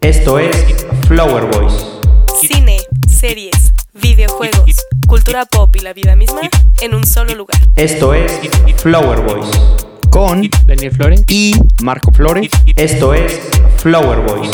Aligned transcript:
Esto 0.00 0.38
es 0.38 0.56
Flower 1.06 1.44
Boys. 1.44 1.72
Cine, 2.40 2.78
series, 3.08 3.72
videojuegos, 3.94 4.76
cultura 5.06 5.46
pop 5.46 5.74
y 5.76 5.80
la 5.80 5.92
vida 5.92 6.14
misma 6.16 6.42
en 6.80 6.94
un 6.94 7.06
solo 7.06 7.34
lugar. 7.34 7.58
Esto 7.76 8.12
es 8.12 8.32
Flower 8.76 9.20
Boys. 9.22 9.48
con 10.10 10.48
Daniel 10.66 10.92
Flores. 10.92 11.22
y 11.28 11.54
Marco 11.82 12.12
Flores. 12.12 12.50
Esto 12.76 13.14
es 13.14 13.40
Flower 13.78 14.20
Boys. 14.20 14.50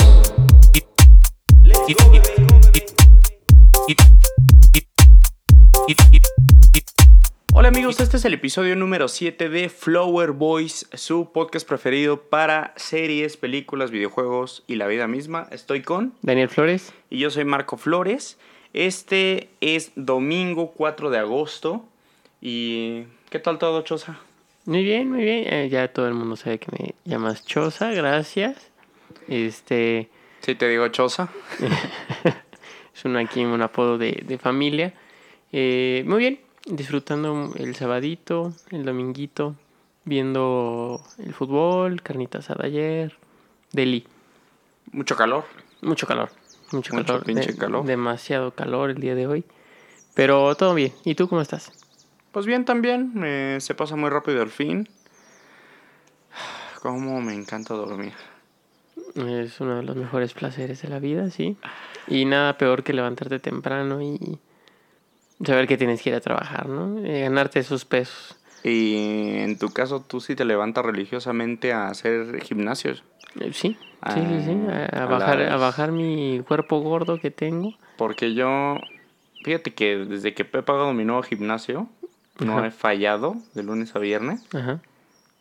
Hola 7.53 7.69
amigos, 7.69 8.01
este 8.01 8.17
es 8.17 8.25
el 8.25 8.35
episodio 8.35 8.77
número 8.77 9.09
7 9.09 9.49
de 9.49 9.69
Flower 9.69 10.31
Boys, 10.31 10.89
su 10.95 11.31
podcast 11.33 11.67
preferido 11.67 12.23
para 12.23 12.73
series, 12.77 13.37
películas, 13.37 13.91
videojuegos 13.91 14.63
y 14.67 14.77
la 14.77 14.87
vida 14.87 15.09
misma. 15.09 15.49
Estoy 15.51 15.83
con 15.83 16.15
Daniel 16.23 16.49
Flores. 16.49 16.93
y 17.11 17.19
yo 17.19 17.31
soy 17.31 17.45
Marco 17.45 17.77
Flores. 17.77 18.39
Este 18.73 19.49
es 19.61 19.91
domingo 19.97 20.71
4 20.73 21.11
de 21.11 21.19
agosto. 21.19 21.85
¿Y 22.41 23.03
qué 23.31 23.41
tal 23.41 23.59
todo, 23.59 23.83
Choza? 23.83 24.21
Muy 24.65 24.85
bien, 24.85 25.11
muy 25.11 25.25
bien. 25.25 25.53
Eh, 25.53 25.69
ya 25.69 25.89
todo 25.89 26.07
el 26.07 26.15
mundo 26.15 26.37
sabe 26.37 26.59
que 26.59 26.69
me 26.71 26.95
llamas 27.05 27.45
Choza, 27.45 27.91
gracias. 27.91 28.71
Este 29.29 30.09
Sí, 30.41 30.55
te 30.55 30.69
digo 30.69 30.87
Choza. 30.89 31.29
es 32.95 33.05
un, 33.05 33.17
aquí 33.17 33.45
un 33.45 33.61
apodo 33.61 33.99
de, 33.99 34.23
de 34.25 34.39
familia. 34.39 34.95
Eh, 35.53 36.05
muy 36.07 36.19
bien, 36.19 36.41
disfrutando 36.71 37.53
el 37.57 37.75
sabadito, 37.75 38.53
el 38.71 38.85
dominguito, 38.85 39.55
viendo 40.05 41.03
el 41.19 41.35
fútbol, 41.35 42.03
carnita 42.03 42.39
asada 42.39 42.67
ayer, 42.67 43.17
deli. 43.73 44.07
Mucho 44.93 45.17
calor. 45.17 45.45
Mucho 45.83 46.07
calor, 46.07 46.31
mucho, 46.73 46.95
Mucho 46.95 47.07
calor. 47.07 47.25
pinche 47.25 47.57
calor. 47.57 47.85
Demasiado 47.85 48.53
calor 48.55 48.91
el 48.91 49.01
día 49.01 49.15
de 49.15 49.27
hoy. 49.27 49.45
Pero 50.15 50.55
todo 50.57 50.75
bien. 50.75 50.93
¿Y 51.05 51.15
tú 51.15 51.29
cómo 51.29 51.41
estás? 51.41 51.73
Pues 52.33 52.47
bien 52.47 52.65
también, 52.65 53.13
eh, 53.25 53.59
se 53.61 53.75
pasa 53.75 53.97
muy 53.97 54.11
rápido 54.11 54.43
el 54.43 54.51
fin. 54.51 54.89
Cómo 56.83 57.21
me 57.21 57.35
encanta 57.35 57.75
dormir. 57.75 58.13
Es 59.15 59.61
uno 59.61 59.77
de 59.77 59.83
los 59.83 59.97
mejores 59.97 60.35
placeres 60.35 60.83
de 60.83 60.89
la 60.89 60.99
vida, 60.99 61.31
sí. 61.31 61.57
Y 62.07 62.25
nada 62.27 62.57
peor 62.59 62.83
que 62.85 62.93
levantarte 62.93 63.39
temprano 63.39 64.01
y 64.03 64.39
saber 65.45 65.67
que 65.67 65.77
tienes 65.77 66.03
que 66.03 66.11
ir 66.11 66.17
a 66.17 66.21
trabajar, 66.21 66.69
¿no? 66.69 66.99
Eh, 67.05 67.21
ganarte 67.23 67.61
esos 67.61 67.85
pesos. 67.85 68.37
Y 68.63 69.39
en 69.39 69.59
tu 69.59 69.71
caso, 69.71 70.01
tú 70.03 70.21
sí 70.21 70.35
te 70.37 70.45
levantas 70.45 70.85
religiosamente 70.85 71.73
a 71.73 71.89
hacer 71.89 72.41
gimnasios. 72.43 73.03
Eh, 73.41 73.53
Sí, 73.53 73.77
Ah, 74.03 74.13
sí, 74.15 74.21
sí, 74.27 74.45
sí. 74.47 74.57
A, 74.71 75.01
a 75.01 75.03
a 75.03 75.07
bajar, 75.07 75.43
a 75.43 75.57
bajar 75.59 75.93
mi 75.93 76.41
cuerpo 76.49 76.81
gordo 76.81 77.21
que 77.21 77.31
tengo. 77.31 77.75
Porque 77.99 78.33
yo, 78.33 78.79
fíjate 79.45 79.75
que 79.75 79.99
desde 79.99 80.33
que 80.33 80.43
he 80.43 80.63
pagado 80.63 80.95
mi 80.95 81.05
nuevo 81.05 81.23
gimnasio, 81.23 81.87
no 82.39 82.57
Ajá. 82.59 82.67
he 82.69 82.71
fallado 82.71 83.37
de 83.55 83.63
lunes 83.63 83.95
a 83.95 83.99
viernes, 83.99 84.43
Ajá. 84.55 84.81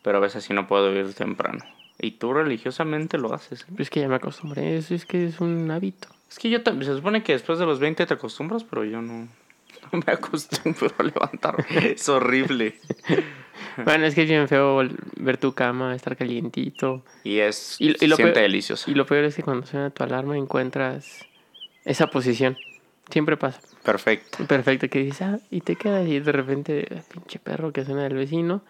pero 0.02 0.18
a 0.18 0.20
veces 0.20 0.44
sí 0.44 0.52
no 0.52 0.66
puedo 0.66 0.92
ir 0.92 1.14
temprano. 1.14 1.64
Y 1.98 2.12
tú 2.12 2.34
religiosamente 2.34 3.16
lo 3.16 3.32
haces. 3.32 3.62
¿eh? 3.62 3.72
Es 3.78 3.88
que 3.88 4.00
ya 4.00 4.08
me 4.08 4.16
acostumbré. 4.16 4.76
Eso 4.76 4.94
es 4.94 5.06
que 5.06 5.24
es 5.26 5.40
un 5.40 5.70
hábito. 5.70 6.08
Es 6.30 6.38
que 6.38 6.50
yo 6.50 6.62
también, 6.62 6.90
se 6.90 6.96
supone 6.96 7.22
que 7.22 7.32
después 7.32 7.58
de 7.58 7.64
los 7.64 7.80
20 7.80 8.04
te 8.04 8.12
acostumbras, 8.14 8.62
pero 8.64 8.84
yo 8.84 9.00
no, 9.00 9.26
no 9.92 10.00
me 10.06 10.12
acostumbro 10.12 10.90
a 10.98 11.02
levantarme. 11.02 11.64
Es 11.94 12.08
horrible. 12.08 12.74
Bueno, 13.84 14.06
es 14.06 14.14
que 14.14 14.22
es 14.22 14.28
bien 14.28 14.48
feo 14.48 14.82
ver 15.16 15.36
tu 15.36 15.52
cama, 15.52 15.94
estar 15.94 16.16
calientito. 16.16 17.02
Y 17.24 17.38
es, 17.38 17.76
Y- 17.78 17.90
lo 18.06 18.16
siente 18.16 18.32
peor- 18.34 18.42
delicioso. 18.42 18.90
Y 18.90 18.94
lo 18.94 19.06
peor 19.06 19.24
es 19.24 19.36
que 19.36 19.42
cuando 19.42 19.66
suena 19.66 19.90
tu 19.90 20.02
alarma 20.02 20.36
encuentras 20.36 21.24
esa 21.84 22.08
posición. 22.08 22.56
Siempre 23.10 23.36
pasa. 23.36 23.60
Perfecto. 23.82 24.44
Perfecto, 24.46 24.88
que 24.88 25.00
dices, 25.00 25.22
ah, 25.22 25.38
y 25.50 25.60
te 25.62 25.74
quedas 25.76 26.06
y 26.06 26.20
de 26.20 26.32
repente, 26.32 26.86
"Ah, 26.94 27.00
pinche 27.12 27.38
perro 27.38 27.72
que 27.72 27.84
suena 27.84 28.04
del 28.04 28.14
vecino. 28.14 28.62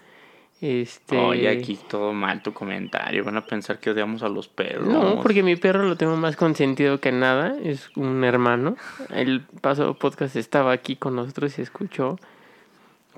Este. 0.60 1.16
Oye, 1.16 1.48
aquí 1.48 1.78
todo 1.88 2.12
mal 2.12 2.42
tu 2.42 2.52
comentario. 2.52 3.24
Van 3.24 3.36
a 3.38 3.46
pensar 3.46 3.78
que 3.78 3.90
odiamos 3.90 4.22
a 4.22 4.28
los 4.28 4.46
perros. 4.48 4.86
No, 4.86 5.20
porque 5.22 5.42
mi 5.42 5.56
perro 5.56 5.84
lo 5.84 5.96
tengo 5.96 6.16
más 6.16 6.36
consentido 6.36 7.00
que 7.00 7.12
nada. 7.12 7.54
Es 7.64 7.90
un 7.96 8.24
hermano. 8.24 8.76
El 9.08 9.40
pasado 9.62 9.94
podcast 9.94 10.36
estaba 10.36 10.72
aquí 10.72 10.96
con 10.96 11.16
nosotros 11.16 11.52
y 11.52 11.54
se 11.56 11.62
escuchó. 11.62 12.18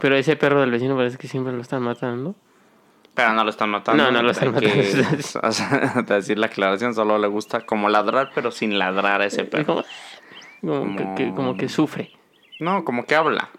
Pero 0.01 0.15
ese 0.17 0.37
perro 0.37 0.61
del 0.61 0.71
vecino 0.71 0.97
parece 0.97 1.19
que 1.19 1.27
siempre 1.27 1.53
lo 1.53 1.61
están 1.63 1.83
matando. 1.83 2.37
Pero 3.15 3.33
no 3.33 3.43
lo 3.45 3.51
están 3.51 3.71
matando. 3.71 4.05
No, 4.05 4.11
no 4.13 4.23
lo 4.23 4.31
están 4.31 4.55
Hay 4.55 4.61
que, 4.61 4.93
matando. 5.03 5.19
o 5.49 5.53
sea, 5.53 6.03
decir 6.07 6.39
la 6.39 6.47
aclaración, 6.47 6.95
solo 6.95 7.19
le 7.19 7.27
gusta 7.27 7.67
como 7.67 7.89
ladrar, 7.89 8.31
pero 8.35 8.53
sin 8.53 8.79
ladrar 8.79 9.21
a 9.21 9.27
ese 9.27 9.43
Es 9.43 9.49
perro. 9.49 9.67
como, 9.67 9.85
como, 10.85 10.97
que, 10.97 11.25
que- 11.25 11.35
como 11.35 11.57
que 11.57 11.69
sufre. 11.69 12.13
No, 12.61 12.85
como 12.85 13.05
que 13.05 13.17
habla. 13.17 13.51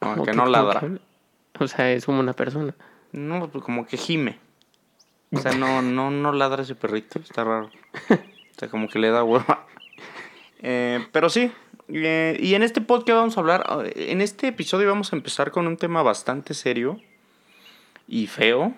Como 0.00 0.24
que 0.24 0.32
no 0.32 0.46
ladra. 0.46 0.80
que 0.80 1.64
o 1.64 1.68
sea, 1.68 1.90
es 1.92 2.04
como 2.04 2.18
una 2.18 2.32
persona. 2.32 2.74
No, 3.12 3.48
pues 3.48 3.62
como 3.64 3.86
que 3.86 3.96
gime. 3.96 4.38
O 5.32 5.38
sea, 5.38 5.52
no, 5.52 5.82
no, 5.82 6.10
no 6.10 6.32
ladra 6.32 6.62
ese 6.62 6.74
perrito. 6.74 7.18
Está 7.18 7.44
raro. 7.44 7.70
O 8.10 8.58
sea, 8.58 8.68
como 8.68 8.88
que 8.88 8.98
le 8.98 9.10
da 9.10 9.24
hueva. 9.24 9.66
Eh, 10.60 11.06
pero 11.12 11.28
sí. 11.28 11.50
eh, 11.88 12.36
y 12.40 12.54
en 12.54 12.62
este 12.62 12.80
podcast 12.80 13.16
vamos 13.18 13.36
a 13.36 13.40
hablar. 13.40 13.92
En 13.96 14.20
este 14.20 14.48
episodio 14.48 14.88
vamos 14.88 15.12
a 15.12 15.16
empezar 15.16 15.50
con 15.50 15.66
un 15.66 15.76
tema 15.76 16.02
bastante 16.02 16.54
serio 16.54 17.00
y 18.06 18.26
feo. 18.26 18.74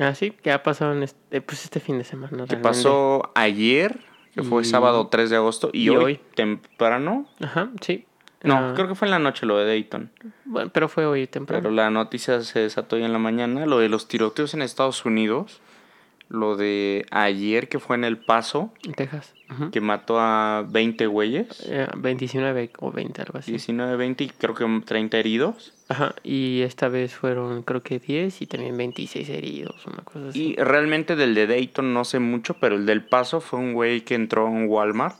Ah, 0.00 0.14
sí, 0.14 0.30
que 0.30 0.52
ha 0.52 0.62
pasado 0.62 0.92
en 0.92 1.02
este, 1.02 1.40
pues 1.40 1.64
este 1.64 1.80
fin 1.80 1.98
de 1.98 2.04
semana. 2.04 2.44
Que 2.46 2.56
pasó 2.56 3.30
ayer, 3.34 3.98
que 4.34 4.42
fue 4.42 4.62
Y- 4.62 4.64
sábado 4.66 5.06
3 5.08 5.30
de 5.30 5.36
agosto. 5.36 5.70
Y, 5.72 5.84
y 5.84 5.88
hoy, 5.90 5.96
hoy. 6.04 6.20
temprano. 6.34 7.26
Ajá, 7.40 7.70
sí. 7.80 8.06
No, 8.46 8.56
Ah, 8.70 8.72
creo 8.74 8.88
que 8.88 8.94
fue 8.94 9.06
en 9.06 9.10
la 9.12 9.18
noche 9.18 9.44
lo 9.46 9.58
de 9.58 9.66
Dayton. 9.66 10.10
Bueno, 10.44 10.70
pero 10.72 10.88
fue 10.88 11.06
hoy 11.06 11.26
temprano. 11.26 11.62
Pero 11.62 11.74
la 11.74 11.90
noticia 11.90 12.40
se 12.42 12.60
desató 12.60 12.96
hoy 12.96 13.02
en 13.04 13.12
la 13.12 13.18
mañana. 13.18 13.66
Lo 13.66 13.78
de 13.78 13.88
los 13.88 14.08
tiroteos 14.08 14.54
en 14.54 14.62
Estados 14.62 15.04
Unidos. 15.04 15.60
Lo 16.28 16.56
de 16.56 17.06
ayer 17.12 17.68
que 17.68 17.78
fue 17.78 17.94
en 17.94 18.02
El 18.02 18.18
Paso, 18.18 18.72
En 18.84 18.94
Texas. 18.94 19.32
Que 19.70 19.80
mató 19.80 20.18
a 20.18 20.64
20 20.68 21.06
güeyes. 21.06 21.46
Eh, 21.68 21.86
29 21.96 22.70
o 22.80 22.90
20, 22.90 23.22
algo 23.22 23.38
así. 23.38 23.52
19, 23.52 23.94
20 23.96 24.24
y 24.24 24.28
creo 24.30 24.52
que 24.56 24.82
30 24.84 25.18
heridos. 25.18 25.72
Ajá, 25.88 26.16
y 26.24 26.62
esta 26.62 26.88
vez 26.88 27.14
fueron 27.14 27.62
creo 27.62 27.80
que 27.84 28.00
10 28.00 28.42
y 28.42 28.46
también 28.48 28.76
26 28.76 29.28
heridos, 29.28 29.86
una 29.86 29.98
cosa 29.98 30.30
así. 30.30 30.48
Y 30.48 30.56
realmente 30.56 31.14
del 31.14 31.36
de 31.36 31.46
Dayton 31.46 31.94
no 31.94 32.04
sé 32.04 32.18
mucho, 32.18 32.54
pero 32.54 32.74
el 32.74 32.86
del 32.86 33.04
Paso 33.04 33.40
fue 33.40 33.60
un 33.60 33.72
güey 33.72 34.00
que 34.00 34.16
entró 34.16 34.48
a 34.48 34.50
un 34.50 34.66
Walmart 34.66 35.16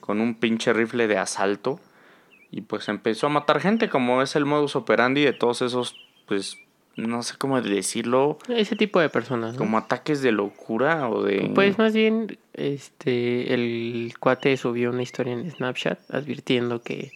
con 0.00 0.20
un 0.20 0.34
pinche 0.34 0.74
rifle 0.74 1.08
de 1.08 1.16
asalto. 1.16 1.80
Y 2.50 2.62
pues 2.62 2.88
empezó 2.88 3.26
a 3.26 3.30
matar 3.30 3.60
gente, 3.60 3.88
como 3.88 4.22
es 4.22 4.34
el 4.36 4.46
modus 4.46 4.74
operandi 4.76 5.22
de 5.22 5.32
todos 5.32 5.60
esos, 5.62 5.94
pues, 6.26 6.56
no 6.96 7.22
sé 7.22 7.34
cómo 7.36 7.60
decirlo, 7.60 8.38
Ese 8.48 8.74
tipo 8.74 9.00
de 9.00 9.08
personas, 9.08 9.52
¿no? 9.52 9.58
como 9.58 9.78
ataques 9.78 10.22
de 10.22 10.32
locura 10.32 11.08
o 11.10 11.22
de... 11.22 11.50
Pues 11.54 11.78
más 11.78 11.94
bien, 11.94 12.38
este, 12.54 13.52
el 13.52 14.14
cuate 14.18 14.56
subió 14.56 14.90
una 14.90 15.02
historia 15.02 15.34
en 15.34 15.50
Snapchat 15.50 15.98
advirtiendo 16.10 16.80
que, 16.80 17.12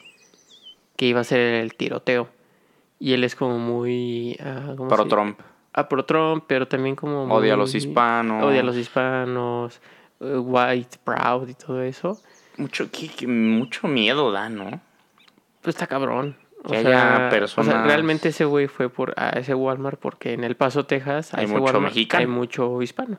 que 0.97 1.07
iba 1.07 1.21
a 1.21 1.25
ser 1.25 1.55
el 1.55 1.75
tiroteo. 1.75 2.29
Y 2.99 3.15
él 3.15 3.25
es 3.25 3.35
como 3.35 3.59
muy... 3.59 4.37
ah, 4.41 4.75
¿cómo 4.77 4.89
Pro 4.89 5.07
Trump. 5.07 5.41
Ah, 5.73 5.89
pro 5.89 6.05
Trump, 6.05 6.45
pero 6.47 6.69
también 6.69 6.95
como... 6.95 7.25
Odia 7.35 7.55
a 7.55 7.57
los 7.57 7.75
hispanos. 7.75 8.45
Odia 8.45 8.61
a 8.61 8.65
los 8.65 8.77
hispanos, 8.77 9.81
eh, 10.21 10.37
white, 10.37 10.99
proud 11.03 11.49
y 11.49 11.55
todo 11.55 11.83
eso. 11.83 12.21
Mucho, 12.59 12.89
mucho 13.27 13.89
miedo 13.89 14.31
da, 14.31 14.51
¿no? 14.51 14.81
Pues 15.63 15.77
está 15.77 15.87
cabrón. 15.87 16.37
O 16.65 16.71
Que 16.71 16.83
sea, 16.83 17.17
haya 17.17 17.27
o 17.27 17.31
personas- 17.31 17.73
sea, 17.75 17.83
realmente 17.85 18.29
ese 18.29 18.45
güey 18.45 18.69
fue 18.69 18.89
por 18.89 19.15
a 19.17 19.31
ese 19.31 19.55
Walmart 19.55 19.99
porque 19.99 20.33
en 20.33 20.45
El 20.45 20.55
Paso, 20.57 20.85
Texas, 20.87 21.35
Hay 21.35 21.47
mucho 21.47 21.63
Walmart 21.63 21.85
mexicano. 21.87 22.21
hay 22.21 22.27
mucho 22.29 22.83
hispano. 22.83 23.19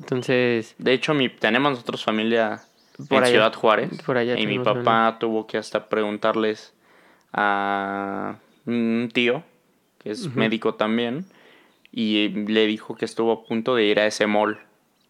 Entonces, 0.00 0.74
De 0.78 0.92
hecho, 0.92 1.14
mi, 1.14 1.28
tenemos 1.28 1.72
nosotros 1.72 2.04
familia 2.04 2.60
Por 3.08 3.18
en 3.18 3.24
allá. 3.24 3.32
Ciudad 3.32 3.54
Juárez. 3.54 4.02
Por 4.04 4.18
allá 4.18 4.38
y 4.38 4.46
mi 4.46 4.58
papá 4.58 5.16
tuvo 5.18 5.46
que 5.46 5.56
hasta 5.58 5.88
preguntarles 5.88 6.74
a 7.32 8.36
un 8.66 9.10
tío, 9.12 9.42
que 10.02 10.10
es 10.10 10.34
médico 10.34 10.74
también, 10.74 11.24
y 11.90 12.28
le 12.28 12.66
dijo 12.66 12.94
que 12.96 13.04
estuvo 13.04 13.32
a 13.32 13.44
punto 13.44 13.74
de 13.74 13.84
ir 13.84 13.98
a 14.00 14.06
ese 14.06 14.26
mall 14.26 14.58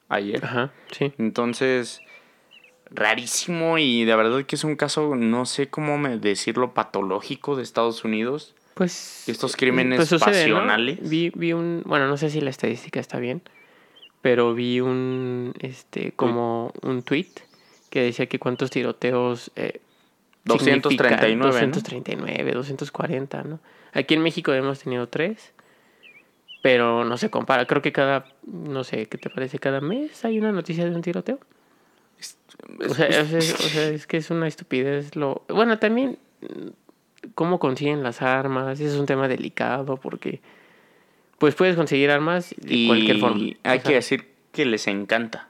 ayer. 0.08 0.44
ajá, 0.44 0.70
sí. 0.90 1.12
Entonces, 1.18 2.00
rarísimo 2.94 3.78
y 3.78 4.04
de 4.04 4.16
verdad 4.16 4.44
que 4.44 4.56
es 4.56 4.64
un 4.64 4.76
caso, 4.76 5.14
no 5.16 5.46
sé 5.46 5.68
cómo 5.68 5.98
me 5.98 6.18
decirlo, 6.18 6.74
patológico 6.74 7.56
de 7.56 7.62
Estados 7.62 8.04
Unidos. 8.04 8.54
Pues 8.74 9.28
Estos 9.28 9.56
crímenes 9.56 9.98
pues 9.98 10.08
sucede, 10.08 10.46
¿no? 10.48 10.56
pasionales. 10.56 11.08
Vi, 11.08 11.30
vi 11.34 11.52
un, 11.52 11.82
bueno, 11.84 12.08
no 12.08 12.16
sé 12.16 12.30
si 12.30 12.40
la 12.40 12.50
estadística 12.50 13.00
está 13.00 13.18
bien, 13.18 13.42
pero 14.22 14.54
vi 14.54 14.80
un, 14.80 15.52
este, 15.60 16.12
como 16.12 16.72
un 16.82 17.02
tweet 17.02 17.28
que 17.90 18.02
decía 18.02 18.26
que 18.26 18.38
cuántos 18.38 18.70
tiroteos 18.70 19.50
eh, 19.56 19.80
239, 20.44 21.18
significan. 21.18 21.38
¿no? 21.38 21.46
239, 21.46 22.52
240, 22.52 23.42
¿no? 23.44 23.60
Aquí 23.92 24.14
en 24.14 24.22
México 24.22 24.52
hemos 24.52 24.78
tenido 24.80 25.08
tres. 25.08 25.52
pero 26.62 27.04
no 27.04 27.16
se 27.18 27.28
compara. 27.28 27.66
Creo 27.66 27.82
que 27.82 27.92
cada, 27.92 28.24
no 28.46 28.84
sé, 28.84 29.06
¿qué 29.06 29.18
te 29.18 29.28
parece? 29.28 29.58
Cada 29.58 29.80
mes 29.80 30.24
hay 30.24 30.38
una 30.38 30.52
noticia 30.52 30.84
de 30.84 30.94
un 30.94 31.02
tiroteo. 31.02 31.40
O 32.88 32.94
sea, 32.94 33.06
es, 33.06 33.32
o 33.54 33.68
sea, 33.68 33.88
es 33.88 34.06
que 34.06 34.16
es 34.18 34.30
una 34.30 34.46
estupidez. 34.48 35.16
Lo... 35.16 35.42
Bueno, 35.48 35.78
también 35.78 36.18
mm, 36.40 37.28
cómo 37.34 37.58
consiguen 37.58 38.02
las 38.02 38.22
armas. 38.22 38.80
Es 38.80 38.94
un 38.94 39.06
tema 39.06 39.28
delicado 39.28 39.96
porque 39.96 40.40
pues 41.38 41.54
puedes 41.54 41.74
conseguir 41.76 42.10
armas 42.10 42.54
de 42.58 42.74
y 42.74 42.86
cualquier 42.86 43.18
forma. 43.18 43.42
hay 43.64 43.78
O 43.78 43.82
que 43.82 43.94
decir 43.94 44.28
que 44.52 44.64
les 44.64 44.86
encanta. 44.86 45.48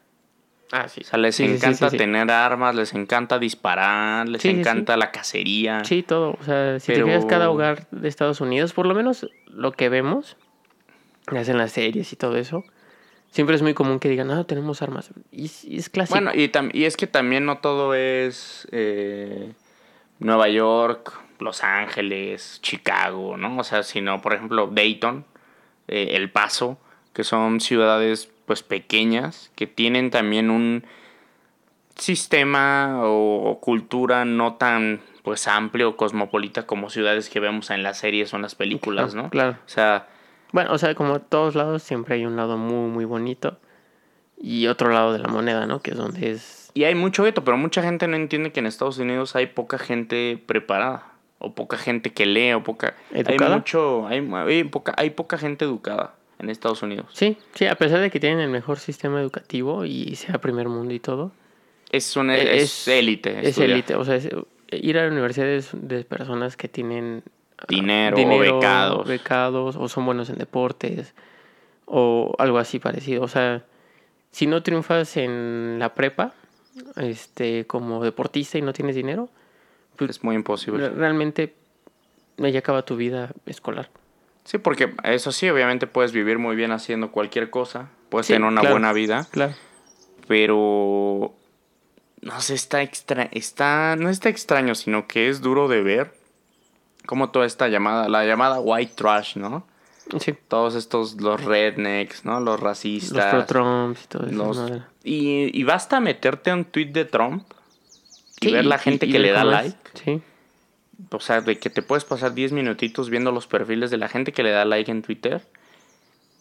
Ah, 0.74 0.88
sí. 0.88 1.02
O 1.02 1.04
sea, 1.04 1.18
les 1.18 1.36
Sí, 1.36 1.44
encanta 1.44 1.90
sí, 1.90 1.96
sí. 1.96 1.96
tener 1.98 2.30
armas, 2.30 2.74
les 2.74 2.94
encanta 2.94 3.38
disparar, 3.38 4.26
les 4.26 4.42
encanta 4.46 4.96
la 4.96 5.10
cacería. 5.10 5.84
Sí, 5.84 6.02
todo. 6.02 6.36
O 6.40 6.44
sea, 6.44 6.80
si 6.80 6.92
Pero- 6.92 7.04
te 7.04 7.12
fijas 7.12 7.26
cada 7.26 7.50
hogar 7.50 7.86
de 7.90 8.08
Estados 8.08 8.40
Unidos, 8.40 8.72
por 8.72 8.86
lo 8.86 8.94
menos 8.94 9.28
lo 9.48 9.72
que 9.72 9.90
vemos, 9.90 10.38
hacen 11.26 11.58
las 11.58 11.72
series 11.72 12.10
y 12.14 12.16
todo 12.16 12.38
eso, 12.38 12.64
siempre 13.32 13.56
es 13.56 13.62
muy 13.62 13.74
común 13.74 13.98
que 13.98 14.08
digan, 14.08 14.30
ah, 14.30 14.44
tenemos 14.44 14.80
armas. 14.82 15.10
Y, 15.32 15.46
es- 15.46 15.64
y 15.64 15.78
es 15.78 15.88
clásico. 15.90 16.14
Bueno, 16.20 16.30
y, 16.32 16.48
tam- 16.48 16.70
y 16.72 16.84
es 16.84 16.96
que 16.96 17.08
también 17.08 17.44
no 17.44 17.58
todo 17.58 17.94
es 17.94 18.68
eh, 18.70 19.52
Nueva 20.20 20.48
York, 20.48 21.12
Los 21.40 21.64
Ángeles, 21.64 22.60
Chicago, 22.62 23.36
¿no? 23.36 23.58
O 23.58 23.64
sea, 23.64 23.82
sino, 23.82 24.22
por 24.22 24.34
ejemplo, 24.34 24.68
Dayton, 24.70 25.24
eh, 25.88 26.10
El 26.12 26.30
Paso, 26.30 26.78
que 27.12 27.24
son 27.24 27.60
ciudades 27.60 28.30
pues 28.46 28.62
pequeñas, 28.62 29.50
que 29.56 29.66
tienen 29.66 30.10
también 30.10 30.50
un 30.50 30.84
sistema 31.96 33.02
o, 33.04 33.50
o 33.50 33.60
cultura 33.60 34.24
no 34.24 34.54
tan 34.54 35.00
pues 35.22 35.46
amplio 35.46 35.90
o 35.90 35.96
cosmopolita 35.96 36.66
como 36.66 36.90
ciudades 36.90 37.28
que 37.28 37.38
vemos 37.38 37.70
en 37.70 37.82
las 37.82 37.98
series 37.98 38.32
o 38.32 38.36
en 38.36 38.42
las 38.42 38.54
películas, 38.56 39.14
¿no? 39.14 39.30
Claro. 39.30 39.52
O 39.64 39.68
sea, 39.68 40.08
Bueno, 40.52 40.72
o 40.72 40.78
sea, 40.78 40.94
como 40.94 41.20
todos 41.20 41.54
lados, 41.54 41.82
siempre 41.82 42.14
hay 42.16 42.26
un 42.26 42.36
lado 42.36 42.56
muy, 42.56 42.88
muy 42.90 43.04
bonito 43.04 43.58
y 44.40 44.66
otro 44.66 44.90
lado 44.90 45.12
de 45.12 45.18
la 45.18 45.28
moneda, 45.28 45.66
¿no? 45.66 45.80
Que 45.80 45.92
es 45.92 45.96
donde 45.96 46.30
es... 46.30 46.70
Y 46.74 46.84
hay 46.84 46.94
mucho 46.94 47.22
veto, 47.22 47.42
pero 47.44 47.56
mucha 47.56 47.82
gente 47.82 48.06
no 48.08 48.16
entiende 48.16 48.52
que 48.52 48.60
en 48.60 48.66
Estados 48.66 48.98
Unidos 48.98 49.34
hay 49.36 49.46
poca 49.46 49.78
gente 49.78 50.42
preparada. 50.46 51.06
O 51.44 51.54
poca 51.54 51.76
gente 51.76 52.12
que 52.12 52.24
lee, 52.24 52.52
o 52.52 52.62
poca... 52.62 52.94
¿Educada? 53.12 53.50
Hay 53.54 53.58
mucho... 53.58 54.06
Hay, 54.06 54.30
hay 54.32 54.64
poca, 54.64 54.94
hay 54.96 55.10
poca 55.10 55.38
gente 55.38 55.64
educada 55.64 56.14
en 56.38 56.50
Estados 56.50 56.82
Unidos. 56.82 57.06
Sí, 57.12 57.36
sí, 57.54 57.66
a 57.66 57.74
pesar 57.74 57.98
de 58.00 58.10
que 58.10 58.20
tienen 58.20 58.38
el 58.38 58.48
mejor 58.48 58.78
sistema 58.78 59.20
educativo 59.20 59.84
y 59.84 60.14
sea 60.16 60.40
primer 60.40 60.68
mundo 60.68 60.94
y 60.94 61.00
todo. 61.00 61.32
Es 61.90 62.16
una... 62.16 62.36
Es 62.38 62.86
élite. 62.86 63.48
Es 63.48 63.58
élite, 63.58 63.96
o 63.96 64.04
sea, 64.04 64.16
es- 64.16 64.28
ir 64.70 64.98
a 64.98 65.04
la 65.04 65.10
universidad 65.12 65.48
es 65.48 65.70
de 65.72 66.04
personas 66.04 66.56
que 66.56 66.68
tienen 66.68 67.22
ah, 67.62 67.66
Dinero, 67.68 68.16
o 68.18 68.38
becados. 68.38 69.06
becados, 69.08 69.76
o 69.76 69.88
son 69.88 70.04
buenos 70.06 70.28
en 70.30 70.36
deportes, 70.38 71.14
o 71.86 72.34
algo 72.38 72.58
así 72.58 72.78
parecido. 72.78 73.22
O 73.22 73.28
sea, 73.28 73.62
si 74.30 74.46
no 74.46 74.62
triunfas 74.62 75.16
en 75.16 75.76
la 75.78 75.94
prepa, 75.94 76.32
este, 76.96 77.66
como 77.66 78.02
deportista 78.02 78.58
y 78.58 78.62
no 78.62 78.72
tienes 78.72 78.96
dinero, 78.96 79.28
Es 79.98 80.24
muy 80.24 80.34
imposible. 80.34 80.88
re- 80.88 80.94
realmente 80.94 81.54
ahí 82.42 82.56
acaba 82.56 82.82
tu 82.82 82.96
vida 82.96 83.30
escolar. 83.46 83.90
Sí, 84.44 84.58
porque 84.58 84.92
eso 85.04 85.30
sí, 85.30 85.48
obviamente 85.48 85.86
puedes 85.86 86.12
vivir 86.12 86.38
muy 86.38 86.56
bien 86.56 86.72
haciendo 86.72 87.12
cualquier 87.12 87.50
cosa. 87.50 87.90
Puedes 88.08 88.26
Sí, 88.26 88.32
tener 88.32 88.48
una 88.48 88.60
claro. 88.62 88.74
buena 88.74 88.92
vida. 88.92 89.26
Claro. 89.30 89.54
Pero... 90.26 91.34
No 92.22 92.40
sé, 92.40 92.54
está 92.54 92.82
extra... 92.82 93.28
Está... 93.32 93.96
No 93.96 94.08
está 94.08 94.28
extraño, 94.28 94.74
sino 94.74 95.06
que 95.06 95.28
es 95.28 95.40
duro 95.42 95.68
de 95.68 95.82
ver 95.82 96.14
como 97.06 97.30
toda 97.30 97.46
esta 97.46 97.68
llamada... 97.68 98.08
La 98.08 98.24
llamada 98.24 98.60
white 98.60 98.92
trash, 98.96 99.36
¿no? 99.36 99.66
Sí. 100.18 100.34
todos 100.48 100.74
estos, 100.74 101.20
los 101.20 101.42
rednecks, 101.44 102.24
¿no? 102.24 102.34
Los 102.40 102.44
Los 102.54 102.60
racistas. 102.60 103.32
pro-Trumps 103.46 104.04
y 104.04 104.06
todo 104.08 104.26
eso. 104.26 104.36
los- 104.36 104.82
y, 105.04 105.58
y 105.58 105.62
basta 105.64 106.00
meterte 106.00 106.50
a 106.50 106.54
un 106.54 106.64
tweet 106.64 106.86
de 106.92 107.04
Trump 107.04 107.44
y 108.40 108.46
Sí, 108.46 108.52
ver 108.52 108.66
la 108.66 108.78
gente 108.78 109.06
y 109.06 109.12
que 109.12 109.18
le 109.20 109.30
da 109.30 109.44
like. 109.44 109.76
Sí. 109.94 110.20
O 111.10 111.20
sea, 111.20 111.40
de 111.40 111.58
que 111.58 111.70
te 111.70 111.82
puedes 111.82 112.04
pasar 112.04 112.34
10 112.34 112.52
minutitos 112.52 113.10
viendo 113.10 113.32
los 113.32 113.46
perfiles 113.46 113.90
de 113.90 113.96
la 113.96 114.08
gente 114.08 114.32
que 114.32 114.42
le 114.42 114.50
da 114.50 114.64
like 114.64 114.90
en 114.90 115.02
Twitter. 115.02 115.46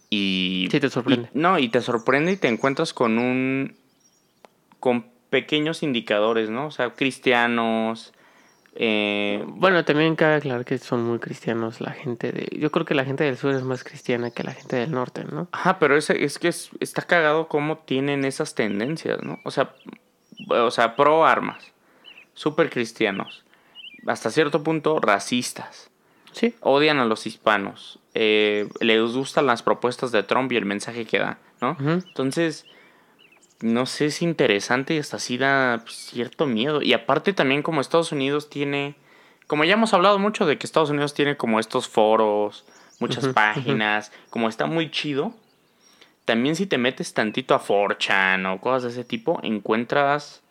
Y. 0.10 0.68
Sí, 0.72 0.80
te 0.80 0.90
sorprende. 0.90 1.30
no, 1.34 1.58
y 1.58 1.70
te 1.70 1.82
sorprende 1.82 2.34
y 2.34 2.38
te 2.38 2.48
encuentras 2.48 2.94
con 2.94 3.18
un. 3.18 3.76
con 4.80 5.06
pequeños 5.30 5.82
indicadores, 5.84 6.50
¿no? 6.50 6.66
O 6.68 6.72
sea, 6.72 6.90
cristianos. 6.92 8.14
Eh, 8.76 9.44
Bueno, 9.48 9.84
también 9.86 10.16
cabe 10.16 10.36
aclarar 10.36 10.66
que 10.66 10.78
son 10.78 11.04
muy 11.04 11.20
cristianos 11.20 11.82
la 11.82 11.92
gente 11.92 12.32
de... 12.32 12.48
Yo 12.58 12.72
creo 12.72 12.86
que 12.86 12.96
la 12.96 13.06
gente 13.06 13.24
del 13.24 13.38
sur 13.38 13.54
es 13.54 13.64
más 13.64 13.84
cristiana 13.84 14.32
que 14.32 14.44
la 14.44 14.54
gente 14.54 14.76
del 14.78 14.92
norte, 14.92 15.24
¿no? 15.26 15.48
Ajá, 15.52 15.78
pero 15.80 15.96
es, 15.98 16.10
es 16.10 16.40
que 16.40 16.48
es- 16.50 16.70
está 16.80 17.02
cagado 17.04 17.48
cómo 17.48 17.78
tienen 17.80 18.26
esas 18.26 18.56
tendencias, 18.56 19.22
¿no? 19.24 19.40
O 19.44 19.52
sea, 19.52 19.74
o 20.50 20.72
sea, 20.72 20.96
pro 20.96 21.26
armas, 21.26 21.72
super 22.34 22.70
cristianos, 22.70 23.44
hasta 24.08 24.30
cierto 24.32 24.64
punto 24.64 25.00
racistas, 25.00 25.90
Sí. 26.32 26.56
odian 26.62 27.00
a 27.00 27.06
los 27.06 27.28
hispanos, 27.28 28.00
eh, 28.14 28.70
les 28.80 29.02
gustan 29.14 29.46
las 29.46 29.62
propuestas 29.64 30.12
de 30.14 30.24
Trump 30.24 30.52
y 30.54 30.58
el 30.58 30.66
mensaje 30.66 31.06
que 31.06 31.20
da, 31.20 31.38
¿no? 31.60 31.76
Entonces, 31.80 32.66
no 33.62 33.86
sé, 33.86 34.06
es 34.08 34.22
interesante 34.22 34.96
y 34.96 34.98
hasta 35.00 35.18
así 35.18 35.38
da 35.38 35.80
pues, 35.84 35.96
cierto 35.96 36.46
miedo. 36.46 36.82
Y 36.82 36.94
aparte 36.94 37.34
también 37.34 37.62
como 37.64 37.82
Estados 37.82 38.12
Unidos 38.12 38.50
tiene, 38.50 38.96
como 39.48 39.64
ya 39.66 39.74
hemos 39.74 39.94
hablado 39.94 40.18
mucho 40.20 40.46
de 40.46 40.58
que 40.58 40.66
Estados 40.66 40.90
Unidos 40.90 41.14
tiene 41.14 41.38
como 41.38 41.60
estos 41.60 41.88
foros, 41.88 42.66
muchas 43.00 43.28
páginas, 43.30 44.12
como 44.30 44.48
está 44.50 44.66
muy 44.68 44.92
chido, 44.92 45.34
también 46.26 46.56
si 46.56 46.66
te 46.68 46.78
metes 46.78 47.14
tantito 47.14 47.56
a 47.56 47.60
4chan 47.60 48.46
o 48.46 48.62
cosas 48.62 48.84
de 48.84 48.90
ese 48.90 49.04
tipo, 49.04 49.40
encuentras 49.44 50.42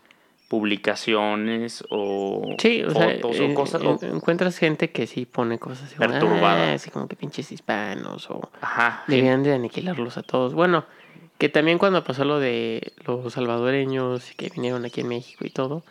publicaciones 0.49 1.85
o 1.91 2.57
Sí, 2.59 2.83
o 2.83 2.91
sea, 2.91 3.11
fotos 3.11 3.41
o 3.41 3.55
cosas. 3.55 3.81
en- 3.83 3.87
o- 3.89 3.99
encuentras 4.17 4.59
gente 4.59 4.91
que 4.91 5.07
sí 5.07 5.25
pone 5.27 5.59
cosas 5.59 5.85
así, 5.87 5.97
como, 5.97 6.11
Perturbada. 6.11 6.71
"Ah", 6.71 6.75
así 6.75 6.91
como 6.91 7.07
que 7.09 7.17
pinches 7.17 7.51
hispanos 7.53 8.29
o 8.31 8.51
ajá. 8.61 9.05
debían 9.07 9.43
de 9.43 9.55
aniquilarlos 9.55 10.17
a 10.19 10.23
todos. 10.23 10.55
Bueno, 10.55 10.85
que 11.41 11.49
también 11.49 11.79
cuando 11.79 12.05
pasó 12.05 12.25
lo 12.25 12.39
de 12.39 12.93
los 13.05 13.33
salvadoreños 13.33 14.31
que 14.37 14.51
vinieron 14.51 14.85
aquí 14.85 15.01
en 15.01 15.09
México 15.09 15.45
y 15.45 15.51
todo, 15.51 15.83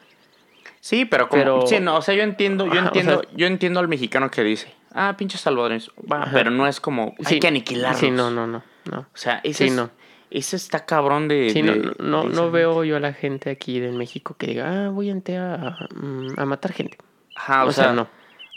Sí, 0.81 1.03
pero 1.03 1.27
como, 1.27 1.41
Pero- 1.43 1.67
sí, 1.67 1.77
no, 1.81 1.97
o 1.97 2.01
sea, 2.01 2.15
yo 2.15 2.23
entiendo, 2.23 2.65
yo 2.65 2.71
Ajá, 2.71 2.83
o 2.83 2.85
entiendo, 2.85 3.19
sea- 3.21 3.29
yo 3.35 3.47
entiendo 3.47 3.81
al 3.81 3.89
mexicano 3.89 4.31
que 4.31 4.43
dice, 4.45 4.73
ah, 4.93 5.13
pinches 5.17 5.41
salvadoreños, 5.41 5.91
va, 6.09 6.23
Ajá. 6.23 6.31
pero 6.31 6.51
no 6.51 6.67
es 6.67 6.79
como, 6.79 7.15
hay 7.19 7.25
sí, 7.25 7.39
que 7.41 7.47
aniquilarlos. 7.49 7.99
Sí, 7.99 8.11
no, 8.11 8.31
no, 8.31 8.47
no, 8.47 8.63
no. 8.89 8.99
O 8.99 9.05
sea, 9.17 9.41
ese, 9.43 9.65
Sí, 9.65 9.69
es- 9.71 9.73
no. 9.75 9.89
ese 10.31 10.55
está 10.55 10.85
cabrón 10.85 11.27
de... 11.27 11.49
Sí, 11.49 11.63
no, 11.63 11.73
de- 11.73 11.79
no, 11.99 12.23
de 12.23 12.29
no 12.29 12.31
esa- 12.31 12.45
veo 12.45 12.83
yo 12.85 12.95
a 12.95 13.01
la 13.01 13.11
gente 13.11 13.49
aquí 13.49 13.81
de 13.81 13.91
México 13.91 14.35
que 14.37 14.47
diga, 14.47 14.85
ah, 14.85 14.89
voy 14.89 15.09
a, 15.09 15.13
a, 15.15 15.87
mm, 15.93 16.35
a 16.39 16.45
matar 16.45 16.71
gente. 16.71 16.97
Ajá, 17.35 17.65
o, 17.65 17.67
o 17.67 17.71
sea, 17.73 17.83
sea, 17.85 17.93
no. 17.93 18.07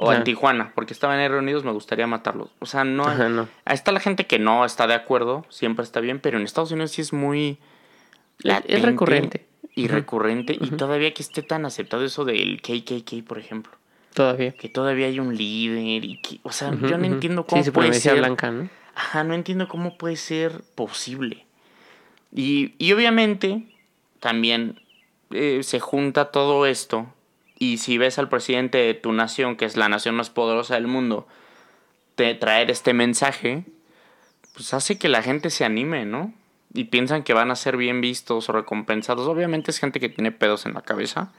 O 0.04 0.12
en 0.12 0.24
Tijuana, 0.24 0.72
porque 0.74 0.92
estaba 0.92 1.14
en 1.14 1.20
R 1.20 1.38
Unidos, 1.38 1.64
me 1.64 1.72
gustaría 1.72 2.06
matarlos. 2.06 2.50
O 2.58 2.66
sea, 2.66 2.84
no... 2.84 3.04
Ajá, 3.06 3.28
no. 3.28 3.48
Ahí 3.64 3.74
está 3.74 3.92
la 3.92 4.00
gente 4.00 4.26
que 4.26 4.38
no 4.38 4.64
está 4.64 4.86
de 4.86 4.94
acuerdo, 4.94 5.44
siempre 5.48 5.84
está 5.84 6.00
bien, 6.00 6.18
pero 6.20 6.38
en 6.38 6.44
Estados 6.44 6.72
Unidos 6.72 6.90
sí 6.92 7.00
es 7.02 7.12
muy... 7.12 7.58
Es- 8.38 8.44
latente 8.44 8.76
es 8.76 8.82
recurrente. 8.82 9.46
Y 9.74 9.88
recurrente, 9.88 10.52
y 10.60 10.70
todavía 10.72 11.14
que 11.14 11.22
esté 11.22 11.42
tan 11.42 11.64
aceptado 11.64 12.04
eso 12.04 12.26
del 12.26 12.60
KKK, 12.60 13.24
por 13.26 13.38
ejemplo. 13.38 13.72
Todavía. 14.12 14.52
Que 14.52 14.68
todavía 14.68 15.06
hay 15.06 15.18
un 15.18 15.34
líder 15.34 16.04
y 16.04 16.20
que... 16.20 16.40
O 16.42 16.52
sea, 16.52 16.70
yo 16.74 16.98
no 16.98 17.06
entiendo 17.06 17.46
cómo 17.46 17.62
Sí, 17.64 17.70
puede 17.70 17.94
ser... 17.94 18.18
blanca, 18.18 18.50
¿no? 18.50 18.68
Ajá, 18.94 19.24
no 19.24 19.32
entiendo 19.32 19.68
cómo 19.68 19.96
puede 19.96 20.16
ser 20.16 20.60
posible. 20.74 21.46
Y, 22.30 22.74
y 22.76 22.92
obviamente 22.92 23.64
también 24.20 24.78
eh, 25.30 25.60
se 25.62 25.80
junta 25.80 26.26
todo 26.26 26.66
esto. 26.66 27.06
Y 27.62 27.78
si 27.78 27.96
ves 27.96 28.18
al 28.18 28.28
presidente 28.28 28.78
de 28.78 28.94
tu 28.94 29.12
nación, 29.12 29.54
que 29.56 29.64
es 29.66 29.76
la 29.76 29.88
nación 29.88 30.16
más 30.16 30.30
poderosa 30.30 30.74
del 30.74 30.88
mundo, 30.88 31.28
te 32.16 32.34
traer 32.34 32.72
este 32.72 32.92
mensaje, 32.92 33.62
pues 34.54 34.74
hace 34.74 34.98
que 34.98 35.08
la 35.08 35.22
gente 35.22 35.48
se 35.48 35.64
anime, 35.64 36.04
¿no? 36.04 36.32
Y 36.74 36.84
piensan 36.84 37.22
que 37.22 37.34
van 37.34 37.52
a 37.52 37.56
ser 37.56 37.76
bien 37.76 38.00
vistos 38.00 38.48
o 38.48 38.52
recompensados. 38.52 39.28
Obviamente 39.28 39.70
es 39.70 39.78
gente 39.78 40.00
que 40.00 40.08
tiene 40.08 40.32
pedos 40.32 40.66
en 40.66 40.74
la 40.74 40.82
cabeza. 40.82 41.30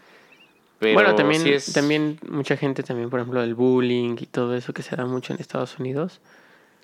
Pero 0.80 0.94
bueno, 0.94 1.16
también, 1.16 1.42
sí 1.42 1.52
es- 1.52 1.74
también 1.74 2.20
mucha 2.30 2.56
gente 2.56 2.84
también, 2.84 3.10
por 3.10 3.20
ejemplo, 3.20 3.44
el 3.44 3.54
bullying 3.56 4.16
y 4.20 4.26
todo 4.26 4.56
eso 4.56 4.74
que 4.74 4.82
se 4.82 4.96
da 4.96 5.06
mucho 5.06 5.34
en 5.34 5.42
Estados 5.42 5.78
Unidos. 5.78 6.22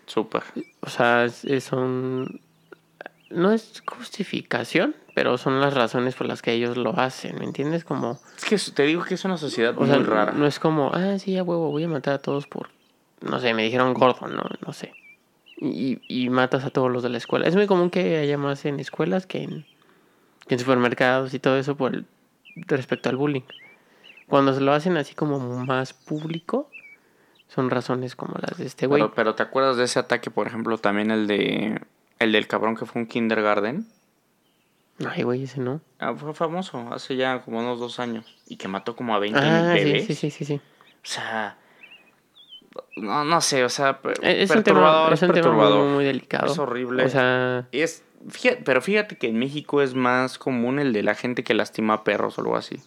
Súper. 0.05 0.43
O 0.81 0.89
sea, 0.89 1.29
son... 1.29 2.41
No 3.29 3.51
es 3.51 3.83
justificación, 3.86 4.95
pero 5.13 5.38
son 5.38 5.62
las 5.62 5.74
razones 5.74 6.15
por 6.15 6.27
las 6.27 6.41
que 6.41 6.51
ellos 6.53 6.77
lo 6.77 6.98
hacen, 7.00 7.38
¿me 7.38 7.45
entiendes? 7.45 7.83
Como... 7.83 8.19
Es 8.38 8.45
que 8.45 8.71
te 8.74 8.83
digo 8.83 9.03
que 9.03 9.13
es 9.13 9.25
una 9.25 9.38
sociedad 9.38 9.75
O 9.77 9.81
muy 9.81 9.89
sea, 9.89 10.00
rara. 10.00 10.31
no 10.31 10.48
es 10.48 10.59
como, 10.59 10.91
ah, 10.93 11.19
sí, 11.19 11.38
a 11.38 11.43
huevo, 11.43 11.69
voy 11.69 11.83
a 11.83 11.88
matar 11.88 12.15
a 12.15 12.19
todos 12.19 12.48
por... 12.48 12.69
No 13.21 13.39
sé, 13.39 13.53
me 13.53 13.63
dijeron 13.63 13.93
gordo, 13.93 14.27
no, 14.27 14.43
no 14.65 14.74
sé. 14.74 14.95
Y, 15.57 16.00
y 16.07 16.29
matas 16.29 16.63
a 16.63 16.69
todos 16.69 16.89
los 16.89 17.03
de 17.03 17.09
la 17.09 17.17
escuela. 17.17 17.48
Es 17.48 17.55
muy 17.55 17.67
común 17.67 17.89
que 17.89 18.17
haya 18.17 18.38
más 18.38 18.63
en 18.65 18.79
escuelas 18.79 19.25
que 19.27 19.43
en, 19.43 19.65
que 20.48 20.55
en 20.55 20.59
supermercados 20.59 21.33
y 21.33 21.39
todo 21.39 21.57
eso 21.57 21.75
por 21.75 21.93
el- 21.93 22.05
respecto 22.55 23.09
al 23.09 23.17
bullying. 23.17 23.41
Cuando 24.27 24.53
se 24.53 24.62
lo 24.62 24.71
hacen 24.74 24.95
así 24.98 25.15
como 25.15 25.39
más 25.65 25.93
público, 25.93 26.69
son 27.48 27.69
razones 27.69 28.15
como 28.15 28.36
las 28.39 28.57
de 28.57 28.65
este 28.67 28.88
güey. 28.88 29.01
Pero, 29.03 29.13
pero 29.13 29.36
¿te 29.36 29.43
acuerdas 29.43 29.75
de 29.77 29.83
ese 29.83 30.00
ataque, 30.00 30.31
por 30.31 30.48
ejemplo, 30.48 30.77
también 30.77 31.12
el 31.12 31.27
de 31.27 31.81
el 32.19 32.31
del 32.31 32.47
cabrón 32.47 32.75
que 32.75 32.85
fue 32.85 33.01
un 33.01 33.07
kindergarten? 33.07 33.88
Ay, 35.07 35.23
güey, 35.23 35.43
ese 35.43 35.61
no. 35.61 35.79
Ah, 35.99 36.13
fue 36.13 36.33
famoso 36.33 36.88
hace 36.91 37.15
ya 37.15 37.39
como 37.41 37.59
unos 37.59 37.79
dos 37.79 37.99
años 37.99 38.25
y 38.47 38.57
que 38.57 38.67
mató 38.67 38.95
como 38.95 39.15
a 39.15 39.19
20 39.19 39.39
Ah, 39.41 39.73
sí, 39.77 39.83
bebés. 39.85 40.05
sí, 40.07 40.15
sí, 40.15 40.29
sí, 40.29 40.43
sí. 40.45 40.55
O 40.55 40.59
sea, 41.03 41.57
no, 42.97 43.23
no 43.23 43.39
sé, 43.41 43.63
o 43.63 43.69
sea, 43.69 43.99
Eh, 44.21 44.43
Es 44.43 44.49
un 44.51 44.61
tema, 44.63 44.79
perturbador, 44.81 45.13
es 45.13 45.21
un 45.21 45.27
tema 45.29 45.33
perturbador. 45.41 45.83
muy, 45.85 45.93
muy 45.95 46.05
delicado. 46.05 46.51
Es 46.51 46.59
horrible. 46.59 47.03
O 47.05 47.09
sea, 47.09 47.67
Es, 47.71 48.03
fíjate, 48.29 48.61
pero 48.65 48.81
fíjate 48.81 49.17
que 49.17 49.27
en 49.29 49.39
México 49.39 49.81
es 49.81 49.93
más 49.95 50.38
común 50.38 50.79
el 50.79 50.91
de 50.91 51.03
la 51.03 51.15
gente 51.15 51.43
que 51.45 51.53
lastima 51.53 51.93
a 51.93 52.03
perros 52.03 52.38
o 52.38 52.41
algo 52.41 52.57
así. 52.57 52.79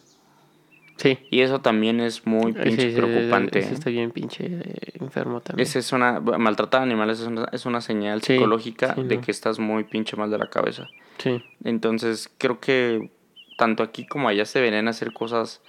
Sí. 0.97 1.19
Y 1.29 1.41
eso 1.41 1.61
también 1.61 1.99
es 1.99 2.25
muy 2.25 2.53
pinche 2.53 2.91
sí, 2.91 2.95
preocupante. 2.95 3.59
Eso 3.59 3.73
está 3.73 3.89
bien 3.89 4.11
pinche 4.11 4.61
enfermo 4.99 5.41
también. 5.41 5.67
Esa 5.67 5.79
es 5.79 5.91
una, 5.91 6.19
maltratar 6.19 6.81
a 6.81 6.83
animales 6.83 7.19
es 7.19 7.27
una, 7.27 7.45
es 7.51 7.65
una 7.65 7.81
señal 7.81 8.21
Sí, 8.21 8.33
psicológica 8.33 8.95
sí, 8.95 9.03
de 9.03 9.15
no. 9.17 9.21
que 9.21 9.31
estás 9.31 9.59
muy 9.59 9.83
pinche 9.83 10.15
mal 10.15 10.29
de 10.31 10.37
la 10.37 10.49
cabeza. 10.49 10.87
Sí. 11.17 11.43
Entonces, 11.63 12.29
creo 12.37 12.59
que 12.59 13.11
tanto 13.57 13.83
aquí 13.83 14.05
como 14.05 14.27
allá 14.27 14.45
se 14.45 14.59
deberían 14.59 14.87
hacer 14.87 15.13
cosas. 15.13 15.61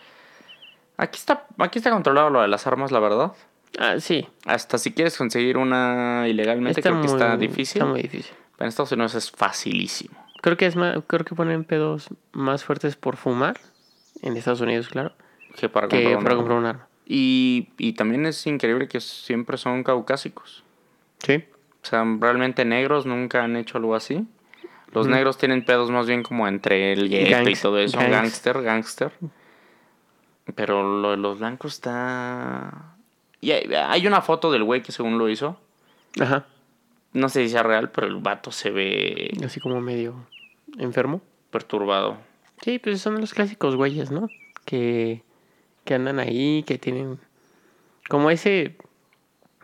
Aquí 0.96 1.18
está, 1.18 1.46
aquí 1.58 1.78
está 1.78 1.90
controlado 1.90 2.30
lo 2.30 2.40
de 2.40 2.48
las 2.48 2.66
armas, 2.66 2.92
la 2.92 3.00
verdad. 3.00 3.32
Ah, 3.78 3.98
sí. 3.98 4.26
Hasta 4.46 4.78
si 4.78 4.92
quieres 4.92 5.16
conseguir 5.18 5.56
una 5.56 6.26
ilegalmente, 6.28 6.80
creo 6.80 7.00
que 7.00 7.08
está 7.08 7.36
difícil. 7.36 7.82
Está 7.82 7.90
muy 7.90 8.02
difícil. 8.02 8.32
Pero 8.56 8.66
en 8.66 8.68
Estados 8.68 8.92
Unidos 8.92 9.14
es 9.16 9.30
facilísimo. 9.30 10.14
Creo 10.40 10.56
que 10.56 10.66
es 10.66 10.76
más, 10.76 10.98
creo 11.06 11.24
que 11.24 11.34
ponen 11.34 11.64
pedos 11.64 12.08
más 12.32 12.64
fuertes 12.64 12.96
por 12.96 13.16
fumar 13.16 13.56
en 14.22 14.36
Estados 14.36 14.60
Unidos, 14.60 14.88
claro, 14.88 15.12
Que 15.56 15.68
para 15.68 15.88
que 15.88 16.02
comprar 16.02 16.22
para 16.22 16.36
comprar 16.36 16.58
un 16.58 16.66
arma. 16.66 16.88
Y, 17.06 17.68
y 17.76 17.92
también 17.92 18.24
es 18.26 18.46
increíble 18.46 18.88
que 18.88 19.00
siempre 19.00 19.58
son 19.58 19.82
caucásicos. 19.84 20.64
Sí. 21.18 21.44
O 21.82 21.86
sea, 21.86 22.04
realmente 22.18 22.64
negros 22.64 23.04
nunca 23.04 23.44
han 23.44 23.56
hecho 23.56 23.78
algo 23.78 23.94
así. 23.94 24.26
Los 24.92 25.06
negros 25.08 25.36
tienen 25.38 25.64
pedos 25.64 25.90
más 25.90 26.06
bien 26.06 26.22
como 26.22 26.46
entre 26.48 26.92
el 26.92 27.08
gueto 27.08 27.50
y 27.50 27.54
todo 27.56 27.78
eso. 27.78 27.98
gangs. 27.98 28.10
Gangster, 28.12 28.62
gangster. 28.62 29.12
Pero 30.54 31.00
lo 31.00 31.10
de 31.10 31.16
los 31.16 31.38
blancos 31.40 31.74
está... 31.74 32.94
Y 33.40 33.50
hay, 33.50 33.74
hay 33.74 34.06
una 34.06 34.22
foto 34.22 34.52
del 34.52 34.62
güey 34.62 34.82
que 34.82 34.92
según 34.92 35.18
lo 35.18 35.28
hizo. 35.28 35.58
Ajá. 36.20 36.46
No 37.12 37.28
sé 37.28 37.44
si 37.44 37.50
sea 37.50 37.62
real, 37.62 37.90
pero 37.90 38.06
el 38.06 38.16
vato 38.16 38.50
se 38.50 38.70
ve 38.70 39.30
Así 39.44 39.60
como 39.60 39.80
medio 39.80 40.14
enfermo. 40.78 41.20
perturbado. 41.50 42.16
Sí, 42.62 42.78
pues 42.78 43.00
son 43.00 43.20
los 43.20 43.34
clásicos 43.34 43.76
güeyes, 43.76 44.10
¿no? 44.10 44.28
Que, 44.64 45.22
que 45.84 45.94
andan 45.94 46.18
ahí, 46.18 46.62
que 46.66 46.78
tienen 46.78 47.18
como 48.08 48.30
ese, 48.30 48.76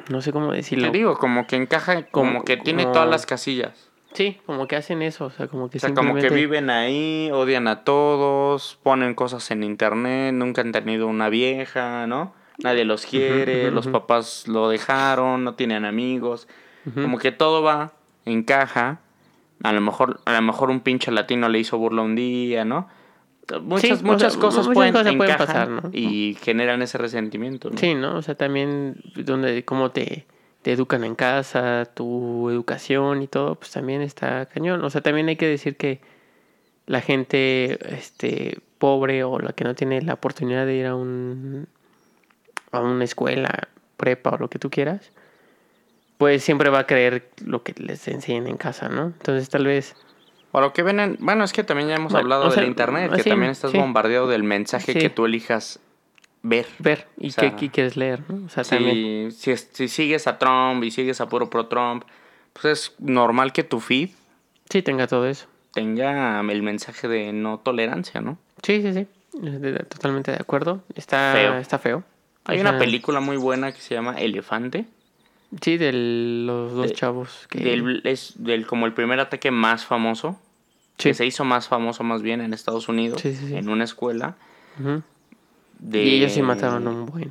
no 0.09 0.21
sé 0.23 0.33
cómo 0.33 0.53
decirlo. 0.53 0.91
Te 0.91 0.99
digo, 0.99 1.17
como 1.19 1.47
que 1.47 1.57
encaja, 1.57 2.07
como, 2.07 2.33
Como- 2.33 2.45
que 2.45 2.57
tiene 2.57 2.83
como- 2.85 2.93
todas 2.95 3.09
las 3.09 3.27
casillas. 3.27 3.89
Sí, 4.13 4.39
como 4.45 4.67
que 4.67 4.75
hacen 4.75 5.03
eso, 5.03 5.27
o 5.27 5.31
sea, 5.31 5.47
como 5.47 5.71
que 5.71 5.79
O 5.79 5.81
sea, 5.81 5.95
como 5.95 6.17
que 6.17 6.31
viven 6.31 6.69
ahí, 6.69 7.31
odian 7.33 7.69
a 7.69 7.85
todos, 7.85 8.77
ponen 8.83 9.15
cosas 9.15 9.49
en 9.53 9.63
internet, 9.63 10.35
nunca 10.35 10.63
han 10.63 10.73
tenido 10.73 11.07
una 11.07 11.29
vieja, 11.29 12.09
¿no? 12.09 12.35
Nadie 12.59 12.85
los 12.85 13.07
quiere, 13.07 13.71
los 13.71 13.87
papás 13.87 14.49
lo 14.49 14.69
dejaron, 14.69 15.45
no 15.45 15.55
tienen 15.55 15.85
amigos. 15.85 16.49
Como 16.95 17.19
que 17.19 17.31
todo 17.31 17.63
va, 17.63 17.93
encaja. 18.25 19.01
A 19.63 19.73
lo 19.73 19.81
mejor, 19.81 20.21
a 20.25 20.33
lo 20.33 20.43
mejor 20.43 20.71
un 20.71 20.81
pinche 20.81 21.11
latino 21.11 21.49
le 21.49 21.59
hizo 21.59 21.77
burla 21.79 22.03
un 22.03 22.15
día, 22.15 22.65
¿no? 22.65 22.89
Muchas, 23.63 23.99
Sí, 23.99 24.05
muchas 24.05 24.29
o 24.29 24.31
sea, 24.33 24.41
cosas 24.41 24.67
muchas 24.67 24.75
pueden, 24.75 24.93
cosas 24.93 25.15
pueden 25.17 25.37
pasar, 25.37 25.69
¿no? 25.69 25.91
y 25.93 26.37
generan 26.41 26.83
ese 26.83 26.99
resentimiento, 26.99 27.69
¿no? 27.71 27.79
Sí, 27.79 27.95
¿no? 27.95 28.17
O 28.17 28.23
sea, 28.23 28.37
también 28.37 29.03
donde 29.17 29.65
cómo 29.65 29.91
te, 29.91 30.27
te 30.63 30.73
educan 30.73 31.05
en 31.05 31.15
casa, 31.15 31.87
tu 31.95 32.49
educación 32.51 33.23
y 33.23 33.27
todo, 33.27 33.57
pues 33.57 33.73
también 33.73 34.03
está 34.03 34.47
cañón. 34.47 34.85
O 34.85 34.91
sea, 34.91 35.01
también 35.01 35.29
hay 35.29 35.37
que 35.37 35.49
decir 35.49 35.77
que 35.77 36.01
la 36.87 37.01
gente 37.01 37.79
este 37.95 38.59
pobre 38.79 39.25
o 39.25 39.39
la 39.39 39.53
que 39.53 39.65
no 39.65 39.75
tiene 39.75 40.03
la 40.03 40.15
oportunidad 40.15 40.67
de 40.67 40.75
ir 40.75 40.87
a 40.87 40.95
un 40.95 41.69
a 42.73 42.81
una 42.81 43.05
escuela, 43.05 43.69
prepa 43.97 44.31
o 44.31 44.39
lo 44.39 44.49
que 44.49 44.59
tú 44.59 44.71
quieras, 44.71 45.11
pues 46.21 46.45
siempre 46.45 46.69
va 46.69 46.81
a 46.81 46.87
creer 46.87 47.31
lo 47.47 47.63
que 47.63 47.73
les 47.79 48.07
enseñen 48.07 48.47
en 48.47 48.59
casa, 48.59 48.91
¿no? 48.91 49.05
Entonces, 49.07 49.49
tal 49.49 49.65
vez 49.65 49.97
O 50.53 50.61
lo 50.61 50.75
que 50.75 50.83
ven 50.83 51.01
en- 51.01 51.17
Bueno, 51.19 51.45
es 51.45 51.53
que 51.55 51.65
también 51.65 51.89
ya 51.89 51.95
hemos 51.95 52.13
Bueno, 52.13 52.25
hablado 52.25 52.43
del 52.45 52.53
sea, 52.53 52.65
internet, 52.67 53.11
que 53.15 53.23
sí, 53.23 53.31
también 53.31 53.51
estás 53.53 53.71
sí. 53.73 53.79
bombardeado 53.79 54.29
del 54.29 54.43
mensaje 54.43 54.93
Sí. 54.93 54.99
que 54.99 55.09
tú 55.09 55.25
elijas 55.25 55.81
ver. 56.43 56.67
ver 56.79 57.09
y 57.17 57.29
O 57.29 57.33
sea, 57.33 57.57
qué 57.57 57.71
quieres 57.71 57.97
leer, 57.97 58.21
¿no? 58.29 58.45
O 58.45 58.49
sea, 58.51 58.65
también 58.65 59.31
Si, 59.33 59.39
si, 59.41 59.51
es- 59.53 59.71
si 59.73 59.89
sigues 59.89 60.27
a 60.27 60.37
Trump 60.39 60.85
y 60.85 60.91
sigues 60.91 61.23
a 61.23 61.29
puro 61.31 61.49
pro 61.49 61.69
Trump, 61.69 62.05
pues 62.53 62.65
es 62.67 62.95
normal 62.99 63.55
que 63.55 63.63
tu 63.65 63.81
feed 63.81 64.11
sí 64.69 64.83
tenga 64.83 65.07
todo 65.07 65.27
eso. 65.27 65.47
tenga 65.73 66.41
el 66.41 66.63
mensaje 66.63 67.09
de 67.09 67.33
no 67.33 67.61
tolerancia, 67.61 68.21
¿no? 68.21 68.37
Sí, 68.63 68.83
sí, 68.83 68.93
sí. 68.93 69.07
De- 69.41 69.73
Totalmente 69.85 70.33
de 70.33 70.37
acuerdo. 70.39 70.83
Está 70.95 71.31
Feo. 71.33 71.57
Está 71.57 71.79
feo. 71.79 72.03
Hay 72.45 72.59
O 72.59 72.61
una 72.61 72.77
película 72.79 73.21
muy 73.21 73.37
buena 73.39 73.73
que 73.73 73.81
se 73.81 73.95
llama 73.95 74.19
Elefante. 74.19 74.85
Sí, 75.61 75.77
de 75.79 75.93
los 75.93 76.73
dos 76.73 76.87
De- 76.89 76.93
chavos 76.95 77.47
que... 77.51 77.59
Del, 77.61 78.03
es 78.05 78.35
del 78.37 78.67
como 78.67 78.87
el 78.87 78.93
primer 78.93 79.19
ataque 79.21 79.51
más 79.51 79.85
famoso. 79.85 80.39
Sí. 80.99 81.09
Que 81.11 81.15
se 81.15 81.27
hizo 81.27 81.45
más 81.45 81.67
famoso 81.69 82.05
más 82.05 82.23
bien 82.23 82.41
en 82.41 82.53
Estados 82.55 82.89
Unidos. 82.89 83.21
Sí, 83.21 83.35
sí, 83.35 83.49
sí. 83.49 83.57
En 83.57 83.69
una 83.69 83.85
escuela. 83.85 84.37
De, 85.79 86.05
Y 86.05 86.15
ellos 86.17 86.33
sí 86.33 86.43
mataron 86.43 86.87
a 86.87 86.91
un 86.91 87.07
buen. 87.07 87.31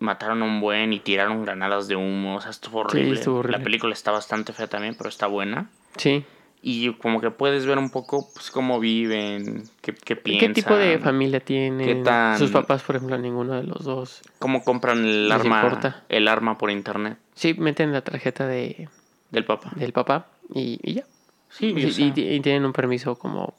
Mataron 0.00 0.42
a 0.42 0.44
un 0.44 0.60
buen 0.60 0.92
y 0.92 1.00
tiraron 1.00 1.42
granadas 1.44 1.88
de 1.88 1.96
humo. 1.96 2.36
O 2.36 2.40
sea, 2.40 2.50
estuvo 2.50 2.80
horrible. 2.80 3.14
estuvo 3.18 3.38
horrible. 3.38 3.58
La 3.58 3.64
película 3.64 3.92
está 3.94 4.10
bastante 4.10 4.52
fea 4.52 4.66
también, 4.66 4.94
pero 4.96 5.08
está 5.08 5.26
buena. 5.26 5.70
Sí. 5.96 6.24
Y 6.68 6.92
como 6.94 7.20
que 7.20 7.30
puedes 7.30 7.64
ver 7.64 7.78
un 7.78 7.90
poco 7.90 8.28
pues 8.34 8.50
cómo 8.50 8.80
viven, 8.80 9.62
qué, 9.82 9.94
qué 9.94 10.16
piensan. 10.16 10.48
¿Qué 10.48 10.54
tipo 10.62 10.74
de 10.74 10.98
familia 10.98 11.38
tienen? 11.38 11.86
¿Qué 11.86 11.94
tan- 12.02 12.36
Sus 12.40 12.50
papás, 12.50 12.82
por 12.82 12.96
ejemplo, 12.96 13.16
ninguno 13.18 13.54
de 13.54 13.62
los 13.62 13.84
dos. 13.84 14.20
Cómo 14.40 14.64
compran 14.64 14.98
el 14.98 15.28
¿Les 15.28 15.38
arma, 15.38 15.62
importa? 15.62 16.02
el 16.08 16.26
arma 16.26 16.58
por 16.58 16.72
internet 16.72 17.18
Sí, 17.34 17.54
meten 17.54 17.92
la 17.92 18.00
tarjeta 18.00 18.48
de, 18.48 18.88
del 19.30 19.44
papá. 19.44 19.70
del 19.76 19.92
papá 19.92 20.26
y, 20.52 20.80
y 20.82 20.94
ya. 20.94 21.04
Sí, 21.50 21.72
Y, 21.76 21.84
o 21.86 21.90
sea, 21.92 22.04
y- 22.16 22.34
y 22.34 22.40
tienen 22.40 22.64
un 22.64 22.72
permiso 22.72 23.14
como 23.16 23.54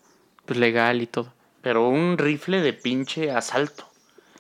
pues, 0.46 0.60
legal 0.60 1.02
y 1.02 1.08
todo. 1.08 1.32
pero 1.62 1.88
un 1.88 2.18
rifle 2.18 2.60
de 2.62 2.74
pinche 2.74 3.32
asalto. 3.32 3.88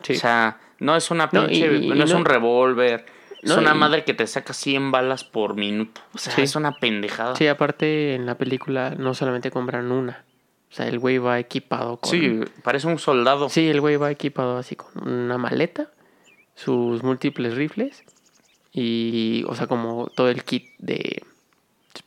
Sí. 0.03 0.13
O 0.13 0.19
sea, 0.19 0.59
no 0.79 0.93
es 0.97 1.09
una 1.09 1.29
pinche, 1.29 1.69
no, 1.87 2.03
es 2.03 2.11
no- 2.11 2.17
un 2.17 2.25
revólver. 2.25 3.05
Es 3.43 3.51
una 3.51 3.73
madre 3.73 4.03
que 4.03 4.13
te 4.13 4.25
saca 4.27 4.53
100 4.53 4.91
balas 4.91 5.23
por 5.23 5.55
minuto. 5.55 6.01
O 6.13 6.17
sea, 6.17 6.33
Sí. 6.33 6.41
es 6.41 6.55
una 6.55 6.73
pendejada. 6.77 7.35
Sí, 7.35 7.47
aparte 7.47 8.15
en 8.15 8.25
la 8.25 8.37
película 8.37 8.91
no 8.97 9.13
solamente 9.13 9.51
compran 9.51 9.91
una. 9.91 10.23
O 10.71 10.73
sea, 10.73 10.87
el 10.87 10.99
güey 10.99 11.17
va 11.17 11.39
equipado 11.39 11.97
con... 11.97 12.09
Sí, 12.11 12.41
parece 12.63 12.87
un 12.87 12.99
soldado. 12.99 13.47
Sí, 13.49 13.69
el 13.69 13.79
güey 13.79 13.95
va 13.95 14.11
equipado 14.11 14.57
así 14.57 14.75
con 14.75 15.07
una 15.07 15.37
maleta, 15.37 15.89
sus 16.55 17.03
múltiples 17.03 17.55
rifles 17.55 18.03
y, 18.73 19.43
o 19.47 19.55
sea, 19.55 19.67
como 19.67 20.07
todo 20.15 20.29
el 20.29 20.43
kit 20.43 20.65
de... 20.79 21.23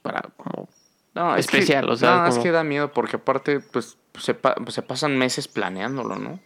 para 0.02 0.20
como... 0.36 0.68
No, 1.14 1.34
es 1.36 1.46
especial, 1.46 1.86
que, 1.86 1.92
o 1.92 1.96
sea, 1.96 2.16
no, 2.18 2.26
es 2.26 2.30
como- 2.34 2.42
que 2.44 2.50
da 2.52 2.62
miedo 2.62 2.92
porque 2.92 3.16
aparte, 3.16 3.60
pues, 3.60 3.96
se, 4.18 4.34
pa- 4.34 4.54
pues, 4.54 4.74
se 4.74 4.82
pasan 4.82 5.16
meses 5.18 5.48
planeándolo, 5.48 6.16
¿no? 6.16 6.38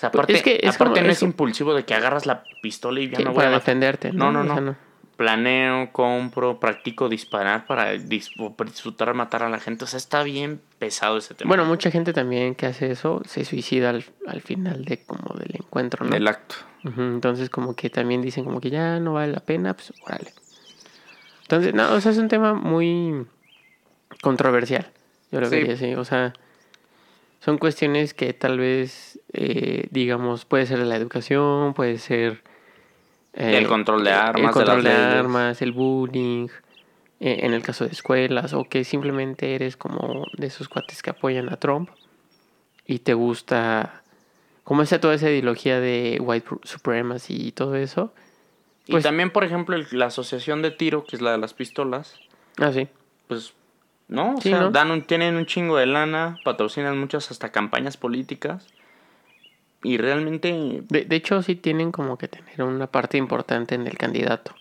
O 0.00 0.02
sea, 0.02 0.08
aparte, 0.08 0.32
es 0.32 0.42
que 0.42 0.58
es 0.62 0.74
aparte 0.76 1.02
no 1.02 1.10
es 1.10 1.20
impulsivo 1.22 1.74
de 1.74 1.84
que 1.84 1.92
agarras 1.94 2.24
la 2.24 2.42
pistola 2.62 3.00
y 3.00 3.10
ya 3.10 3.18
sí, 3.18 3.22
me 3.24 3.28
voy 3.30 3.36
para 3.36 3.48
a 3.50 3.52
defenderte. 3.52 4.12
No, 4.12 4.32
No, 4.32 4.42
no, 4.44 4.50
O 4.52 4.54
sea, 4.54 4.62
no. 4.62 4.76
Planeo, 5.16 5.92
compro, 5.92 6.58
practico 6.58 7.10
disparar 7.10 7.66
para 7.66 7.92
dis- 7.94 8.32
disfrutar 8.64 9.12
matar 9.12 9.42
a 9.42 9.50
la 9.50 9.60
gente. 9.60 9.84
O 9.84 9.86
sea, 9.86 9.98
está 9.98 10.22
bien 10.22 10.62
pesado 10.78 11.18
ese 11.18 11.34
tema. 11.34 11.48
Bueno, 11.50 11.66
mucha 11.66 11.90
gente 11.90 12.14
también 12.14 12.54
que 12.54 12.64
hace 12.64 12.90
eso 12.90 13.20
se 13.26 13.44
suicida 13.44 13.90
al, 13.90 14.02
al 14.26 14.40
final 14.40 14.86
de 14.86 15.04
como 15.04 15.34
del 15.38 15.56
encuentro, 15.56 16.06
¿no? 16.06 16.10
del 16.12 16.26
acto. 16.26 16.54
Entonces 16.96 17.50
como 17.50 17.76
que 17.76 17.90
también 17.90 18.22
dicen 18.22 18.44
como 18.46 18.58
que 18.62 18.70
ya 18.70 18.98
no 19.00 19.12
vale 19.12 19.32
la 19.34 19.40
pena, 19.40 19.74
pues 19.74 19.92
órale. 20.00 20.32
Entonces, 21.42 21.74
no, 21.74 21.92
o 21.92 22.00
sea, 22.00 22.12
es 22.12 22.18
un 22.18 22.28
tema 22.28 22.54
muy 22.54 23.26
controversial. 24.22 24.90
Yo 25.30 25.40
lo 25.40 25.48
Sí. 25.50 25.56
vería 25.56 25.74
así. 25.74 25.94
O 25.94 26.04
sea, 26.04 26.32
son 27.40 27.58
cuestiones 27.58 28.14
que 28.14 28.32
tal 28.32 28.58
vez, 28.58 29.09
eh, 29.32 29.86
digamos, 29.90 30.44
puede 30.44 30.66
ser 30.66 30.78
la 30.80 30.96
educación, 30.96 31.74
puede 31.74 31.98
ser... 31.98 32.42
eh, 33.34 33.56
El 33.58 33.66
control 33.68 34.04
de 34.04 34.12
armas, 34.12 34.42
El 34.48 34.50
control 34.50 34.82
de, 34.84 34.90
las 34.90 35.12
armas, 35.20 35.62
el 35.62 35.72
bullying, 35.72 36.48
eh, 37.20 37.40
en 37.42 37.52
el 37.52 37.62
caso 37.62 37.84
de 37.84 37.90
escuelas, 37.92 38.52
o 38.54 38.64
que 38.64 38.84
simplemente 38.84 39.54
eres 39.54 39.76
como 39.76 40.26
de 40.32 40.46
esos 40.46 40.68
cuates 40.68 41.02
que 41.02 41.10
apoyan 41.10 41.48
a 41.52 41.56
Trump 41.58 41.90
y 42.86 43.00
te 43.00 43.14
gusta 43.14 44.02
como 44.64 44.82
esa 44.82 45.00
toda 45.00 45.14
esa 45.14 45.30
ideología 45.30 45.80
de 45.80 46.18
white 46.20 46.48
supremacy 46.64 47.48
y 47.48 47.52
todo 47.52 47.76
eso. 47.76 48.12
y 48.86 48.92
pues- 48.92 49.04
también, 49.04 49.30
por 49.30 49.44
ejemplo, 49.44 49.76
el- 49.76 49.86
la 49.92 50.06
asociación 50.06 50.62
de 50.62 50.70
tiro, 50.72 51.04
que 51.06 51.14
es 51.14 51.22
la 51.22 51.30
de 51.32 51.38
las 51.38 51.54
pistolas, 51.54 52.20
Ah, 52.58 52.72
sí. 52.72 52.88
pues, 53.28 53.52
¿no? 54.08 54.34
O 54.36 54.40
Sí, 54.40 54.50
sea, 54.50 54.60
¿no? 54.62 54.70
Dan 54.72 54.90
un- 54.90 55.02
tienen 55.02 55.36
un 55.36 55.46
chingo 55.46 55.76
de 55.76 55.86
lana, 55.86 56.40
patrocinan 56.44 56.98
muchas 56.98 57.30
hasta 57.30 57.52
campañas 57.52 57.96
políticas. 57.96 58.66
Y 59.82 59.96
realmente, 59.96 60.82
De, 60.88 61.04
de 61.04 61.16
hecho, 61.16 61.42
sí 61.42 61.54
tienen 61.54 61.90
como 61.92 62.18
que 62.18 62.28
tener 62.28 62.62
una 62.62 62.86
parte 62.86 63.16
importante 63.16 63.74
en 63.74 63.86
el 63.86 63.96
candidato. 63.96 64.54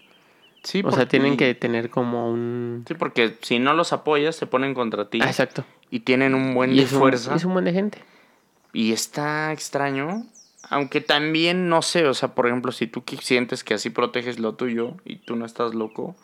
sí. 0.64 0.80
o 0.80 0.92
sea, 0.92 1.00
porque- 1.00 1.06
tienen 1.08 1.36
que 1.38 1.54
tener 1.56 1.90
como 1.90 2.32
un... 2.32 2.86
Sí, 2.88 2.94
porque 2.94 3.38
si 3.42 3.60
no 3.60 3.74
los 3.74 3.92
apoyas, 3.94 4.36
se 4.36 4.46
ponen 4.48 4.74
contra 4.74 5.10
ti. 5.10 5.20
Ah, 5.22 5.28
exacto. 5.28 5.66
Y 5.92 6.02
tienen 6.02 6.36
un 6.36 6.54
buen 6.54 6.72
Y 6.72 6.78
de 6.78 6.84
es 6.84 6.94
un, 6.94 7.00
fuerza. 7.00 7.36
es 7.36 7.44
un 7.46 7.54
buen 7.54 7.66
de 7.66 7.74
gente. 7.74 7.98
Y 8.74 8.92
está 8.94 9.52
extraño. 9.52 10.26
Aunque 10.70 11.02
también, 11.02 11.68
no 11.70 11.82
sé, 11.82 12.06
o 12.06 12.14
sea, 12.14 12.36
por 12.36 12.46
ejemplo, 12.48 12.72
si 12.72 12.86
tú 12.88 13.04
sientes 13.22 13.64
que 13.64 13.74
así 13.74 13.90
proteges 13.90 14.38
lo 14.40 14.54
tuyo 14.54 14.96
y 15.04 15.16
tú 15.18 15.36
no 15.36 15.46
estás 15.46 15.74
loco, 15.74 16.16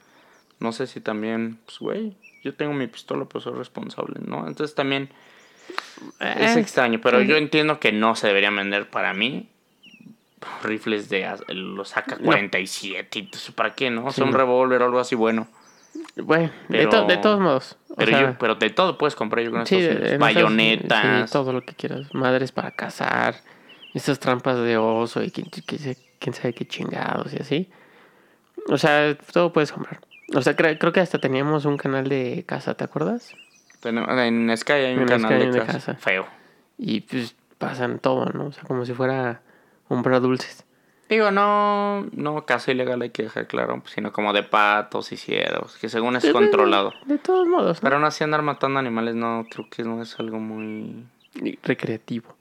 no 0.60 0.72
sé 0.72 0.86
si 0.88 1.02
también, 1.02 1.58
pues, 1.66 1.80
güey, 1.80 2.16
yo 2.44 2.54
tengo 2.54 2.74
mi 2.74 2.86
pistola, 2.88 3.26
pero 3.26 3.40
soy 3.42 3.54
responsable, 3.56 4.20
¿no? 4.24 4.48
Entonces 4.48 4.76
también 4.76 5.10
es 6.20 6.56
Eh, 6.56 6.60
extraño, 6.60 7.00
pero 7.02 7.22
yo 7.22 7.38
entiendo 7.38 7.80
que 7.80 7.92
no 7.92 8.16
se 8.16 8.28
deberían 8.28 8.56
vender 8.56 8.90
para 8.90 9.14
mí 9.14 9.50
rifles 10.64 11.10
de 11.10 11.28
los 11.50 11.96
AK-47 11.98 13.08
y 13.16 13.24
todo 13.24 13.40
eso, 13.40 13.54
¿para 13.54 13.74
qué, 13.74 13.90
no? 13.90 14.06
O 14.06 14.12
Sí, 14.12 14.22
un 14.22 14.32
no. 14.32 14.38
revólver 14.38 14.82
o 14.82 14.86
algo 14.86 15.00
así 15.00 15.16
bueno. 15.16 15.48
Bueno, 16.18 16.52
de, 16.70 16.78
Pero- 16.80 16.90
to- 16.90 17.06
de 17.06 17.18
todos 17.18 17.40
modos. 17.40 17.78
Pero, 17.98 18.12
sea, 18.12 18.22
yo, 18.32 18.38
pero 18.38 18.56
de 18.56 18.70
todo 18.70 18.98
puedes 18.98 19.16
comprar 19.16 19.44
yo 19.46 19.52
con 19.52 19.66
sí, 19.66 19.78
estos 19.78 20.20
Bayonetas. 20.20 21.30
sí, 21.30 21.34
todo 21.34 21.54
lo 21.54 21.62
que 21.62 21.74
quieras. 21.74 22.14
Madres 22.14 22.52
para 22.52 22.72
cazar. 22.72 23.36
Estas 23.94 24.20
trampas 24.20 24.58
de 24.60 24.76
oso 24.78 25.24
y 25.24 25.32
quién, 25.32 25.48
quién 26.20 26.34
sabe- 26.34 26.54
qué 26.54 26.68
chingados 26.68 27.34
y 27.34 27.38
así. 27.38 27.70
O 28.68 28.78
sea, 28.78 29.18
todo 29.32 29.54
puedes 29.54 29.72
comprar. 29.72 30.02
O 30.36 30.42
sea, 30.42 30.56
cre- 30.58 30.78
creo 30.78 30.92
que 30.92 31.00
hasta 31.00 31.20
teníamos 31.20 31.64
un 31.66 31.78
canal 31.78 32.10
de 32.10 32.44
caza, 32.46 32.74
¿te 32.74 32.84
acuerdas? 32.84 33.34
Tenemos- 33.86 34.10
En 34.20 34.58
Sky 34.58 34.72
hay 34.74 34.94
un 34.96 35.02
En 35.04 35.08
canal 35.08 35.32
Sky 35.32 35.34
hay 35.34 35.46
de 35.48 35.52
de 35.52 35.60
casa. 35.60 35.74
casa. 35.74 35.96
Feo. 35.96 36.26
Y 36.78 37.02
pues 37.02 37.36
pasan 37.58 38.00
todo, 38.00 38.26
¿no? 38.34 38.48
O 38.48 38.52
sea, 38.52 38.64
como 38.64 38.84
si 38.86 38.94
fuera 38.94 39.42
comprar 39.88 40.22
dulces. 40.22 40.64
Digo, 41.08 41.30
no, 41.30 42.08
no 42.14 42.46
caza 42.48 42.72
ilegal 42.72 43.00
hay 43.04 43.12
que 43.12 43.22
dejar 43.24 43.46
claro, 43.46 43.84
sino 43.86 44.12
como 44.12 44.34
de 44.34 44.42
patos 44.42 45.12
y 45.12 45.18
ciervos, 45.18 45.78
que 45.78 45.88
según 45.88 46.16
es 46.16 46.26
controlado. 46.32 46.94
De 47.06 47.20
todos 47.20 47.48
modos, 47.48 47.78
¿no? 47.78 47.82
Pero 47.84 47.98
aún 47.98 48.06
así 48.06 48.24
andar 48.24 48.42
matando 48.42 48.80
animales 48.80 49.14
no, 49.14 49.46
creo 49.50 49.70
que 49.70 49.84
no 49.84 50.02
es 50.02 50.20
algo 50.20 50.40
muy... 50.40 51.06
Recreativo. 51.62 52.36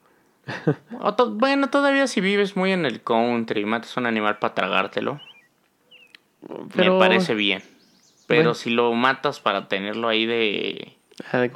O 1.00 1.14
to- 1.14 1.30
Bueno, 1.32 1.68
todavía 1.68 2.06
si 2.06 2.22
vives 2.22 2.56
muy 2.56 2.72
en 2.72 2.86
el 2.86 3.02
country 3.02 3.60
y 3.60 3.64
matas 3.66 3.96
un 3.98 4.06
animal 4.06 4.38
para 4.38 4.54
tragártelo, 4.54 5.20
Pero- 6.74 6.94
me 6.94 6.98
parece 7.00 7.34
bien. 7.34 7.62
Pero 8.26 8.40
Bueno. 8.40 8.54
si 8.54 8.70
lo 8.70 8.90
matas 8.94 9.40
para 9.40 9.68
tenerlo 9.68 10.08
ahí 10.08 10.24
de, 10.24 10.93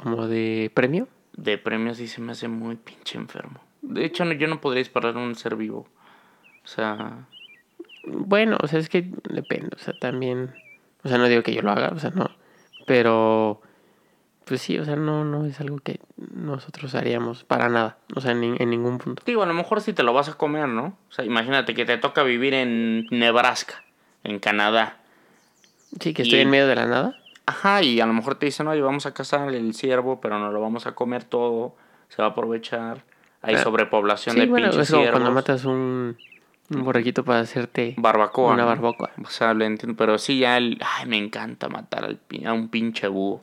Como 0.01 0.27
de 0.27 0.71
premio. 0.73 1.07
de 1.33 1.57
premios, 1.57 1.97
sí 1.97 2.07
se 2.07 2.19
me 2.21 2.33
hace 2.33 2.47
muy 2.49 2.75
pinche 2.75 3.17
enfermo. 3.17 3.61
De 3.81 4.03
hecho, 4.03 4.25
no- 4.25 4.33
yo 4.33 4.47
no 4.47 4.59
podría 4.59 4.79
disparar 4.79 5.15
a 5.15 5.19
un 5.19 5.35
ser 5.35 5.55
vivo. 5.55 5.87
O 6.63 6.67
sea, 6.67 7.25
Bueno, 8.03 8.57
o 8.61 8.67
sea, 8.67 8.79
es 8.79 8.89
que 8.89 9.09
depende, 9.29 9.69
o 9.75 9.79
sea, 9.79 9.93
también, 9.99 10.53
o 11.03 11.09
sea, 11.09 11.17
no 11.17 11.27
digo 11.27 11.43
que 11.43 11.53
yo 11.53 11.61
lo 11.61 11.71
haga, 11.71 11.89
o 11.89 11.99
sea, 11.99 12.09
no, 12.09 12.29
pero, 12.87 13.61
pues 14.45 14.61
sí, 14.61 14.79
o 14.79 14.85
sea, 14.85 14.95
no, 14.95 15.23
no 15.25 15.45
es 15.45 15.59
algo 15.59 15.77
que 15.79 15.99
nosotros 16.33 16.95
haríamos 16.95 17.43
para 17.43 17.69
nada, 17.69 17.97
o 18.15 18.21
sea, 18.21 18.31
en, 18.31 18.41
ni- 18.41 18.55
en 18.57 18.69
ningún 18.69 18.97
punto. 18.97 19.21
Digo, 19.25 19.43
a 19.43 19.45
lo 19.45 19.53
mejor 19.53 19.81
si 19.81 19.93
te 19.93 20.01
lo 20.03 20.11
vas 20.13 20.27
a 20.29 20.33
comer, 20.33 20.67
¿no? 20.67 20.97
O 21.09 21.11
sea, 21.11 21.23
imagínate 21.25 21.73
que 21.75 21.85
te 21.85 21.97
toca 21.97 22.23
vivir 22.23 22.53
en 22.53 23.05
Nebraska, 23.11 23.83
en 24.23 24.39
Canadá. 24.39 24.97
Sí, 25.99 26.13
que 26.13 26.23
Y- 26.23 26.25
estoy 26.25 26.39
en 26.41 26.49
medio 26.49 26.67
de 26.67 26.75
la 26.75 26.85
nada. 26.87 27.19
Ajá, 27.49 27.81
y 27.83 27.99
a 27.99 28.05
lo 28.05 28.13
mejor 28.13 28.35
te 28.35 28.45
dicen, 28.45 28.67
oye, 28.67 28.81
vamos 28.81 29.05
a 29.05 29.13
cazar 29.13 29.53
el 29.53 29.73
ciervo, 29.73 30.21
pero 30.21 30.37
no 30.39 30.51
lo 30.51 30.61
vamos 30.61 30.85
a 30.87 30.93
comer 30.93 31.23
todo, 31.23 31.75
se 32.09 32.21
va 32.21 32.27
a 32.29 32.31
aprovechar. 32.31 33.03
Hay 33.41 33.55
Ah, 33.55 33.63
sobrepoblación 33.63 34.35
Sí, 34.35 34.41
de 34.41 34.47
bueno, 34.47 34.69
pinches 34.69 34.89
es 34.89 34.93
como 34.95 35.09
cuando 35.11 35.31
matas 35.31 35.65
un, 35.65 36.17
un 36.69 36.83
borreguito 36.83 37.23
para 37.23 37.39
hacerte 37.39 37.95
Barbacoa. 37.97 38.53
una 38.53 38.63
¿no? 38.63 38.67
barbacoa. 38.69 39.11
O 39.23 39.29
sea, 39.29 39.53
lo 39.53 39.63
entiendo, 39.65 39.95
pero 39.97 40.17
sí 40.17 40.39
ya 40.39 40.57
el... 40.57 40.77
Ay, 40.97 41.05
me 41.07 41.17
encanta 41.17 41.69
matar 41.69 42.03
al, 42.03 42.19
a 42.45 42.53
un 42.53 42.67
pinche 42.69 43.07
búho. 43.07 43.41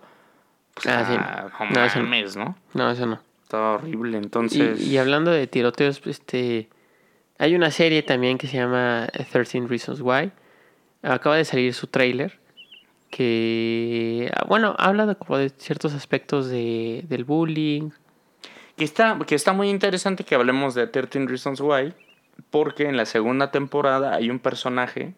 Pues, 0.75 0.86
Ah, 0.86 1.04
sí. 1.08 1.14
ah, 1.18 1.48
no 1.60 1.70
No, 1.80 1.84
eso 1.86 1.98
no. 1.98 2.04
mames, 2.04 2.36
¿no? 2.36 2.56
No, 2.75 2.90
eso 2.90 3.06
no. 3.06 3.20
Está 3.42 3.72
horrible, 3.72 4.18
Y, 4.18 4.22
entonces... 4.22 4.80
y 4.80 4.98
hablando 4.98 5.30
de 5.30 5.46
tiroteos, 5.46 6.02
este, 6.06 6.68
hay 7.38 7.54
una 7.54 7.71
serie 7.71 8.02
también 8.02 8.36
que 8.38 8.47
se 8.47 8.58
llama 8.58 9.08
13 9.32 9.60
Reasons 9.66 10.00
Why. 10.02 10.30
Acaba 11.02 11.36
de 11.36 11.45
salir 11.45 11.73
su 11.73 11.86
tráiler 11.86 12.38
que, 13.10 14.30
ah, 14.34 14.45
bueno, 14.49 14.75
habla 14.78 15.06
de, 15.06 15.16
como 15.16 15.38
de 15.38 15.50
ciertos 15.50 15.95
aspectos 15.95 16.49
de, 16.49 17.04
del 17.08 17.25
bullying. 17.25 17.90
Que 18.76 18.84
está, 18.84 19.19
que 19.26 19.34
está 19.34 19.52
muy 19.52 19.71
interesante 19.71 20.25
que 20.25 20.34
hablemos 20.34 20.75
de 20.75 20.86
13 20.86 21.26
Reasons 21.26 21.60
Why, 21.60 21.95
porque 22.50 22.88
en 22.88 22.97
la 22.97 23.06
segunda 23.06 23.50
temporada 23.50 24.14
hay 24.14 24.30
un 24.30 24.38
personaje 24.38 25.14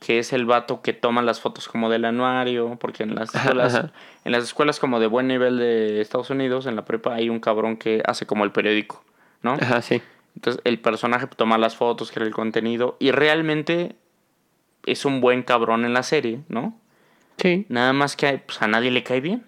que 0.00 0.18
es 0.18 0.32
el 0.32 0.44
vato 0.44 0.82
que 0.82 0.92
toma 0.92 1.22
las 1.22 1.40
fotos 1.40 1.68
como 1.68 1.88
del 1.88 2.04
anuario, 2.04 2.76
porque 2.78 3.04
en 3.04 3.14
las 3.14 3.34
Ajá, 3.34 3.44
escuelas, 3.48 3.74
ajá. 3.74 3.92
en 4.24 4.32
las 4.32 4.44
escuelas 4.44 4.78
como 4.78 5.00
de 5.00 5.06
buen 5.06 5.28
nivel 5.28 5.58
de 5.58 6.00
Estados 6.00 6.30
Unidos, 6.30 6.66
en 6.66 6.76
la 6.76 6.84
prepa 6.84 7.14
hay 7.14 7.30
un 7.30 7.40
cabrón 7.40 7.76
que 7.76 8.02
hace 8.06 8.26
como 8.26 8.44
el 8.44 8.52
periódico, 8.52 9.02
¿no? 9.42 9.54
Ajá, 9.54 9.80
sí. 9.80 10.02
Entonces 10.34 10.60
el 10.64 10.78
personaje 10.80 11.26
toma 11.26 11.58
las 11.58 11.76
fotos, 11.76 12.10
crea 12.12 12.26
el 12.26 12.34
contenido 12.34 12.96
y 12.98 13.12
realmente 13.12 13.96
es 14.84 15.04
un 15.04 15.20
buen 15.20 15.42
cabrón 15.42 15.84
en 15.84 15.94
la 15.94 16.02
serie, 16.02 16.40
¿no? 16.48 16.78
Sí, 17.38 17.66
Nada 17.68 17.92
más 17.92 18.16
que 18.16 18.38
pues, 18.38 18.60
a 18.62 18.66
nadie 18.68 18.90
le 18.90 19.02
cae 19.02 19.20
bien. 19.20 19.44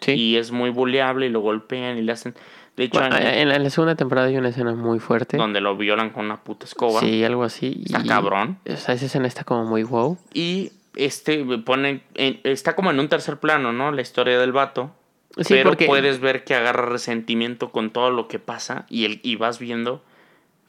sí. 0.00 0.12
Y 0.12 0.36
es 0.36 0.50
muy 0.52 0.70
buleable 0.70 1.26
y 1.26 1.28
lo 1.30 1.40
golpean 1.40 1.98
y 1.98 2.02
le 2.02 2.12
hacen... 2.12 2.34
De 2.76 2.84
hecho, 2.84 2.98
Bueno, 3.00 3.16
en- 3.16 3.50
en, 3.50 3.62
la, 3.62 3.70
segunda 3.70 3.94
temporada 3.94 4.26
hay 4.28 4.36
una 4.36 4.50
escena 4.50 4.74
muy 4.74 4.98
fuerte. 4.98 5.38
donde 5.38 5.62
lo 5.62 5.76
violan 5.78 6.10
con 6.10 6.26
una 6.26 6.42
puta 6.44 6.66
escoba. 6.66 7.00
Sí, 7.00 7.24
algo 7.24 7.42
así. 7.44 7.80
Está 7.86 8.02
y- 8.04 8.08
cabrón. 8.08 8.58
O 8.70 8.76
sea, 8.76 8.94
esa 8.94 9.06
escena 9.06 9.26
está 9.26 9.44
como 9.44 9.64
muy 9.64 9.82
wow. 9.82 10.18
Y 10.34 10.72
este 10.94 11.42
pone, 11.64 12.02
en- 12.16 12.40
está 12.44 12.76
como 12.76 12.90
en 12.90 13.00
un 13.00 13.08
tercer 13.08 13.38
plano, 13.38 13.72
¿no? 13.72 13.92
La 13.92 14.02
historia 14.02 14.38
del 14.38 14.52
vato. 14.52 14.94
Sí, 15.38 15.44
pero 15.54 15.70
porque- 15.70 15.86
puedes 15.86 16.20
ver 16.20 16.44
que 16.44 16.54
agarra 16.54 16.84
resentimiento 16.86 17.70
con 17.70 17.90
todo 17.90 18.10
lo 18.10 18.28
que 18.28 18.38
pasa 18.38 18.84
y, 18.90 19.06
el, 19.06 19.20
y 19.22 19.36
vas 19.36 19.58
viendo 19.58 20.02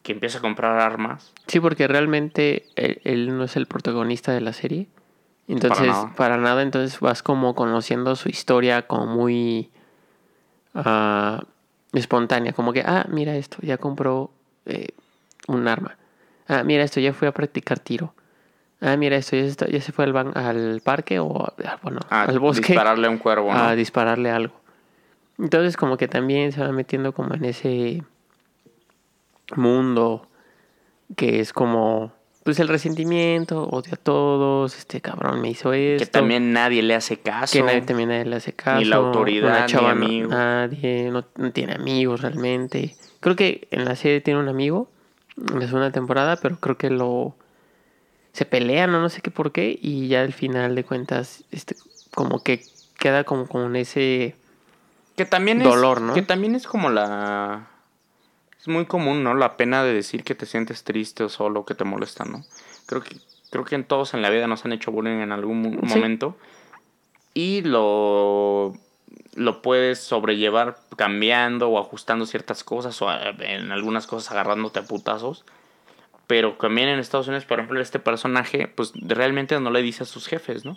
que 0.04 0.14
empieza 0.14 0.38
a 0.38 0.42
comprar 0.42 0.80
armas. 0.80 1.34
Sí, 1.48 1.60
porque 1.60 1.88
realmente 1.90 2.68
él, 2.78 3.02
él 3.04 3.38
no 3.38 3.44
es 3.44 3.58
el 3.58 3.66
protagonista 3.66 4.32
de 4.32 4.40
la 4.40 4.54
serie. 4.54 4.88
Entonces, 5.48 5.88
nada. 5.88 6.14
para 6.16 6.38
nada, 6.38 6.62
entonces 6.62 7.00
vas 7.00 7.24
como 7.24 7.56
conociendo 7.56 8.16
su 8.16 8.28
historia 8.30 8.86
como 8.88 9.06
muy 9.06 9.70
ah, 10.76 11.44
espontánea. 11.94 12.54
Como 12.54 12.74
que, 12.74 12.82
ah, 12.86 13.06
mira 13.10 13.36
esto, 13.36 13.58
ya 13.62 13.78
compró 13.78 14.30
eh, 14.66 14.90
un 15.48 15.68
arma. 15.68 15.96
Ah, 16.48 16.64
mira 16.64 16.84
esto, 16.84 17.00
ya 17.00 17.14
fue 17.14 17.28
a 17.28 17.32
practicar 17.34 17.80
tiro. 17.80 18.14
Ah, 18.82 18.96
mira 18.98 19.16
esto, 19.16 19.36
ya 19.36 19.50
se, 19.50 19.72
ya 19.72 19.82
se 19.82 19.92
fue 19.92 20.06
al, 20.06 20.14
ban- 20.14 20.36
al 20.38 20.82
parque 20.82 21.20
o 21.20 21.46
ah, 21.66 21.80
bueno, 21.82 22.00
A 22.10 22.24
al 22.24 22.40
bosque 22.40 22.68
dispararle 22.68 23.08
a 23.08 23.10
un 23.10 23.18
cuervo, 23.18 23.54
¿no? 23.54 23.60
a 23.60 23.76
dispararle 23.76 24.30
algo. 24.30 24.54
Entonces 25.40 25.78
como 25.78 25.98
que 25.98 26.08
también 26.08 26.52
se 26.52 26.62
va 26.62 26.72
metiendo 26.72 27.14
como 27.14 27.34
en 27.36 27.46
ese 27.46 28.04
mundo 29.56 30.28
que 31.16 31.40
es 31.40 31.54
como 31.54 32.12
pues 32.48 32.62
el 32.62 32.70
resentimiento, 32.70 33.68
odio 33.68 33.96
a 33.96 33.98
todos, 33.98 34.78
este 34.78 35.02
cabrón 35.02 35.42
me 35.42 35.50
hizo 35.50 35.74
esto. 35.74 36.06
que 36.06 36.10
también 36.10 36.54
nadie 36.54 36.82
le 36.82 36.96
hace 36.96 37.18
caso. 37.20 37.52
que 37.52 37.62
nadie 37.62 37.82
también 37.82 38.08
nadie 38.08 38.24
le 38.24 38.38
hace 38.38 38.54
caso. 38.54 38.86
la 38.86 38.96
autoridad, 38.96 39.64
ni 39.64 39.68
chava 39.68 39.94
no- 39.94 40.06
amigos. 40.06 40.30
nadie, 40.30 41.10
no, 41.12 41.26
no 41.36 41.52
tiene 41.52 41.74
amigos 41.74 42.22
realmente. 42.22 42.96
Creo 43.20 43.36
que 43.36 43.68
en 43.70 43.84
la 43.84 43.98
serie 43.98 44.22
tiene 44.22 44.40
un 44.40 44.48
amigo 44.48 44.90
en 45.36 45.60
la 45.60 45.66
segunda 45.66 45.92
temporada, 45.92 46.38
pero 46.38 46.56
creo 46.58 46.78
que 46.78 46.90
lo 46.90 47.36
se 48.32 48.46
pelean 48.46 48.96
o 48.96 49.02
no 49.02 49.10
sé 49.10 49.20
qué 49.20 49.30
por 49.30 49.52
qué 49.52 49.78
y 49.82 50.08
ya 50.08 50.22
al 50.22 50.32
final 50.32 50.74
de 50.74 50.86
cuentas 50.86 51.44
este 51.52 51.76
como 52.16 52.44
que 52.44 52.64
queda 52.98 53.26
como 53.26 53.46
con 53.50 53.76
ese 53.76 54.36
Que 55.18 55.26
también 55.26 55.62
Dolor, 55.62 55.98
es, 55.98 56.04
¿no? 56.06 56.14
Que 56.14 56.22
también 56.22 56.56
es 56.56 56.66
como 56.66 56.90
la... 56.92 57.68
Es 58.68 58.74
muy 58.74 58.86
común, 58.86 59.24
¿no? 59.24 59.34
La 59.34 59.56
pena 59.56 59.82
de 59.86 59.94
decir 59.94 60.26
que 60.26 60.36
te 60.36 60.46
sientes 60.46 60.84
triste 60.84 61.24
o 61.24 61.30
solo, 61.30 61.64
que 61.66 61.74
te 61.74 61.86
molesta, 61.86 62.26
¿no? 62.26 62.44
Creo 62.86 63.02
que, 63.02 63.16
creo 63.50 63.64
que 63.64 63.76
en 63.76 63.86
todos 63.86 64.14
en 64.14 64.22
la 64.22 64.30
vida 64.30 64.46
nos 64.48 64.66
han 64.66 64.74
hecho 64.74 64.92
bullying 64.92 65.22
en 65.22 65.32
algún 65.32 65.80
Sí. 65.84 65.88
momento. 65.96 66.36
Y 67.34 67.62
lo, 67.62 68.74
lo 69.36 69.62
puedes 69.62 70.00
sobrellevar 70.00 70.80
cambiando 70.98 71.70
o 71.70 71.80
ajustando 71.80 72.26
ciertas 72.26 72.66
cosas 72.66 73.02
o 73.02 73.08
a- 73.10 73.30
en 73.40 73.72
algunas 73.72 74.06
cosas 74.06 74.32
agarrándote 74.34 74.80
a 74.80 74.84
putazos. 74.84 75.46
Pero 76.28 76.52
también 76.60 76.90
en 76.90 77.00
Estados 77.00 77.30
Unidos, 77.30 77.46
por 77.46 77.60
ejemplo, 77.60 77.80
este 77.80 78.00
personaje, 78.00 78.68
pues 78.68 78.92
realmente 78.96 79.58
no 79.62 79.72
le 79.72 79.82
dice 79.82 80.04
a 80.04 80.06
sus 80.06 80.28
jefes, 80.28 80.66
¿no? 80.66 80.76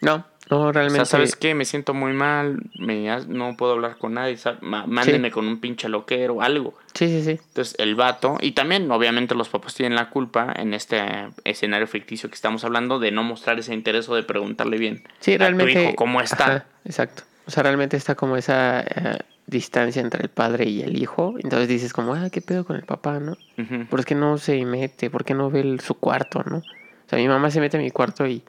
No, 0.00 0.24
no 0.50 0.60
O 0.68 0.72
realmente 0.72 1.04
sea, 1.06 1.18
¿sabes 1.18 1.36
qué? 1.36 1.54
Me 1.54 1.64
siento 1.64 1.92
muy 1.94 2.12
mal, 2.12 2.60
me, 2.74 3.08
no 3.28 3.56
puedo 3.56 3.72
hablar 3.72 3.98
con 3.98 4.14
nadie, 4.14 4.36
sa- 4.36 4.58
ma- 4.62 4.86
mándenme 4.86 5.30
con 5.30 5.46
un 5.46 5.60
pinche 5.60 5.88
loquero, 5.88 6.40
algo. 6.42 6.74
Sí, 6.94 7.08
sí, 7.08 7.22
sí. 7.22 7.30
Entonces, 7.48 7.74
el 7.78 7.94
vato, 7.94 8.38
y 8.40 8.52
también, 8.52 8.90
obviamente, 8.90 9.34
los 9.34 9.48
papás 9.48 9.74
tienen 9.74 9.94
la 9.96 10.08
culpa 10.10 10.52
en 10.56 10.72
este 10.74 11.02
escenario 11.44 11.86
ficticio 11.86 12.28
que 12.28 12.34
estamos 12.34 12.64
hablando 12.64 12.98
de 12.98 13.10
no 13.12 13.22
mostrar 13.24 13.58
ese 13.58 13.74
interés 13.74 14.08
o 14.08 14.14
de 14.14 14.22
preguntarle 14.22 14.78
bien 14.78 15.02
Sí, 15.20 15.34
a 15.34 15.36
tu 15.36 15.40
realmente 15.40 15.82
hijo 15.84 15.96
cómo 15.96 16.20
está. 16.20 16.44
Ajá, 16.46 16.66
exacto. 16.84 17.24
O 17.46 17.50
sea, 17.50 17.62
realmente 17.62 17.96
está 17.96 18.14
como 18.14 18.36
esa 18.36 18.80
eh, 18.82 19.18
distancia 19.46 20.02
entre 20.02 20.22
el 20.22 20.28
padre 20.28 20.64
y 20.66 20.82
el 20.82 21.00
hijo. 21.00 21.34
Entonces 21.42 21.68
dices 21.68 21.92
como, 21.92 22.14
ah, 22.14 22.28
¿qué 22.30 22.40
pedo 22.42 22.64
con 22.64 22.76
el 22.76 22.82
papá, 22.84 23.20
no? 23.20 23.32
Ujú. 23.58 23.86
¿Por 23.88 24.04
qué 24.04 24.14
no 24.14 24.36
se 24.38 24.64
mete? 24.64 25.08
¿Por 25.10 25.24
qué 25.24 25.34
no 25.34 25.50
ve 25.50 25.60
el- 25.60 25.80
su 25.80 25.94
cuarto, 25.94 26.42
no? 26.44 26.58
O 26.58 26.62
sea, 27.08 27.18
mi 27.18 27.26
mamá 27.28 27.50
se 27.50 27.60
mete 27.60 27.78
a 27.78 27.80
mi 27.80 27.90
cuarto 27.90 28.26
y 28.26 28.42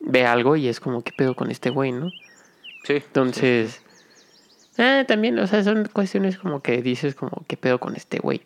ve 0.00 0.26
algo 0.26 0.56
y 0.56 0.68
es 0.68 0.80
como, 0.80 1.02
¿qué 1.02 1.12
pedo 1.12 1.34
con 1.34 1.50
este 1.50 1.70
güey, 1.70 1.92
no? 1.92 2.10
Sí. 2.84 2.94
Entonces, 2.94 3.82
ah, 4.78 5.04
también, 5.06 5.38
o 5.38 5.46
sea, 5.46 5.62
son 5.62 5.88
cuestiones 5.92 6.38
como 6.38 6.62
que 6.62 6.80
dices 6.82 7.14
como, 7.14 7.44
¿qué 7.46 7.56
pedo 7.56 7.78
con 7.78 7.96
este 7.96 8.18
güey? 8.18 8.42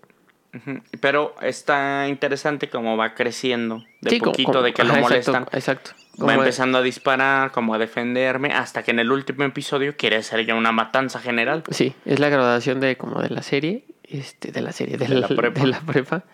Pero 1.01 1.35
está 1.41 2.07
interesante 2.09 2.69
cómo 2.69 2.99
va 2.99 3.15
creciendo. 3.15 3.83
De 4.03 4.11
Sí, 4.11 4.21
poquito 4.21 4.53
como- 4.53 4.63
de 4.63 4.75
que 4.75 4.85
lo 4.85 4.95
molestan. 4.97 5.45
Exacto, 5.45 5.57
exacto. 5.57 6.27
Va 6.27 6.35
empezando 6.35 6.77
a 6.77 6.83
disparar, 6.83 7.53
como 7.53 7.73
a 7.75 7.79
defenderme, 7.79 8.49
hasta 8.53 8.83
que 8.83 8.91
en 8.91 8.99
el 8.99 9.11
último 9.11 9.45
episodio 9.45 9.97
quiere 9.97 10.17
hacer 10.17 10.45
ya 10.45 10.55
una 10.55 10.71
matanza 10.71 11.21
general. 11.21 11.63
Sí, 11.71 11.95
es 12.05 12.21
la 12.21 12.29
graduación 12.29 12.81
de 12.81 12.97
como 12.99 13.23
de 13.23 13.31
la 13.31 13.43
serie, 13.43 13.85
este, 14.05 14.53
de 14.53 14.61
la 14.61 14.73
serie, 14.73 14.99
de, 14.99 15.07
De 15.09 15.15
la, 15.15 15.27
la 15.29 15.29
prepa. 15.37 15.61
de 15.63 15.67
la 15.69 15.81
prepa. 15.81 16.25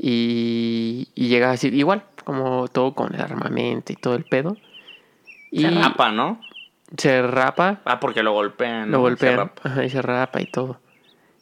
Y, 0.00 1.08
y 1.16 1.28
llega 1.28 1.50
así, 1.50 1.68
igual, 1.68 2.04
como 2.24 2.68
todo 2.68 2.94
con 2.94 3.14
el 3.14 3.20
armamento 3.20 3.92
y 3.92 3.96
todo 3.96 4.14
el 4.14 4.24
pedo. 4.24 4.56
Y 5.50 5.62
Se 5.62 5.70
rapa, 5.70 6.12
¿no? 6.12 6.40
se 6.96 7.20
rapa, 7.20 7.80
Ah, 7.84 8.00
porque 8.00 8.22
lo 8.22 8.32
golpean. 8.32 8.90
lo 8.90 8.98
¿no? 8.98 8.98
Se 8.98 9.00
golpean, 9.10 9.36
rapa. 9.36 9.60
ajá, 9.68 9.84
y 9.84 9.90
se 9.90 10.00
rapa 10.00 10.40
y 10.40 10.46
todo. 10.46 10.80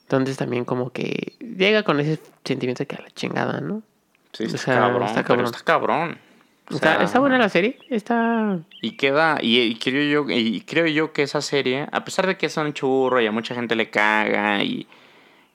Entonces 0.02 0.36
también 0.36 0.64
como 0.64 0.90
que 0.90 1.34
llega 1.40 1.82
con 1.82 2.00
ese 2.00 2.18
sentimiento 2.44 2.82
de 2.82 2.86
que 2.86 2.96
a 2.96 3.02
la 3.02 3.10
chingada, 3.10 3.60
¿no? 3.60 3.82
Sí, 4.32 4.44
está, 4.44 4.54
O 4.56 4.58
sea, 4.58 4.74
cabrón, 4.78 5.02
está 5.04 5.14
pero 5.22 5.24
cabrón. 5.26 5.44
está 5.46 5.64
cabrón. 5.64 6.18
O 6.70 6.74
Está, 6.74 6.94
sea, 6.96 7.04
está 7.04 7.18
buena 7.20 7.38
la 7.38 7.48
serie, 7.48 7.78
está... 7.90 8.58
Y 8.82 8.96
queda, 8.96 9.38
y, 9.40 9.58
y 9.60 9.76
creo 9.76 10.24
yo, 10.24 10.30
y 10.34 10.62
creo 10.62 10.86
yo 10.88 11.12
que 11.12 11.22
esa 11.22 11.40
serie, 11.40 11.86
a 11.92 12.04
pesar 12.04 12.26
de 12.26 12.36
que 12.36 12.46
es 12.46 12.56
un 12.56 12.72
churro 12.72 13.20
y 13.20 13.26
a 13.26 13.30
mucha 13.32 13.54
gente 13.54 13.76
le 13.76 13.88
caga, 13.88 14.64
y 14.64 14.88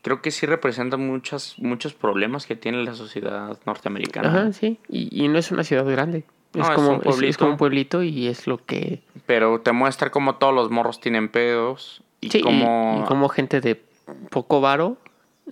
creo 0.01 0.21
que 0.21 0.31
sí 0.31 0.45
representa 0.45 0.97
muchas, 0.97 1.55
muchos 1.57 1.93
problemas 1.93 2.45
que 2.45 2.55
tiene 2.55 2.83
la 2.83 2.93
sociedad 2.95 3.57
norteamericana. 3.65 4.27
Ajá, 4.29 4.53
sí. 4.53 4.79
Y, 4.89 5.23
y 5.23 5.27
no 5.27 5.37
es 5.37 5.51
una 5.51 5.63
ciudad 5.63 5.85
grande. 5.85 6.23
No, 6.53 6.63
es, 6.63 6.69
es 6.69 6.75
como, 6.75 6.89
un 6.89 7.23
es- 7.25 7.37
como 7.37 7.51
un 7.51 7.57
pueblito 7.57 8.03
y 8.03 8.27
es 8.27 8.45
lo 8.47 8.57
que... 8.65 9.01
Pero 9.25 9.61
te 9.61 9.71
muestra 9.71 10.09
cómo 10.11 10.35
todos 10.35 10.53
los 10.53 10.69
morros 10.69 10.99
tienen 10.99 11.29
pedos 11.29 12.01
y 12.19 12.29
Sí, 12.29 12.39
y- 12.39 12.41
y, 12.41 13.03
como 13.07 13.29
gente 13.29 13.61
de 13.61 13.81
poco 14.29 14.59
varo, 14.59 14.97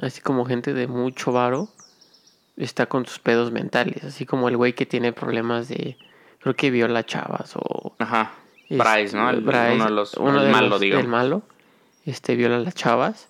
así 0.01 0.19
como 0.19 0.43
gente 0.45 0.73
de 0.73 0.87
mucho 0.87 1.31
varo, 1.31 1.69
está 2.57 2.87
con 2.87 3.05
sus 3.05 3.19
pedos 3.19 3.51
mentales. 3.51 4.03
Así 4.03 4.25
como 4.25 4.49
el 4.49 4.57
güey 4.57 4.73
que 4.73 4.85
tiene 4.85 5.13
problemas 5.13 5.69
de... 5.69 5.97
Creo 6.41 6.55
que 6.55 6.69
viola 6.71 7.05
chavas 7.05 7.53
o... 7.55 7.93
Ajá. 7.99 8.33
Bryce, 8.69 9.15
¿no? 9.15 9.29
El- 9.29 9.41
Bryce, 9.41 9.75
uno 9.75 9.85
de 9.85 9.91
los... 9.91 10.13
uno 10.15 10.39
el 10.41 10.47
de 10.47 10.51
malo, 10.51 10.67
los- 10.69 10.81
digamos. 10.81 11.03
El 11.05 11.09
malo. 11.09 11.41
Este 12.05 12.35
viola 12.35 12.57
a 12.57 12.59
las 12.59 12.75
chavas. 12.75 13.28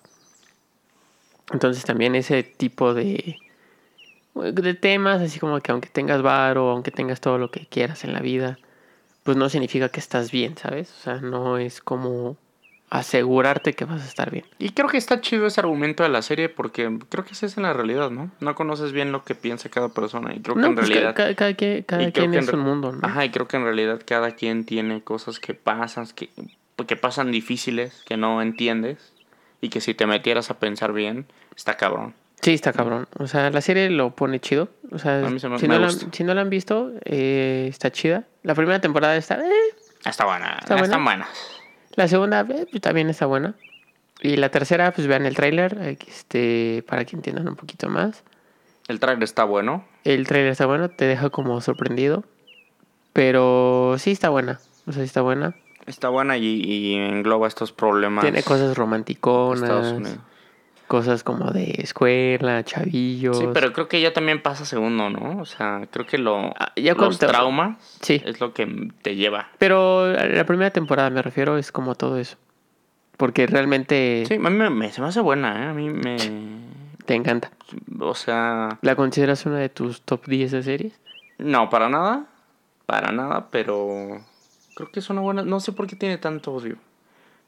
Entonces 1.52 1.84
también 1.84 2.14
ese 2.14 2.42
tipo 2.42 2.94
de... 2.94 3.38
De 4.34 4.74
temas, 4.74 5.20
así 5.20 5.40
como 5.40 5.60
que 5.60 5.72
aunque 5.72 5.88
tengas 5.88 6.22
varo, 6.22 6.70
aunque 6.70 6.90
tengas 6.92 7.20
todo 7.20 7.36
lo 7.36 7.50
que 7.50 7.66
quieras 7.66 8.04
en 8.04 8.12
la 8.12 8.20
vida, 8.20 8.58
pues 9.24 9.36
no 9.36 9.48
significa 9.48 9.88
que 9.88 10.00
estás 10.00 10.30
bien, 10.30 10.56
¿sabes? 10.56 10.94
O 10.98 11.02
sea, 11.02 11.16
no 11.20 11.58
es 11.58 11.80
como 11.80 12.36
asegurarte 12.90 13.72
que 13.74 13.84
vas 13.84 14.02
a 14.02 14.06
estar 14.06 14.30
bien. 14.30 14.44
Y 14.58 14.70
creo 14.70 14.88
que 14.88 14.96
está 14.98 15.20
chido 15.20 15.46
ese 15.46 15.60
argumento 15.60 16.02
de 16.02 16.08
la 16.08 16.22
serie 16.22 16.48
porque 16.48 16.98
creo 17.08 17.24
que 17.24 17.32
esa 17.32 17.46
es 17.46 17.56
en 17.56 17.64
la 17.64 17.72
realidad, 17.72 18.10
¿no? 18.10 18.30
No 18.40 18.54
conoces 18.54 18.92
bien 18.92 19.12
lo 19.12 19.24
que 19.24 19.34
piensa 19.34 19.68
cada 19.68 19.88
persona 19.90 20.34
y 20.34 20.40
creo 20.40 20.56
que 20.56 20.66
en 20.66 20.74
pues 20.74 20.88
realidad... 20.88 21.14
ca- 21.14 21.34
cada, 21.34 21.54
quien, 21.54 21.84
cada 21.84 22.36
es 22.38 22.48
un 22.52 22.60
mundo, 22.60 22.92
¿no? 22.92 23.06
Ajá, 23.06 23.24
y 23.24 23.30
creo 23.30 23.46
que 23.48 23.56
en 23.56 23.64
realidad 23.64 24.00
cada 24.04 24.32
quien 24.32 24.64
tiene 24.64 25.02
cosas 25.02 25.38
que 25.40 25.54
pasan, 25.54 26.06
que, 26.14 26.30
que 26.86 26.96
pasan 26.96 27.30
difíciles, 27.30 28.02
que 28.06 28.16
no 28.16 28.42
entiendes, 28.42 29.12
y 29.60 29.68
que 29.68 29.80
si 29.80 29.94
te 29.94 30.06
metieras 30.06 30.50
a 30.50 30.58
pensar 30.58 30.92
bien, 30.92 31.26
está 31.56 31.76
cabrón. 31.76 32.14
Sí, 32.42 32.54
está 32.54 32.72
cabrón. 32.72 33.06
O 33.18 33.26
sea, 33.26 33.50
la 33.50 33.60
serie 33.60 33.90
lo 33.90 34.14
pone 34.16 34.40
chido. 34.40 34.68
O 34.92 34.98
sea, 34.98 35.22
se 35.22 35.30
me- 35.30 35.38
si, 35.38 35.46
me 35.48 35.68
no 35.68 35.78
la, 35.78 35.86
gusta. 35.88 36.06
si 36.12 36.24
no 36.24 36.32
la 36.34 36.40
han 36.40 36.48
visto, 36.50 36.92
eh, 37.04 37.66
está 37.68 37.90
chida. 37.92 38.24
La 38.42 38.54
primera 38.54 38.80
temporada 38.80 39.16
está... 39.16 39.38
eh, 39.38 39.50
Está 40.04 40.24
buena, 40.24 40.56
¿Está 40.58 40.74
buena? 40.74 40.84
están 40.84 41.04
buenas. 41.04 41.28
La 41.96 42.08
segunda 42.08 42.46
eh, 42.48 42.66
también 42.80 43.10
está 43.10 43.26
buena. 43.26 43.54
Y 44.22 44.36
la 44.36 44.48
tercera, 44.50 44.90
pues 44.92 45.06
vean 45.06 45.26
el 45.26 45.34
tráiler, 45.36 45.76
eh, 45.80 45.98
este, 46.08 46.82
para 46.88 47.04
que 47.04 47.16
entiendan 47.16 47.46
un 47.48 47.56
poquito 47.56 47.88
más. 47.90 48.22
El 48.88 48.98
trailer 49.00 49.22
está 49.24 49.44
bueno. 49.44 49.84
El 50.04 50.26
tráiler 50.26 50.52
está 50.52 50.64
bueno, 50.66 50.88
te 50.88 51.04
deja 51.04 51.28
como 51.28 51.60
sorprendido. 51.60 52.24
Pero 53.12 53.96
sí 53.98 54.12
está 54.12 54.28
buena. 54.30 54.60
O 54.86 54.92
sea, 54.92 55.02
sí 55.02 55.06
está 55.06 55.20
buena. 55.20 55.54
Está 55.90 56.08
buena 56.08 56.36
y, 56.38 56.44
y 56.46 56.94
engloba 56.94 57.48
estos 57.48 57.72
problemas. 57.72 58.22
Tiene 58.22 58.42
cosas 58.42 58.76
romanticonas. 58.76 60.18
Cosas 60.86 61.22
como 61.22 61.52
de 61.52 61.74
escuela, 61.78 62.64
chavillos. 62.64 63.36
Sí, 63.38 63.44
pero 63.52 63.72
creo 63.72 63.86
que 63.86 64.00
ya 64.00 64.12
también 64.12 64.42
pasa 64.42 64.64
segundo, 64.64 65.08
¿no? 65.08 65.40
O 65.40 65.44
sea, 65.44 65.86
creo 65.90 66.04
que 66.04 66.18
lo, 66.18 66.52
Ah, 66.58 66.72
ya 66.74 66.94
los 66.94 67.18
te- 67.20 67.28
traumas 67.28 67.76
Sí. 68.00 68.20
es 68.24 68.40
lo 68.40 68.52
que 68.52 68.66
te 69.02 69.14
lleva. 69.14 69.48
Pero 69.58 70.12
la 70.12 70.44
primera 70.46 70.70
temporada, 70.72 71.08
me 71.10 71.22
refiero, 71.22 71.58
es 71.58 71.70
como 71.70 71.94
todo 71.94 72.16
eso. 72.18 72.36
Porque 73.16 73.46
realmente 73.46 74.24
Sí, 74.26 74.34
a 74.34 74.38
mí 74.38 74.50
me, 74.50 74.68
me- 74.70 74.90
se 74.90 75.00
me 75.00 75.06
hace 75.08 75.20
buena, 75.20 75.64
¿eh? 75.64 75.68
A 75.68 75.74
mí 75.74 75.90
me... 75.90 76.16
te 77.04 77.14
encanta. 77.14 77.52
O 78.00 78.14
sea... 78.16 78.78
¿La 78.82 78.96
consideras 78.96 79.46
una 79.46 79.58
de 79.58 79.68
tus 79.68 80.02
top 80.02 80.26
10 80.26 80.50
de 80.50 80.62
series? 80.64 80.98
No, 81.38 81.70
para 81.70 81.88
nada. 81.88 82.24
Para 82.86 83.12
nada, 83.12 83.46
pero 83.52 84.20
creo 84.80 84.92
que 84.92 85.00
es 85.00 85.10
una 85.10 85.20
buena... 85.20 85.42
No 85.42 85.60
sé 85.60 85.72
por 85.72 85.86
qué 85.86 85.96
tiene 85.96 86.18
tanto 86.18 86.52
odio. 86.52 86.76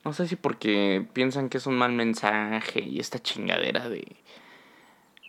No 0.04 0.12
sé 0.12 0.26
si 0.28 0.36
porque 0.36 1.06
piensan 1.12 1.48
que 1.48 1.58
es 1.58 1.66
un 1.66 1.76
mal 1.76 1.92
mensaje 1.92 2.80
y 2.80 2.98
esta 3.00 3.20
chingadera 3.20 3.88
de... 3.88 4.16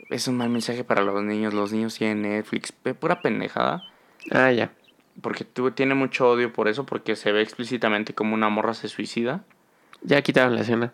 Es 0.09 0.27
un 0.27 0.37
mal 0.37 0.49
mensaje 0.49 0.83
para 0.83 1.01
los 1.01 1.23
niños. 1.23 1.53
Los 1.53 1.71
niños 1.71 1.95
tienen 1.95 2.23
Netflix. 2.23 2.71
Pura 2.71 3.21
pendejada. 3.21 3.83
Ah, 4.31 4.51
ya. 4.51 4.71
Porque 5.21 5.43
tu- 5.45 5.71
tiene 5.71 5.95
mucho 5.95 6.29
odio 6.29 6.51
por 6.53 6.67
eso. 6.67 6.85
Porque 6.85 7.15
se 7.15 7.31
ve 7.31 7.41
explícitamente 7.41 8.13
como 8.13 8.33
una 8.33 8.49
morra 8.49 8.73
se 8.73 8.87
suicida. 8.89 9.43
Ya 10.01 10.21
quitaron 10.21 10.55
la 10.55 10.61
escena. 10.61 10.91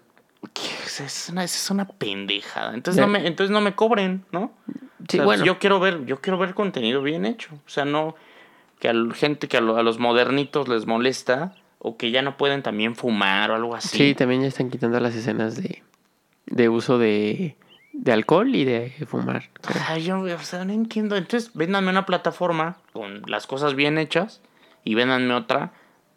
Es, 0.85 1.01
es 1.01 1.29
una, 1.29 1.43
es 1.43 1.69
una 1.71 1.87
pendejada. 1.87 2.73
Entonces 2.73 2.99
Ya. 3.01 3.05
no, 3.07 3.11
me, 3.11 3.25
entonces 3.27 3.51
no 3.51 3.61
me 3.61 3.75
cobren, 3.75 4.25
¿no? 4.31 4.53
Sí, 5.09 5.17
O 5.17 5.21
sea, 5.21 5.25
bueno. 5.25 5.45
Yo 5.45 5.57
quiero 5.59 5.79
ver, 5.79 6.05
yo 6.05 6.21
quiero 6.21 6.37
ver 6.37 6.53
contenido 6.53 7.01
bien 7.01 7.25
hecho. 7.25 7.55
O 7.65 7.69
sea, 7.69 7.85
no 7.85 8.15
que 8.79 8.89
a 8.89 8.93
la 8.93 9.13
gente 9.13 9.47
que 9.47 9.57
a, 9.57 9.61
lo- 9.61 9.77
a 9.77 9.83
los 9.83 9.99
modernitos 9.99 10.67
les 10.67 10.85
molesta 10.85 11.55
o 11.79 11.97
que 11.97 12.11
ya 12.11 12.21
no 12.21 12.37
pueden 12.37 12.61
también 12.63 12.95
fumar 12.95 13.51
o 13.51 13.55
algo 13.55 13.75
así. 13.75 13.97
Sí, 13.97 14.15
también 14.15 14.41
ya 14.41 14.47
están 14.47 14.69
quitando 14.69 14.99
las 14.99 15.15
escenas 15.15 15.55
de, 15.55 15.83
de 16.45 16.69
uso 16.69 16.97
de, 16.97 17.55
de 17.93 18.11
alcohol 18.11 18.53
y 18.55 18.65
de 18.65 18.91
fumar. 19.07 19.49
Ay, 19.87 20.03
yo, 20.03 20.19
o 20.21 20.39
sea, 20.39 20.65
no 20.65 20.73
entiendo. 20.73 21.15
Entonces, 21.15 21.51
véndanme 21.53 21.89
una 21.91 22.05
plataforma 22.05 22.77
con 22.93 23.21
las 23.27 23.47
cosas 23.47 23.75
bien 23.75 23.97
hechas 23.97 24.41
y 24.83 24.95
véndanme 24.95 25.33
otra 25.33 25.71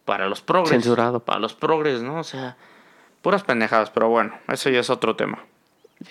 para 0.04 0.28
los 0.28 0.40
progres. 0.40 0.70
Censurado. 0.70 1.20
Para 1.20 1.38
los 1.38 1.54
progres, 1.54 2.02
¿no? 2.02 2.18
O 2.18 2.24
sea, 2.24 2.56
puras 3.22 3.44
pendejadas, 3.44 3.90
pero 3.90 4.08
bueno, 4.08 4.34
eso 4.48 4.68
ya 4.70 4.80
es 4.80 4.90
otro 4.90 5.14
tema. 5.14 5.38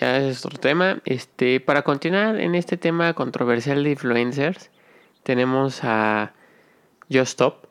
Ya 0.00 0.16
es 0.16 0.46
otro 0.46 0.58
tema. 0.58 0.98
Este, 1.04 1.60
para 1.60 1.82
continuar 1.82 2.36
en 2.40 2.54
este 2.54 2.78
tema 2.78 3.12
controversial 3.12 3.84
de 3.84 3.90
influencers, 3.90 4.70
tenemos 5.22 5.84
a 5.84 6.32
Just 7.12 7.32
Stop. 7.32 7.66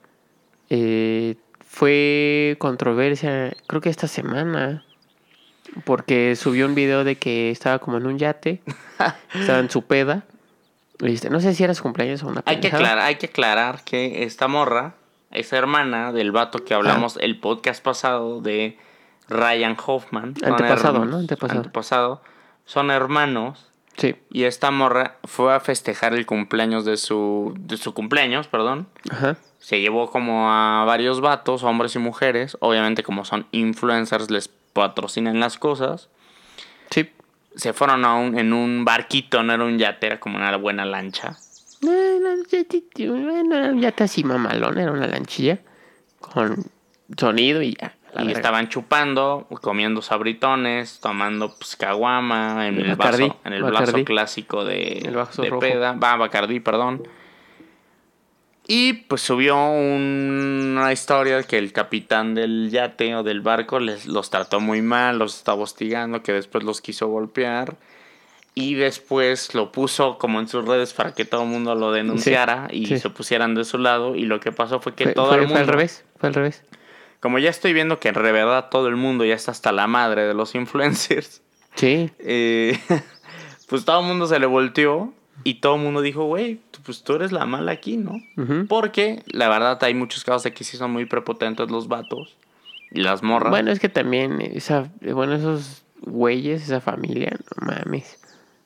Eh, 0.69 1.35
fue 1.65 2.55
controversia, 2.59 3.53
creo 3.67 3.81
que 3.81 3.89
esta 3.89 4.07
semana, 4.07 4.83
porque 5.85 6.35
subió 6.35 6.65
un 6.65 6.75
video 6.75 7.03
de 7.03 7.15
que 7.15 7.49
estaba 7.49 7.79
como 7.79 7.97
en 7.97 8.05
un 8.05 8.17
yate, 8.17 8.61
estaba 9.33 9.59
en 9.59 9.69
su 9.69 9.83
peda. 9.83 10.23
Este, 10.99 11.29
no 11.29 11.39
sé 11.39 11.55
si 11.55 11.63
era 11.63 11.73
su 11.73 11.81
cumpleaños 11.81 12.21
o 12.23 12.27
una 12.27 12.43
Hay 12.45 12.59
que, 12.59 12.67
aclarar, 12.67 12.99
hay 12.99 13.15
que 13.15 13.27
aclarar 13.27 13.83
que 13.83 14.23
esta 14.23 14.47
morra 14.47 14.95
es 15.31 15.51
hermana 15.53 16.11
del 16.11 16.31
vato 16.31 16.63
que 16.63 16.73
hablamos 16.73 17.17
el 17.21 17.39
podcast 17.39 17.81
pasado 17.81 18.41
de 18.41 18.77
Ryan 19.29 19.77
Hoffman. 19.83 20.35
Antepasado, 20.43 21.05
¿no? 21.05 21.17
Antepasado. 21.17 21.59
antepasado. 21.59 22.21
Son 22.65 22.91
hermanos. 22.91 23.70
Sí, 23.97 24.15
Y 24.31 24.43
esta 24.43 24.71
morra 24.71 25.17
fue 25.25 25.53
a 25.53 25.59
festejar 25.59 26.13
el 26.13 26.25
cumpleaños 26.25 26.85
de 26.85 26.97
su, 26.97 27.53
de 27.59 27.77
su 27.77 27.93
cumpleaños, 27.93 28.47
perdón. 28.47 28.87
ajá. 29.09 29.37
Se 29.59 29.79
llevó 29.79 30.09
como 30.09 30.51
a 30.51 30.85
varios 30.85 31.21
vatos, 31.21 31.61
hombres 31.63 31.95
y 31.95 31.99
mujeres. 31.99 32.57
Obviamente 32.61 33.03
como 33.03 33.25
son 33.25 33.45
influencers 33.51 34.31
les 34.31 34.47
patrocinan 34.47 35.39
las 35.39 35.57
cosas. 35.59 36.09
Sí. 36.89 37.11
Se 37.55 37.71
fueron 37.71 38.03
a 38.03 38.15
un, 38.15 38.39
en 38.39 38.53
un 38.53 38.85
barquito, 38.85 39.43
no 39.43 39.53
era 39.53 39.63
un 39.63 39.77
yate, 39.77 40.07
era 40.07 40.19
como 40.19 40.37
una 40.37 40.55
buena 40.57 40.83
lancha. 40.83 41.37
Eh, 41.83 42.19
no, 42.21 43.13
Bueno, 43.21 43.55
era 43.55 43.69
un 43.69 43.81
yate 43.81 44.03
así 44.03 44.23
mamalón, 44.23 44.79
era 44.79 44.91
una 44.91 45.05
lanchilla 45.07 45.59
con 46.19 46.63
sonido 47.17 47.61
y 47.61 47.75
ya. 47.79 47.95
La 48.13 48.21
y 48.21 48.25
verga. 48.27 48.39
estaban 48.39 48.69
chupando, 48.69 49.47
comiendo 49.61 50.01
sabritones, 50.01 50.99
tomando 50.99 51.55
pues, 51.55 51.75
caguama 51.75 52.67
en 52.67 52.79
el 52.79 52.95
Bacardí, 52.95 53.27
vaso, 53.29 53.39
en 53.45 53.53
el 53.53 53.63
Bacardí. 53.63 53.91
vaso 53.93 54.05
clásico 54.05 54.65
de, 54.65 54.99
El 55.05 55.15
vaso 55.15 55.41
de 55.41 55.49
rojo. 55.49 55.59
peda, 55.61 55.93
va, 55.93 56.15
Bacardí, 56.17 56.59
perdón. 56.59 57.07
Y 58.67 58.93
pues 58.93 59.21
subió 59.21 59.57
una 59.69 60.93
historia 60.93 61.43
que 61.43 61.57
el 61.57 61.73
capitán 61.73 62.35
del 62.35 62.69
yate 62.69 63.15
o 63.15 63.23
del 63.23 63.41
barco 63.41 63.79
les, 63.79 64.05
los 64.05 64.29
trató 64.29 64.59
muy 64.59 64.81
mal, 64.81 65.17
los 65.17 65.35
estaba 65.35 65.61
hostigando, 65.61 66.21
que 66.23 66.31
después 66.31 66.63
los 66.63 66.79
quiso 66.79 67.07
golpear. 67.07 67.75
Y 68.53 68.75
después 68.75 69.55
lo 69.55 69.71
puso 69.71 70.17
como 70.17 70.39
en 70.41 70.47
sus 70.47 70.65
redes 70.67 70.93
para 70.93 71.13
que 71.13 71.23
todo 71.25 71.43
el 71.43 71.47
mundo 71.49 71.73
lo 71.73 71.91
denunciara 71.93 72.67
y 72.69 72.85
sí. 72.85 72.99
se 72.99 73.09
pusieran 73.09 73.55
de 73.55 73.63
su 73.63 73.77
lado. 73.77 74.15
Y 74.15 74.23
lo 74.25 74.39
que 74.41 74.51
pasó 74.51 74.79
fue 74.81 74.93
que 74.93 75.05
Fue, 75.05 75.13
todo 75.13 75.27
fue- 75.29 75.37
el 75.37 75.43
fue 75.43 75.47
mundo... 75.47 75.61
al 75.61 75.67
revés, 75.67 76.05
fue 76.17 76.27
al 76.29 76.35
revés. 76.35 76.63
Como 77.21 77.39
ya 77.39 77.49
estoy 77.49 77.71
viendo 77.71 77.99
que 77.99 78.09
en 78.09 78.15
verdad 78.15 78.67
todo 78.69 78.87
el 78.89 78.97
mundo 78.97 79.23
ya 79.23 79.35
está 79.35 79.51
hasta 79.51 79.71
la 79.71 79.87
madre 79.87 80.23
de 80.27 80.33
los 80.33 80.55
influencers, 80.55 81.41
Sí, 81.75 82.11
eh, 82.19 82.77
pues 83.69 83.85
todo 83.85 84.01
el 84.01 84.05
mundo 84.05 84.27
se 84.27 84.39
le 84.39 84.45
volteó 84.45 85.13
y 85.43 85.55
todo 85.55 85.75
el 85.75 85.81
mundo 85.81 86.01
dijo, 86.01 86.25
güey, 86.25 86.59
pues 86.83 87.03
tú 87.03 87.13
eres 87.13 87.31
la 87.31 87.45
mala 87.45 87.71
aquí, 87.71 87.97
¿no? 87.97 88.21
Porque 88.67 89.23
la 89.27 89.49
verdad 89.49 89.81
hay 89.83 89.93
muchos 89.93 90.23
casos 90.23 90.43
de 90.43 90.53
que 90.53 90.63
sí 90.63 90.77
son 90.77 90.91
muy 90.91 91.05
prepotentes 91.05 91.71
los 91.71 91.87
vatos 91.87 92.35
y 92.91 93.01
las 93.01 93.23
morras. 93.23 93.49
Bueno, 93.49 93.71
es 93.71 93.79
que 93.79 93.89
también 93.89 94.41
esa, 94.41 94.91
bueno, 95.01 95.33
esos 95.33 95.83
güeyes, 96.01 96.63
esa 96.63 96.81
familia, 96.81 97.31
no 97.59 97.67
mames. 97.67 98.19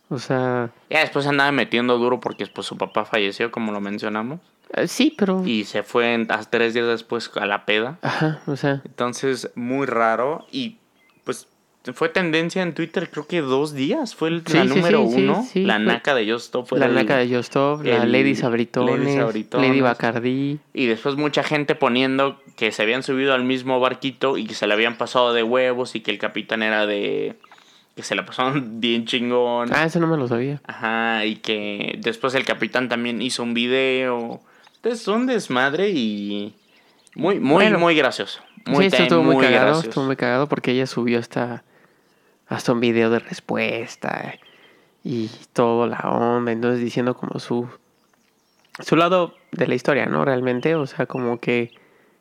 O 0.10 0.20
sea, 0.20 0.70
Ya 0.90 1.00
después 1.00 1.26
andaba 1.28 1.52
metiendo 1.52 1.98
duro 1.98 2.20
porque 2.20 2.46
pues 2.48 2.68
su 2.68 2.78
papá 2.78 3.06
falleció, 3.06 3.52
como 3.52 3.72
lo 3.72 3.82
mencionamos. 3.82 4.40
eh, 4.74 4.88
sí, 4.88 5.14
pero... 5.18 5.44
Y 5.46 5.64
se 5.66 5.84
fue 5.84 6.14
en- 6.14 6.32
a 6.32 6.44
tres 6.44 6.74
días 6.74 6.88
después 6.88 7.32
a 7.36 7.46
la 7.46 7.66
peda. 7.66 7.98
Ajá, 8.02 8.42
o 8.46 8.56
sea, 8.56 8.82
Entonces, 8.86 9.50
muy 9.56 9.86
raro. 9.88 10.46
Y 10.52 10.78
pues 11.24 11.48
fue 11.94 12.10
tendencia 12.10 12.62
en 12.64 12.74
Twitter, 12.74 13.10
creo 13.12 13.28
que 13.28 13.42
dos 13.42 13.74
días. 13.74 14.16
Fue 14.16 14.30
el, 14.30 14.44
Sí, 14.46 14.54
la 14.58 14.64
sí, 14.64 14.70
número 14.70 15.08
sí, 15.08 15.24
uno. 15.24 15.46
sí, 15.48 15.64
la 15.66 15.78
naca 15.80 16.14
de 16.16 16.32
Justo 16.32 16.66
fue 16.66 16.80
la 16.80 16.88
naca 16.88 17.18
de 17.18 17.28
Justov, 17.36 17.84
la 17.84 18.06
Lady 18.06 18.34
Sabritones, 18.36 18.96
Lady 19.00 19.06
Lady, 19.06 19.18
Sabritones. 19.20 19.82
Bacardí. 19.82 20.60
Y 20.74 20.86
después 20.88 21.16
mucha 21.16 21.44
gente 21.44 21.74
poniendo 21.76 22.40
que 22.56 22.72
se 22.72 22.82
habían 22.84 23.04
subido 23.04 23.34
al 23.36 23.44
mismo 23.44 23.80
barquito 23.80 24.38
y 24.38 24.46
que 24.48 24.54
se 24.56 24.66
le 24.68 24.74
habían 24.74 24.98
pasado 24.98 25.34
de 25.34 25.44
huevos 25.44 25.96
y 25.96 26.02
que 26.02 26.12
el 26.12 26.18
capitán 26.20 26.62
era 26.64 26.86
de... 26.88 27.36
que 27.96 28.04
se 28.04 28.16
la 28.16 28.26
pasaron 28.26 28.80
bien 28.80 29.06
chingón. 29.06 29.70
Ah, 29.74 29.86
eso 29.86 30.00
no 30.00 30.08
me 30.08 30.18
lo 30.18 30.28
sabía. 30.28 30.62
Ajá, 30.66 31.26
y 31.26 31.38
que 31.38 31.98
después 32.02 32.34
el 32.36 32.46
capitán 32.46 32.90
también 32.90 33.22
hizo 33.22 33.44
un 33.44 33.54
video. 33.54 34.42
Entonces, 34.76 35.08
un 35.08 35.26
desmadre 35.26 35.90
y 35.90 36.54
muy, 37.16 37.40
muy, 37.40 37.64
Bueno. 37.64 37.80
muy 37.80 37.96
gracioso. 37.96 38.42
Muy, 38.66 38.86
sí, 38.86 38.88
esto 38.88 39.04
estuvo 39.04 39.24
muy, 39.24 39.44
cagado, 39.44 39.66
gracioso. 39.66 39.90
estuvo 39.90 40.06
muy 40.06 40.16
cagado 40.16 40.48
porque 40.50 40.72
ella 40.72 40.88
subió 40.88 41.20
hasta, 41.20 41.64
hasta 42.48 42.74
un 42.74 42.80
video 42.80 43.10
de 43.10 43.20
respuesta 43.20 44.36
y 45.04 45.30
todo 45.54 45.86
la 45.88 46.00
onda, 46.00 46.52
entonces 46.52 46.82
diciendo 46.84 47.16
como 47.16 47.40
su, 47.40 47.70
su 48.80 48.96
lado 48.96 49.36
de 49.52 49.68
la 49.68 49.76
historia, 49.76 50.08
¿no? 50.08 50.26
Realmente, 50.26 50.74
o 50.74 50.88
sea, 50.88 51.06
como 51.06 51.40
que 51.40 51.72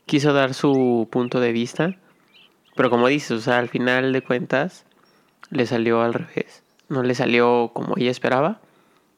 quiso 0.05 0.35
dar 0.35 0.53
su 0.53 1.09
punto 1.11 1.41
de 1.41 1.53
vista, 1.53 1.97
pero 2.77 2.91
como 2.91 3.09
dices, 3.09 3.31
o 3.31 3.41
sea, 3.41 3.59
al 3.59 3.71
final 3.71 4.13
de 4.13 4.21
cuentas 4.23 4.85
le 5.51 5.67
salió 5.67 6.03
al 6.03 6.15
revés, 6.15 6.63
no 6.89 7.03
le 7.03 7.15
salió 7.15 7.71
como 7.75 7.95
ella 7.97 8.11
esperaba 8.11 8.61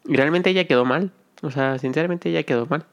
y 0.04 0.16
realmente 0.16 0.50
ella 0.50 0.66
quedó 0.66 0.84
mal, 0.84 1.12
o 1.42 1.50
sea, 1.50 1.78
sinceramente 1.78 2.28
ella 2.30 2.42
quedó 2.44 2.66
mal. 2.66 2.84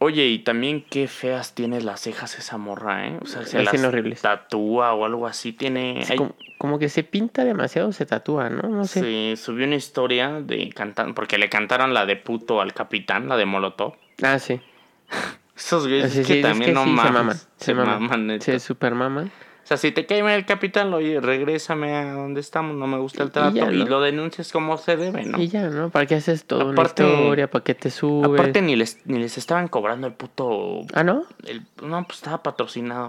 Oye, 0.00 0.26
y 0.26 0.40
también 0.40 0.84
qué 0.90 1.08
feas 1.08 1.54
tiene 1.54 1.80
las 1.80 2.00
cejas 2.00 2.38
esa 2.38 2.58
morra, 2.58 3.06
¿eh? 3.06 3.18
O 3.22 3.26
sea, 3.26 3.44
se 3.46 3.62
Las 3.62 3.82
horribles. 3.82 4.20
tatúa 4.20 4.92
o 4.92 5.06
algo 5.06 5.26
así. 5.26 5.52
Tiene... 5.54 6.04
Sí, 6.04 6.16
como, 6.16 6.34
como 6.58 6.78
que 6.78 6.90
se 6.90 7.04
pinta 7.04 7.42
demasiado, 7.44 7.90
se 7.92 8.04
tatúa, 8.04 8.50
¿no? 8.50 8.68
No 8.68 8.84
sé. 8.84 9.00
Se 9.36 9.42
subió 9.42 9.64
una 9.66 9.76
historia 9.76 10.42
de 10.42 10.68
cantar... 10.70 11.14
Porque 11.14 11.38
le 11.38 11.48
cantaron 11.48 11.94
la 11.94 12.04
de 12.04 12.16
puto 12.16 12.60
al 12.60 12.74
capitán, 12.74 13.28
la 13.30 13.38
de 13.38 13.46
Molotov. 13.46 13.94
Ah, 14.22 14.38
sí. 14.38 14.60
Esos 15.56 15.86
güeyes 15.86 16.12
Sí, 16.12 16.20
es 16.20 16.26
sí, 16.26 16.32
que 16.34 16.40
es 16.40 16.46
también 16.46 16.70
que 16.72 16.74
no 16.74 16.84
sí, 16.84 16.90
mames. 16.90 17.06
se 17.06 17.12
maman. 17.12 17.36
Se, 17.56 17.74
maman. 17.74 18.02
maman. 18.26 18.40
Se 18.42 18.58
super 18.60 18.94
maman. 18.94 19.30
O 19.64 19.66
sea, 19.66 19.78
si 19.78 19.92
te 19.92 20.04
cae 20.04 20.22
mal 20.22 20.34
el 20.34 20.44
capitán, 20.44 20.92
oye, 20.92 21.20
regrésame 21.20 21.94
a 21.96 22.12
donde 22.12 22.40
estamos, 22.40 22.76
no 22.76 22.86
me 22.86 22.98
gusta 22.98 23.22
el 23.22 23.30
trato. 23.30 23.56
Y, 23.56 23.60
ya, 23.60 23.70
¿no? 23.70 23.86
lo 23.86 24.00
denuncias 24.02 24.52
como 24.52 24.76
se 24.76 24.96
debe, 24.98 25.24
¿no? 25.24 25.40
Y 25.40 25.48
ya, 25.48 25.68
¿no? 25.70 25.88
¿Para 25.88 26.04
qué 26.04 26.16
haces 26.16 26.44
toda 26.44 26.70
Aparte- 26.70 27.02
una 27.02 27.12
historia? 27.14 27.50
¿Para 27.50 27.64
qué 27.64 27.74
te 27.74 27.90
subes? 27.90 28.30
Aparte 28.40 28.60
ni 28.60 28.76
les, 28.76 28.98
ni 29.06 29.18
les 29.18 29.38
estaban 29.38 29.68
cobrando 29.68 30.06
el 30.06 30.12
puto... 30.12 30.82
Ah, 30.92 31.02
¿no? 31.02 31.24
el- 31.46 31.62
no, 31.82 32.04
pues 32.04 32.18
estaba 32.18 32.42
patrocinado. 32.42 33.08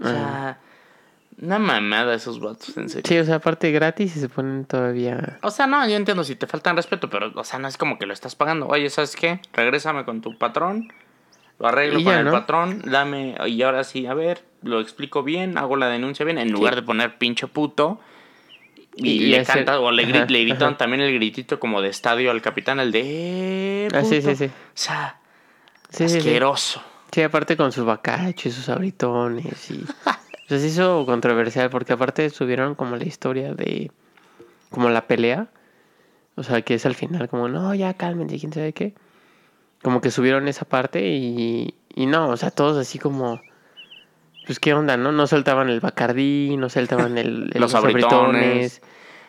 O 0.00 0.06
Ah. 0.06 0.10
sea, 0.10 0.58
una 1.42 1.58
mamada 1.58 2.14
esos 2.14 2.40
vatos, 2.40 2.74
en 2.78 2.88
serio. 2.88 3.02
Sí, 3.06 3.18
o 3.18 3.24
sea, 3.26 3.34
aparte 3.34 3.70
gratis 3.70 4.16
y 4.16 4.20
se 4.20 4.30
ponen 4.30 4.64
todavía... 4.64 5.38
O 5.42 5.50
sea, 5.50 5.66
no, 5.66 5.86
yo 5.86 5.96
entiendo 5.96 6.24
si 6.24 6.36
te 6.36 6.46
faltan 6.46 6.76
respeto, 6.76 7.10
pero, 7.10 7.32
o 7.34 7.44
sea, 7.44 7.58
no 7.58 7.68
es 7.68 7.76
como 7.76 7.98
que 7.98 8.06
lo 8.06 8.14
estás 8.14 8.34
pagando. 8.34 8.66
Oye, 8.68 8.88
¿sabes 8.88 9.14
qué? 9.14 9.40
Regrésame 9.52 10.06
con 10.06 10.22
tu 10.22 10.38
patrón, 10.38 10.88
lo 11.58 11.66
arreglo 11.68 11.98
Y 11.98 12.04
con 12.04 12.12
ya, 12.14 12.18
el 12.20 12.24
¿no? 12.24 12.32
patrón, 12.32 12.80
dame, 12.86 13.34
y 13.46 13.60
ahora 13.60 13.84
sí, 13.84 14.06
a 14.06 14.14
ver, 14.14 14.42
lo 14.66 14.80
explico 14.80 15.22
bien, 15.22 15.56
hago 15.58 15.76
la 15.76 15.88
denuncia 15.88 16.24
bien, 16.24 16.38
en 16.38 16.50
lugar 16.52 16.74
de 16.74 16.82
poner 16.82 17.18
pinche 17.18 17.46
puto. 17.46 18.00
Y, 18.96 19.10
Y- 19.10 19.18
le 19.28 19.44
canta, 19.44 19.78
o 19.80 19.90
le, 19.90 20.04
gri- 20.06 20.16
ajá, 20.22 20.26
le 20.30 20.40
gritan 20.42 20.68
ajá. 20.68 20.76
también 20.78 21.02
el 21.02 21.14
gritito 21.14 21.60
como 21.60 21.82
de 21.82 21.88
estadio 21.88 22.30
al 22.30 22.40
capitán, 22.42 22.80
el 22.80 22.92
de... 22.92 23.02
"Eh, 23.04 23.88
Ah, 23.94 24.02
sí, 24.02 24.16
puto". 24.20 24.30
sí, 24.30 24.36
sí. 24.36 24.44
O 24.46 24.50
sea, 24.74 25.20
Sí, 25.90 26.04
asqueroso. 26.04 26.82
Sí, 27.12 27.22
aparte 27.22 27.56
con 27.56 27.72
sus 27.72 27.84
bacachos 27.84 28.46
y 28.46 28.50
sus 28.50 28.68
abritones 28.68 29.70
y... 29.70 29.84
O 29.84 30.48
sea, 30.48 30.58
se 30.58 30.66
hizo 30.66 31.04
controversial 31.06 31.70
porque 31.70 31.92
aparte 31.92 32.28
subieron 32.30 32.74
como 32.74 32.96
la 32.96 33.04
historia 33.04 33.54
de... 33.54 33.90
Como 34.70 34.88
la 34.90 35.06
pelea. 35.06 35.48
O 36.34 36.42
sea, 36.42 36.62
que 36.62 36.74
es 36.74 36.84
al 36.86 36.94
final 36.94 37.28
como, 37.28 37.48
no, 37.48 37.74
ya 37.74 37.94
cálmense, 37.94 38.38
quién 38.38 38.52
sabe 38.52 38.72
qué. 38.72 38.94
Como 39.82 40.00
que 40.00 40.10
subieron 40.10 40.48
esa 40.48 40.64
parte 40.64 41.06
y... 41.06 41.74
Y 41.94 42.06
no, 42.06 42.28
o 42.28 42.36
sea, 42.36 42.50
todos 42.50 42.76
así 42.78 42.98
como... 42.98 43.40
Pues 44.46 44.60
qué 44.60 44.74
onda, 44.74 44.96
¿no? 44.96 45.12
No 45.12 45.26
soltaban 45.26 45.68
el 45.68 45.80
bacardí, 45.80 46.56
no 46.56 46.68
soltaban 46.68 47.18
el, 47.18 47.50
el- 47.54 47.60
Los 47.60 47.74
abritones. 47.74 48.80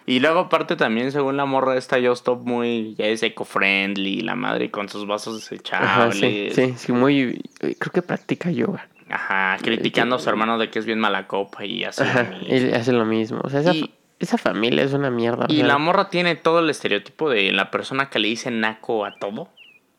Y 0.06 0.20
luego 0.22 0.40
aparte 0.42 0.78
también, 0.78 1.12
según 1.12 1.36
la 1.36 1.44
morra 1.46 1.76
esta, 1.76 1.98
yo 1.98 2.14
stop 2.14 2.46
muy, 2.48 2.96
ya 2.98 3.08
es 3.08 3.22
eco-friendly, 3.24 4.22
la 4.22 4.36
madre 4.36 4.72
con 4.72 4.88
sus 4.88 5.06
vasos 5.06 5.36
Ajá, 5.74 6.08
desechables. 6.08 6.54
sí, 6.56 6.68
sí, 6.68 6.74
sí, 6.78 6.92
muy... 6.94 7.42
Creo 7.60 7.92
que 7.92 8.02
practica 8.02 8.50
yoga. 8.50 8.88
Ajá, 9.10 9.58
criticando 9.62 10.16
a 10.16 10.20
su 10.20 10.30
hermano 10.30 10.58
de 10.58 10.70
que 10.70 10.80
es 10.80 10.86
bien 10.86 11.00
mala 11.00 11.28
copa 11.28 11.66
y 11.66 11.84
así. 11.84 12.04
Ajá, 12.04 12.30
él 12.48 12.74
hace 12.74 12.94
lo 12.94 13.04
mismo. 13.06 13.42
O 13.44 13.50
sea, 13.50 13.60
esa, 13.60 13.74
Y- 13.74 13.94
esa 14.20 14.38
familia 14.38 14.84
es 14.84 14.94
una 14.94 15.10
mierda. 15.10 15.46
Y 15.50 15.64
la 15.64 15.78
morra 15.78 16.10
tiene 16.10 16.36
todo 16.36 16.60
el 16.60 16.70
estereotipo 16.70 17.30
de 17.30 17.52
la 17.52 17.70
persona 17.70 18.10
que 18.10 18.20
le 18.20 18.30
dice 18.30 18.50
naco 18.50 19.04
a 19.06 19.18
todo. 19.20 19.50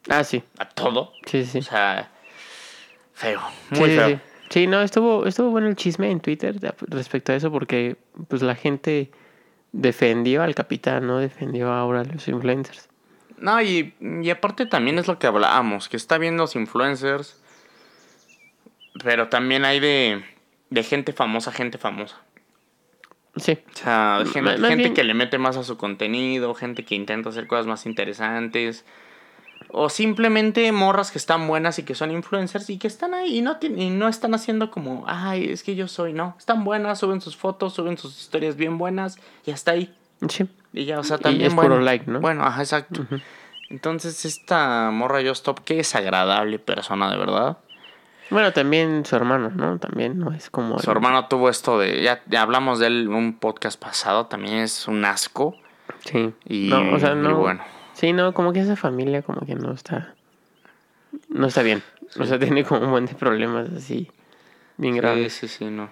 Ah, 0.09 0.25
sí. 0.25 0.43
A 0.59 0.67
todo. 0.67 1.13
Sí, 1.27 1.45
sí. 1.45 1.59
O 1.59 1.63
sea, 1.63 2.09
feo. 3.13 3.43
Muy 3.73 3.91
sí, 3.91 3.97
feo. 3.97 4.09
sí. 4.09 4.19
Sí, 4.51 4.67
no, 4.67 4.81
estuvo, 4.83 5.27
estuvo 5.27 5.51
bueno 5.51 5.69
el 5.69 5.77
chisme 5.77 6.11
en 6.11 6.21
Twitter 6.21 6.57
respecto 6.89 7.33
a 7.33 7.37
eso 7.37 7.51
porque 7.53 7.97
pues 8.29 8.43
la 8.43 8.55
gente 8.55 9.11
defendió 9.73 10.43
al 10.43 10.55
capitán, 10.55 11.07
no 11.07 11.19
defendió 11.19 11.71
ahora 11.73 12.01
a 12.01 12.05
los 12.05 12.27
influencers. 12.29 12.89
No, 13.39 13.61
y, 13.63 13.95
y 14.01 14.31
aparte 14.31 14.67
también 14.67 14.99
es 14.99 15.07
lo 15.07 15.19
que 15.19 15.27
hablábamos, 15.27 15.89
que 15.89 15.97
está 15.97 16.19
bien 16.19 16.37
los 16.37 16.57
influencers, 16.57 17.41
pero 19.05 19.29
también 19.29 19.65
hay 19.65 19.81
de, 19.81 20.25
de 20.71 20.83
gente 20.83 21.13
famosa, 21.13 21.53
gente 21.53 21.79
famosa. 21.79 22.17
Sí. 23.37 23.59
O 23.73 23.77
sea, 23.77 24.25
gente 24.33 24.75
bien- 24.75 24.95
que 24.95 25.05
le 25.05 25.15
mete 25.15 25.39
más 25.39 25.57
a 25.57 25.63
su 25.63 25.77
contenido, 25.77 26.55
gente 26.55 26.85
que 26.85 26.95
intenta 26.97 27.29
hacer 27.29 27.47
cosas 27.47 27.67
más 27.67 27.87
interesantes. 27.87 28.85
O 29.71 29.91
simplemente 29.91 30.71
morras 30.73 31.11
que 31.11 31.19
están 31.19 31.47
buenas 31.47 31.79
y 31.79 31.83
que 31.83 31.95
son 31.95 32.11
influencers 32.11 32.71
y 32.71 32.79
que 32.79 32.87
están 32.87 33.13
ahí 33.13 33.39
y 33.39 33.43
no, 33.43 33.59
y 33.61 33.91
no 33.91 34.09
están 34.09 34.35
haciendo 34.35 34.71
como, 34.71 35.05
ay, 35.07 35.51
es 35.51 35.63
que 35.63 35.75
yo 35.75 35.89
soy, 35.89 36.13
no. 36.13 36.35
Están 36.39 36.65
buenas, 36.65 36.99
suben 36.99 37.21
sus 37.21 37.37
fotos, 37.37 37.75
suben 37.75 37.99
sus 37.99 38.19
historias 38.19 38.57
bien 38.57 38.79
buenas 38.79 39.19
y 39.45 39.51
hasta 39.51 39.73
ahí. 39.73 39.95
Sí. 40.29 40.49
Y 40.73 40.85
ya, 40.87 40.99
o 40.99 41.05
sea, 41.05 41.19
Y 41.19 41.21
también 41.21 41.47
es 41.47 41.55
puro 41.55 41.69
bueno. 41.69 41.83
like, 41.83 42.11
¿no? 42.11 42.21
Bueno, 42.21 42.45
ajá, 42.45 42.63
exacto. 42.63 43.07
Entonces, 43.71 44.25
esta 44.25 44.91
morra 44.91 45.21
Yo 45.21 45.33
Stop, 45.33 45.61
qué 45.65 45.75
desagradable 45.75 46.59
persona, 46.59 47.11
de 47.11 47.19
verdad. 47.19 47.59
Bueno, 48.31 48.53
también 48.53 49.05
su 49.05 49.17
hermano, 49.17 49.51
¿no? 49.51 49.79
También 49.79 50.19
no 50.19 50.33
es 50.33 50.51
como... 50.51 50.79
Su 50.79 50.91
hermano 50.91 51.29
tuvo 51.29 51.49
esto 51.49 51.79
de, 51.79 52.03
ya, 52.03 52.23
ya 52.27 52.43
hablamos 52.43 52.79
de 52.79 52.89
él 52.89 53.03
en 53.03 53.15
un 53.15 53.39
podcast 53.39 53.81
pasado, 53.81 54.27
también 54.27 54.57
es 54.57 54.89
un 54.89 55.05
asco. 55.05 55.57
Sí. 56.05 56.33
Y, 56.47 56.69
no, 56.69 56.95
o 56.95 56.99
sea, 56.99 57.13
y 57.13 57.17
no... 57.17 57.37
bueno. 57.37 57.63
Sí, 57.99 58.13
no, 58.13 58.33
como 58.33 58.53
que 58.53 58.61
esa 58.61 58.77
familia 58.77 59.23
como 59.23 59.41
que 59.45 59.55
no 59.55 59.73
está... 59.73 60.15
No 61.29 61.47
está 61.47 61.63
bien. 61.63 61.83
O 62.19 62.25
sea, 62.25 62.39
tiene 62.39 62.65
como 62.65 62.83
un 62.85 62.91
buen 62.91 63.07
de 63.07 63.15
problemas 63.15 63.69
así. 63.77 64.11
Bien 64.77 64.97
graves. 64.97 65.33
Sí, 65.33 65.49
sí, 65.49 65.59
sí, 65.59 65.65
no. 65.71 65.91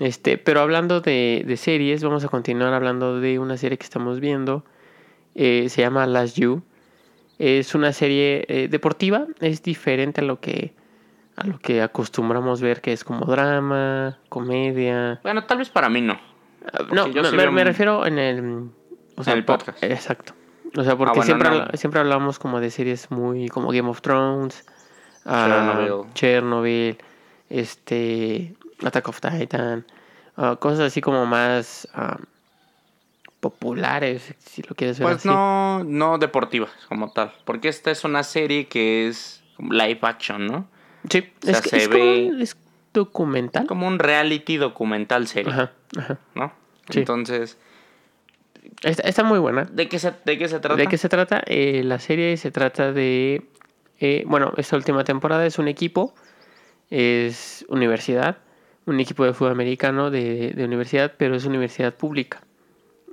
Este, 0.00 0.38
pero 0.38 0.60
hablando 0.60 1.00
de, 1.00 1.42
de 1.46 1.56
series, 1.56 2.02
vamos 2.02 2.24
a 2.24 2.28
continuar 2.28 2.72
hablando 2.72 3.20
de 3.20 3.38
una 3.38 3.56
serie 3.56 3.76
que 3.76 3.84
estamos 3.84 4.20
viendo. 4.20 4.64
Eh, 5.34 5.68
se 5.68 5.82
llama 5.82 6.06
Last 6.06 6.36
You. 6.38 6.62
Es 7.38 7.74
una 7.74 7.92
serie 7.92 8.44
eh, 8.48 8.68
deportiva, 8.68 9.26
es 9.40 9.62
diferente 9.62 10.20
a 10.20 10.24
lo 10.24 10.38
que 10.40 10.72
a 11.34 11.46
lo 11.46 11.58
que 11.58 11.80
acostumbramos 11.82 12.60
ver, 12.60 12.80
que 12.80 12.92
es 12.92 13.04
como 13.04 13.24
drama, 13.26 14.18
comedia. 14.28 15.18
Bueno, 15.22 15.44
tal 15.44 15.58
vez 15.58 15.70
para 15.70 15.88
mí 15.88 16.00
no. 16.02 16.20
Ah, 16.72 16.82
No, 16.92 17.08
yo 17.08 17.22
me, 17.22 17.32
me- 17.32 17.48
un- 17.48 17.58
refiero 17.58 18.06
en 18.06 18.18
el, 18.18 18.68
o 19.16 19.24
sea, 19.24 19.32
En 19.32 19.38
el 19.40 19.44
po- 19.44 19.58
podcast. 19.58 19.82
Exacto. 19.82 20.34
O 20.76 20.82
sea, 20.84 20.96
porque 20.96 21.18
bueno, 21.18 21.22
siempre, 21.24 21.50
no. 21.50 21.66
siempre 21.74 22.00
hablamos 22.00 22.38
como 22.38 22.60
de 22.60 22.70
series 22.70 23.10
muy 23.10 23.48
como 23.48 23.68
Game 23.72 23.88
of 23.88 24.00
Thrones, 24.00 24.64
ah, 25.26 25.46
Chernobyl. 25.76 26.12
Chernobyl, 26.14 26.98
este, 27.50 28.54
Attack 28.84 29.08
of 29.08 29.20
Titan, 29.20 29.84
ah, 30.36 30.56
cosas 30.58 30.80
así 30.80 31.00
como 31.02 31.26
más 31.26 31.86
ah, 31.94 32.16
populares, 33.40 34.34
si 34.38 34.62
lo 34.62 34.74
quieres 34.74 34.98
ver 34.98 35.06
Pues 35.06 35.16
así. 35.18 35.28
no, 35.28 35.82
no 35.84 36.18
deportivas 36.18 36.70
como 36.88 37.10
tal. 37.12 37.32
Porque 37.44 37.68
esta 37.68 37.90
es 37.90 38.04
una 38.04 38.22
serie 38.22 38.68
que 38.68 39.08
es 39.08 39.42
live 39.58 39.98
action, 40.02 40.46
¿no? 40.46 40.66
Sí, 41.10 41.28
o 41.42 41.46
sea, 41.46 41.54
es, 41.54 41.60
que- 41.62 41.68
se 41.70 41.76
es 41.78 41.88
como 41.88 41.98
ve- 42.04 42.30
un- 42.32 42.40
es 42.40 42.56
documental. 42.94 43.66
Como 43.66 43.86
un 43.88 43.98
reality 43.98 44.56
documental 44.58 45.26
serie, 45.26 45.52
Ajá, 45.52 45.72
ajá. 45.98 46.18
¿no? 46.34 46.52
Sí. 46.90 47.00
Entonces, 47.00 47.58
Está, 48.82 49.08
está 49.08 49.22
muy 49.22 49.38
buena. 49.38 49.64
¿de 49.64 49.88
qué 49.88 49.98
se, 49.98 50.12
de 50.24 50.38
qué 50.38 50.48
se 50.48 50.60
trata? 50.60 50.76
¿De 50.76 50.86
qué 50.86 50.98
se 50.98 51.08
trata? 51.08 51.42
Eh, 51.46 51.82
la 51.84 51.98
serie 51.98 52.36
se 52.36 52.50
trata 52.50 52.92
de. 52.92 53.42
eh, 54.00 54.24
bueno, 54.26 54.52
esta 54.56 54.76
última 54.76 55.04
temporada 55.04 55.46
es 55.46 55.58
un 55.58 55.68
equipo, 55.68 56.14
es 56.90 57.64
universidad, 57.68 58.38
un 58.86 59.00
equipo 59.00 59.24
de 59.24 59.32
fútbol 59.32 59.52
americano 59.52 60.10
de, 60.10 60.52
de 60.52 60.64
universidad, 60.64 61.14
pero 61.16 61.36
es 61.36 61.44
universidad 61.44 61.94
pública. 61.94 62.42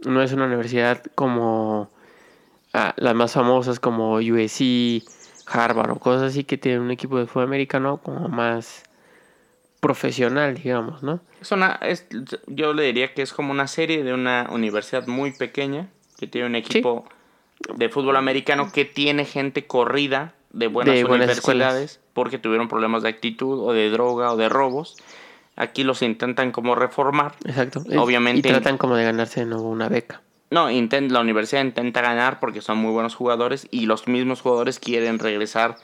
No 0.05 0.21
es 0.21 0.33
una 0.33 0.45
universidad 0.45 1.03
como 1.15 1.91
ah, 2.73 2.93
las 2.97 3.15
más 3.15 3.33
famosas 3.33 3.79
como 3.79 4.15
USC, 4.15 5.03
Harvard 5.45 5.91
o 5.91 5.99
cosas 5.99 6.31
así 6.31 6.43
que 6.43 6.57
tienen 6.57 6.81
un 6.81 6.91
equipo 6.91 7.19
de 7.19 7.25
fútbol 7.25 7.43
americano 7.43 7.97
como 7.97 8.27
más 8.29 8.83
profesional, 9.79 10.55
digamos, 10.55 11.03
¿no? 11.03 11.19
Es 11.41 11.51
una, 11.51 11.79
es, 11.81 12.05
yo 12.47 12.73
le 12.73 12.83
diría 12.83 13.13
que 13.13 13.21
es 13.21 13.33
como 13.33 13.51
una 13.51 13.67
serie 13.67 14.03
de 14.03 14.13
una 14.13 14.47
universidad 14.51 15.07
muy 15.07 15.31
pequeña 15.31 15.87
que 16.17 16.27
tiene 16.27 16.47
un 16.47 16.55
equipo 16.55 17.05
de 17.75 17.89
fútbol 17.89 18.15
americano 18.17 18.71
que 18.73 18.85
tiene 18.85 19.25
gente 19.25 19.65
corrida 19.67 20.33
de 20.51 20.67
buenas 20.67 20.95
De 20.95 21.03
buenas 21.03 21.25
universidades 21.27 21.99
porque 22.13 22.37
tuvieron 22.39 22.67
problemas 22.67 23.03
de 23.03 23.09
actitud 23.09 23.59
o 23.61 23.71
de 23.73 23.89
droga 23.89 24.31
o 24.33 24.37
de 24.37 24.49
robos. 24.49 24.97
Aquí 25.55 25.83
los 25.83 26.01
intentan 26.01 26.51
como 26.51 26.75
reformar. 26.75 27.35
Exacto. 27.45 27.83
Obviamente- 27.97 28.47
Y 28.47 28.51
tratan 28.51 28.77
como 28.77 28.95
de 28.95 29.03
ganarse 29.03 29.41
de 29.41 29.45
nuevo 29.45 29.69
una 29.69 29.89
beca. 29.89 30.21
No, 30.51 30.69
intent- 30.71 31.11
la 31.11 31.19
universidad 31.19 31.63
intenta 31.63 32.01
ganar 32.01 32.39
porque 32.39 32.61
son 32.61 32.79
muy 32.79 32.91
buenos 32.91 33.13
jugadores 33.15 33.67
y 33.71 33.85
los 33.85 34.07
mismos 34.07 34.41
jugadores 34.41 34.79
quieren 34.79 35.19
regresar 35.19 35.75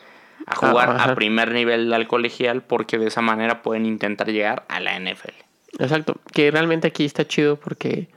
a 0.47 0.55
jugar 0.55 0.89
Ah, 0.99 1.03
a 1.11 1.15
primer 1.15 1.51
nivel 1.51 1.91
al 1.93 2.07
colegial 2.07 2.61
porque 2.61 2.97
de 2.97 3.07
esa 3.07 3.21
manera 3.21 3.61
pueden 3.61 3.85
intentar 3.85 4.27
llegar 4.31 4.65
a 4.69 4.79
la 4.79 4.95
NFL. 4.99 5.33
Exacto, 5.79 6.15
que 6.33 6.51
realmente 6.51 6.87
aquí 6.87 7.03
está 7.05 7.27
chido 7.27 7.57
porque 7.57 8.07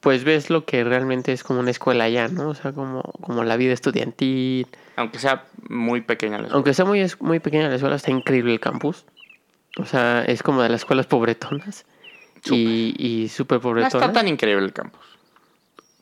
pues 0.00 0.22
ves 0.24 0.48
lo 0.50 0.64
que 0.64 0.84
realmente 0.84 1.32
es 1.32 1.42
como 1.42 1.58
una 1.60 1.70
escuela 1.72 2.08
ya, 2.08 2.28
¿no? 2.28 2.50
O 2.50 2.54
sea, 2.54 2.72
como, 2.72 3.02
como 3.20 3.42
la 3.44 3.56
vida 3.56 3.72
estudiantil. 3.72 4.66
Aunque 4.96 5.18
sea 5.18 5.44
muy 5.68 6.00
pequeña 6.02 6.32
la 6.38 6.42
escuela. 6.44 6.54
Aunque 6.54 6.74
sea 6.74 6.84
muy, 6.84 7.04
muy 7.20 7.40
pequeña 7.40 7.68
la 7.68 7.74
escuela, 7.74 7.96
está 7.96 8.10
increíble 8.12 8.52
el 8.52 8.60
campus. 8.60 9.04
O 9.76 9.84
sea, 9.86 10.24
es 10.24 10.42
como 10.42 10.62
de 10.62 10.68
las 10.68 10.82
escuelas 10.82 11.06
pobretonas. 11.06 11.84
Y, 12.44 12.94
y 12.96 13.28
súper 13.28 13.56
No 13.58 13.62
pobretonas. 13.62 13.94
está 13.94 14.12
tan 14.12 14.28
increíble 14.28 14.64
el 14.66 14.72
campus. 14.72 15.04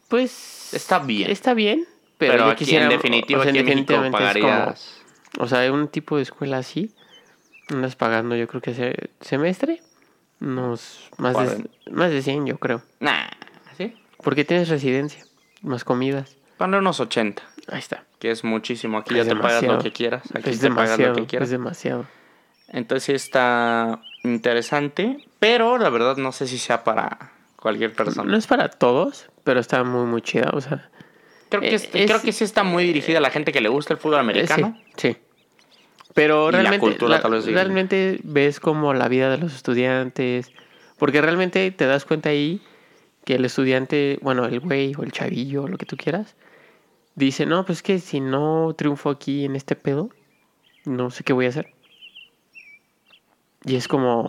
Pues 0.09 0.73
Está 0.75 0.99
bien. 0.99 1.31
Está 1.31 1.55
bien, 1.55 1.85
pero, 2.19 2.33
Pero, 2.35 2.45
yo 2.47 2.51
aquí 2.51 2.65
quisiera- 2.65 2.85
en 2.85 2.91
definitiva, 2.91 3.41
o 3.41 3.43
sea, 3.43 3.51
aquí 3.51 3.59
en 3.61 3.65
México 3.67 3.93
definitivamente 3.95 4.39
es 4.39 4.43
como- 4.45 4.53
pagarías... 4.53 5.03
O 5.39 5.47
sea, 5.47 5.71
un 5.73 5.89
tipo 5.89 6.17
de 6.17 6.23
escuela 6.23 6.59
así, 6.59 6.95
andas 7.69 7.97
pagando 7.97 8.37
yo 8.37 8.47
creo 8.49 8.61
que 8.63 8.71
ese 8.71 8.95
semestre, 9.21 9.83
unos 10.41 11.11
más 11.19 11.37
de, 11.37 11.69
más 11.91 12.11
de 12.11 12.23
100 12.23 12.47
yo 12.47 12.59
creo. 12.59 12.83
Nah, 13.01 13.29
¿sí? 13.77 13.95
Porque 14.23 14.45
tienes 14.45 14.69
residencia, 14.69 15.25
más 15.63 15.85
comidas. 15.85 16.37
Ponle 16.57 16.79
unos 16.79 17.01
80, 17.01 17.43
Ahí 17.69 17.79
está. 17.79 18.05
que 18.19 18.31
es 18.31 18.45
muchísimo. 18.45 18.99
Aquí 18.99 19.19
Es 19.19 19.27
ya 19.27 19.35
te 19.35 19.41
pagas 19.41 19.63
lo 19.63 19.79
que 19.79 19.93
quieras. 19.93 20.23
Aquí 20.35 20.51
es 20.51 20.61
te 20.61 20.71
pagas 20.71 20.99
lo 20.99 21.13
que 21.15 21.27
quieras. 21.27 21.47
es 21.49 21.51
demasiado. 21.53 22.07
Entonces 22.69 23.05
sí 23.05 23.13
está 23.13 24.03
interesante, 24.25 25.25
pero 25.39 25.79
la 25.79 25.91
verdad 25.91 26.17
no 26.17 26.33
sé 26.33 26.47
si 26.47 26.59
sea 26.59 26.83
para 26.83 27.33
cualquier 27.57 27.93
persona. 27.93 28.31
No 28.31 28.37
es 28.37 28.47
para 28.47 28.69
todos, 28.71 29.31
pero 29.45 29.61
está 29.61 29.85
muy, 29.85 30.07
muy 30.07 30.23
chida. 30.23 30.51
O 30.53 30.61
sea, 30.61 30.89
Creo 31.49 31.61
que, 31.61 31.69
eh, 31.69 31.75
es- 31.75 31.89
es- 31.93 32.07
creo 32.11 32.21
que 32.23 32.33
sí 32.33 32.43
está 32.45 32.65
muy 32.65 32.85
dirigida 32.85 33.19
a 33.19 33.21
la 33.21 33.31
gente 33.31 33.53
que 33.53 33.61
le 33.61 33.69
gusta 33.69 33.93
el 33.95 34.01
fútbol 34.01 34.17
eh, 34.17 34.21
americano. 34.21 34.77
sí, 34.97 35.13
sí. 35.13 35.17
Pero 36.17 36.51
la 36.51 36.59
realmente, 36.63 36.81
cultura 36.81 37.17
la- 37.17 37.23
tal 37.23 37.31
vez 37.33 37.45
sí. 37.45 37.53
realmente 37.53 38.19
ves 38.25 38.59
como 38.59 38.93
la 38.95 39.07
vida 39.07 39.31
de 39.31 39.39
los 39.39 39.55
estudiantes. 39.55 40.51
Porque 40.99 41.21
realmente 41.21 41.71
te 41.71 41.87
das 41.87 42.05
cuenta 42.05 42.31
ahí 42.31 42.61
que 43.25 43.35
el 43.37 43.45
estudiante, 43.45 44.19
bueno, 44.23 44.47
el 44.47 44.59
güey 44.61 44.95
o 44.99 45.05
el 45.05 45.13
chavillo, 45.13 45.69
lo 45.69 45.77
que 45.79 45.87
tú 45.87 45.97
quieras, 45.97 46.35
dice, 47.17 47.47
no, 47.47 47.65
pues 47.65 47.83
que 47.83 47.99
si 48.01 48.21
no 48.21 48.75
triunfo 48.77 49.11
aquí 49.11 49.45
en 49.45 49.55
este 49.57 49.77
pedo, 49.77 50.11
no 50.87 51.11
sé 51.11 51.23
qué 51.23 51.33
voy 51.33 51.47
a 51.47 51.51
hacer. 51.51 51.69
Y 53.65 53.77
es 53.77 53.89
como, 53.89 54.25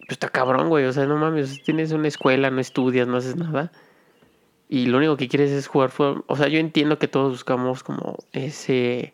pues 0.00 0.10
está 0.10 0.28
cabrón, 0.28 0.68
güey. 0.68 0.86
O 0.86 0.92
sea, 0.92 1.06
no 1.06 1.16
mames, 1.18 1.62
tienes 1.62 1.92
una 1.92 2.08
escuela, 2.08 2.50
no 2.50 2.60
estudias, 2.60 3.06
no 3.06 3.16
haces 3.18 3.36
nada. 3.36 3.70
Y 4.68 4.86
lo 4.86 4.98
único 4.98 5.16
que 5.16 5.28
quieres 5.28 5.50
es 5.50 5.66
jugar 5.68 5.90
fútbol. 5.90 6.24
O 6.26 6.36
sea, 6.36 6.48
yo 6.48 6.58
entiendo 6.58 6.98
que 6.98 7.06
todos 7.08 7.30
buscamos 7.32 7.82
como 7.84 8.16
ese 8.32 9.12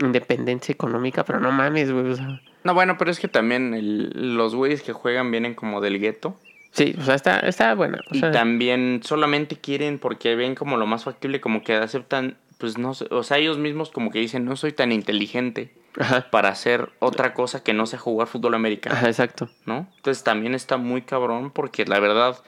independencia 0.00 0.72
económica, 0.72 1.24
pero 1.24 1.40
no 1.40 1.52
mames, 1.52 1.90
güey. 1.92 2.10
O 2.10 2.16
sea, 2.16 2.40
No, 2.64 2.74
bueno, 2.74 2.96
pero 2.98 3.10
es 3.10 3.18
que 3.20 3.28
también 3.28 3.74
el- 3.74 4.36
los 4.36 4.54
güeyes 4.54 4.82
que 4.82 4.92
juegan 4.92 5.30
vienen 5.30 5.54
como 5.54 5.80
del 5.80 5.98
gueto. 5.98 6.36
sí, 6.70 6.94
o 6.98 7.02
sea, 7.02 7.14
está, 7.16 7.40
está 7.40 7.74
buena. 7.74 7.98
O 8.10 8.14
Y 8.14 8.20
sea, 8.20 8.30
también 8.30 9.00
solamente 9.04 9.56
quieren 9.56 9.98
porque 9.98 10.34
ven 10.36 10.54
como 10.54 10.76
lo 10.76 10.86
más 10.86 11.04
factible, 11.04 11.40
como 11.40 11.62
que 11.62 11.74
aceptan, 11.74 12.36
pues 12.58 12.78
no 12.78 12.94
sé, 12.94 13.06
o 13.10 13.22
sea, 13.24 13.38
ellos 13.38 13.58
mismos 13.58 13.90
como 13.90 14.10
que 14.10 14.20
dicen, 14.20 14.44
no 14.46 14.56
soy 14.56 14.72
tan 14.72 14.90
inteligente 14.92 15.72
Ajá, 15.98 16.30
para 16.30 16.48
hacer 16.48 16.88
otra 17.00 17.34
cosa 17.34 17.62
que 17.62 17.74
no 17.74 17.84
sea 17.86 17.98
jugar 17.98 18.26
fútbol 18.28 18.54
americano, 18.54 18.96
ajá, 18.96 19.08
exacto. 19.08 19.50
¿no? 19.66 19.88
Entonces 19.96 20.24
también 20.24 20.54
está 20.54 20.78
muy 20.78 21.02
cabrón 21.02 21.50
porque 21.50 21.84
la 21.84 21.98
verdad, 22.00 22.38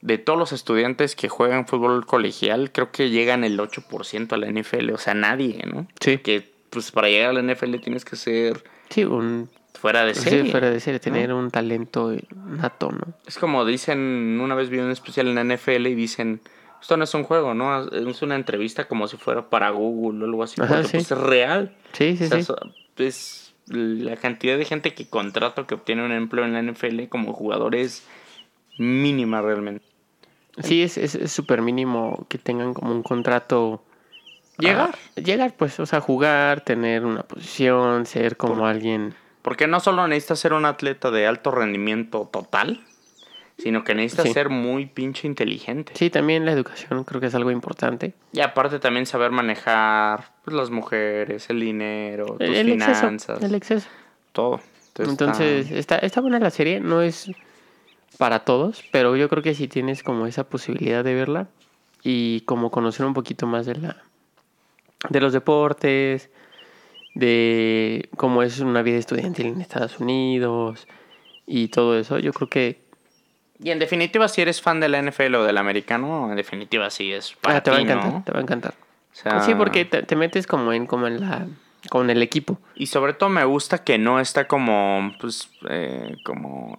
de 0.00 0.16
todos 0.16 0.38
los 0.38 0.52
estudiantes 0.52 1.14
que 1.14 1.28
juegan 1.28 1.66
fútbol 1.66 2.06
colegial, 2.06 2.72
creo 2.72 2.90
que 2.92 3.10
llegan 3.10 3.44
el 3.44 3.58
8% 3.60 4.32
a 4.32 4.38
la 4.38 4.46
NFL, 4.46 4.92
o 4.94 4.98
sea, 4.98 5.12
nadie, 5.12 5.62
¿no? 5.70 5.86
Sí. 6.00 6.16
Que 6.18 6.48
pues 6.70 6.90
para 6.90 7.08
llegar 7.08 7.30
a 7.30 7.32
la 7.34 7.42
NFL 7.54 7.76
tienes 7.76 8.04
que 8.04 8.16
ser 8.16 8.62
Sí, 8.88 9.04
un... 9.04 9.48
fuera 9.74 10.04
de 10.04 10.14
sí, 10.14 10.22
serie. 10.30 10.50
fuera 10.50 10.70
de 10.70 10.80
serie, 10.80 10.98
tener 11.00 11.32
un 11.32 11.50
talento 11.50 12.12
nato, 12.46 12.90
¿no? 12.90 13.14
Es 13.26 13.38
como 13.38 13.64
dicen, 13.64 14.38
una 14.42 14.54
vez 14.54 14.68
vi 14.70 14.78
un 14.78 14.90
especial 14.90 15.28
en 15.28 15.34
la 15.36 15.44
NFL 15.56 15.86
y 15.86 15.94
dicen, 15.94 16.40
esto 16.80 16.96
no 16.96 17.04
es 17.04 17.14
un 17.14 17.24
juego, 17.24 17.54
¿no? 17.54 17.86
Es 17.88 18.22
una 18.22 18.34
entrevista 18.36 18.88
como 18.88 19.06
si 19.08 19.16
fuera 19.16 19.48
para 19.50 19.70
Google 19.70 20.22
o 20.22 20.26
algo 20.26 20.42
así, 20.42 20.60
Ajá, 20.60 20.76
porque 20.76 20.88
sí. 20.88 20.96
pues 20.98 21.10
es 21.12 21.18
real. 21.18 21.76
Sí, 21.92 22.16
sí, 22.16 22.24
O 22.24 22.28
sea, 22.28 22.40
sí. 22.42 22.52
es 23.04 23.54
la 23.66 24.16
cantidad 24.16 24.56
de 24.58 24.64
gente 24.64 24.94
que 24.94 25.08
contrata 25.08 25.66
que 25.66 25.74
obtiene 25.74 26.04
un 26.04 26.10
empleo 26.12 26.44
en 26.44 26.52
la 26.52 26.62
NFL 26.62 27.04
como 27.08 27.32
jugador 27.32 27.74
es 27.76 28.04
mínima 28.78 29.42
realmente. 29.42 29.84
Sí, 30.62 30.82
es 30.82 30.98
es 30.98 31.14
es 31.14 31.30
súper 31.32 31.62
mínimo 31.62 32.26
que 32.28 32.38
tengan 32.38 32.74
como 32.74 32.92
un 32.92 33.02
contrato. 33.02 33.82
Llegar. 34.60 34.90
ah, 34.94 35.20
llegar, 35.20 35.54
pues, 35.56 35.78
o 35.80 35.86
sea, 35.86 36.00
jugar, 36.00 36.60
tener 36.62 37.04
una 37.04 37.22
posición, 37.22 38.06
ser 38.06 38.36
como 38.36 38.66
alguien. 38.66 39.14
Porque 39.42 39.66
no 39.66 39.80
solo 39.80 40.06
necesitas 40.06 40.38
ser 40.38 40.52
un 40.52 40.64
atleta 40.66 41.10
de 41.10 41.26
alto 41.26 41.50
rendimiento 41.50 42.28
total, 42.32 42.80
sino 43.58 43.84
que 43.84 43.94
necesitas 43.94 44.26
Sí. 44.26 44.32
ser 44.32 44.48
muy 44.48 44.86
pinche 44.86 45.26
inteligente. 45.26 45.92
Sí, 45.94 46.10
también 46.10 46.44
la 46.44 46.52
educación 46.52 47.04
creo 47.04 47.20
que 47.20 47.26
es 47.28 47.34
algo 47.34 47.50
importante. 47.50 48.14
Y 48.32 48.40
aparte 48.40 48.78
también 48.78 49.06
saber 49.06 49.30
manejar 49.30 50.32
pues, 50.44 50.56
las 50.56 50.70
mujeres, 50.70 51.48
el 51.50 51.60
dinero, 51.60 52.26
tus 52.38 52.40
El, 52.40 52.54
el 52.54 52.68
exceso. 52.72 52.94
finanzas, 53.00 53.42
El 53.42 53.54
exceso. 53.54 53.88
todo. 54.32 54.60
Entonces, 54.98 55.10
Entonces, 55.10 55.66
está- 55.72 55.94
está, 55.96 56.06
está 56.06 56.20
buena 56.20 56.38
la 56.38 56.50
serie, 56.50 56.80
no 56.80 57.00
es 57.00 57.30
para 58.18 58.40
todos, 58.40 58.82
pero 58.92 59.16
yo 59.16 59.28
creo 59.30 59.42
que 59.42 59.54
si 59.54 59.68
tienes 59.68 60.02
como 60.02 60.26
esa 60.26 60.44
posibilidad 60.44 61.02
de 61.04 61.14
verla 61.14 61.46
y 62.02 62.40
como 62.42 62.70
conocer 62.70 63.06
un 63.06 63.14
poquito 63.14 63.46
más 63.46 63.64
de 63.66 63.76
la 63.76 63.96
de 65.08 65.20
los 65.20 65.32
deportes, 65.32 66.30
de 67.14 68.08
cómo 68.16 68.42
es 68.42 68.60
una 68.60 68.82
vida 68.82 68.98
estudiantil 68.98 69.46
en 69.46 69.60
Estados 69.60 69.98
Unidos 69.98 70.86
y 71.46 71.68
todo 71.68 71.98
eso, 71.98 72.18
yo 72.18 72.32
creo 72.32 72.48
que 72.48 72.80
Y 73.58 73.70
en 73.70 73.78
definitiva, 73.78 74.28
si 74.28 74.42
eres 74.42 74.60
fan 74.60 74.80
de 74.80 74.88
la 74.88 75.02
NFL 75.02 75.34
o 75.34 75.44
del 75.44 75.58
americano, 75.58 76.30
en 76.30 76.36
definitiva 76.36 76.90
sí 76.90 77.12
es 77.12 77.34
para 77.40 77.56
ah, 77.56 77.62
te 77.62 77.70
va 77.70 77.78
a 77.78 77.80
encantar, 77.80 78.12
¿no? 78.12 78.22
te 78.24 78.32
va 78.32 78.38
a 78.38 78.42
encantar. 78.42 78.74
O 79.12 79.14
sea, 79.14 79.40
Sí, 79.42 79.54
porque 79.54 79.84
te, 79.84 80.02
te 80.02 80.16
metes 80.16 80.46
como 80.46 80.72
en 80.72 80.86
como 80.86 81.06
en 81.06 81.20
la 81.20 81.46
con 81.88 82.10
el 82.10 82.22
equipo. 82.22 82.58
Y 82.74 82.86
sobre 82.86 83.14
todo 83.14 83.30
me 83.30 83.44
gusta 83.44 83.82
que 83.82 83.98
no 83.98 84.20
está 84.20 84.46
como, 84.46 85.12
pues, 85.20 85.48
eh, 85.68 86.16
como 86.24 86.78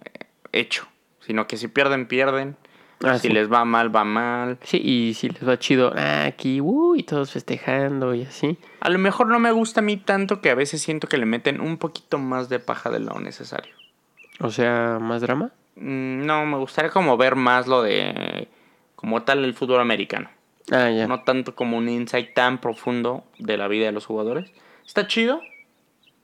hecho, 0.52 0.86
sino 1.20 1.46
que 1.46 1.56
si 1.56 1.68
pierden, 1.68 2.06
pierden. 2.06 2.56
Ah, 3.04 3.18
si 3.18 3.28
sí. 3.28 3.34
les 3.34 3.50
va 3.50 3.64
mal, 3.64 3.94
va 3.94 4.04
mal. 4.04 4.58
Sí, 4.62 4.78
y 4.82 5.14
si 5.14 5.28
les 5.28 5.46
va 5.46 5.58
chido, 5.58 5.92
ah, 5.96 6.24
aquí, 6.24 6.60
uh, 6.60 6.94
y 6.94 7.02
todos 7.02 7.32
festejando 7.32 8.14
y 8.14 8.22
así. 8.22 8.58
A 8.80 8.88
lo 8.90 8.98
mejor 8.98 9.28
no 9.28 9.38
me 9.38 9.50
gusta 9.52 9.80
a 9.80 9.82
mí 9.82 9.96
tanto 9.96 10.40
que 10.40 10.50
a 10.50 10.54
veces 10.54 10.82
siento 10.82 11.08
que 11.08 11.18
le 11.18 11.26
meten 11.26 11.60
un 11.60 11.78
poquito 11.78 12.18
más 12.18 12.48
de 12.48 12.58
paja 12.60 12.90
de 12.90 13.00
lo 13.00 13.18
necesario. 13.20 13.72
O 14.40 14.50
sea, 14.50 14.98
más 15.00 15.20
drama. 15.20 15.50
Mm, 15.76 16.24
No, 16.26 16.46
me 16.46 16.56
gustaría 16.58 16.90
como 16.90 17.16
ver 17.16 17.34
más 17.36 17.66
lo 17.66 17.82
de, 17.82 18.48
como 18.94 19.22
tal, 19.22 19.44
el 19.44 19.54
fútbol 19.54 19.80
americano. 19.80 20.30
Ah, 20.70 20.90
ya. 20.90 21.08
No 21.08 21.22
tanto 21.22 21.54
como 21.56 21.76
un 21.78 21.88
insight 21.88 22.34
tan 22.34 22.60
profundo 22.60 23.24
de 23.38 23.56
la 23.56 23.66
vida 23.68 23.86
de 23.86 23.92
los 23.92 24.06
jugadores. 24.06 24.52
Está 24.86 25.06
chido, 25.08 25.40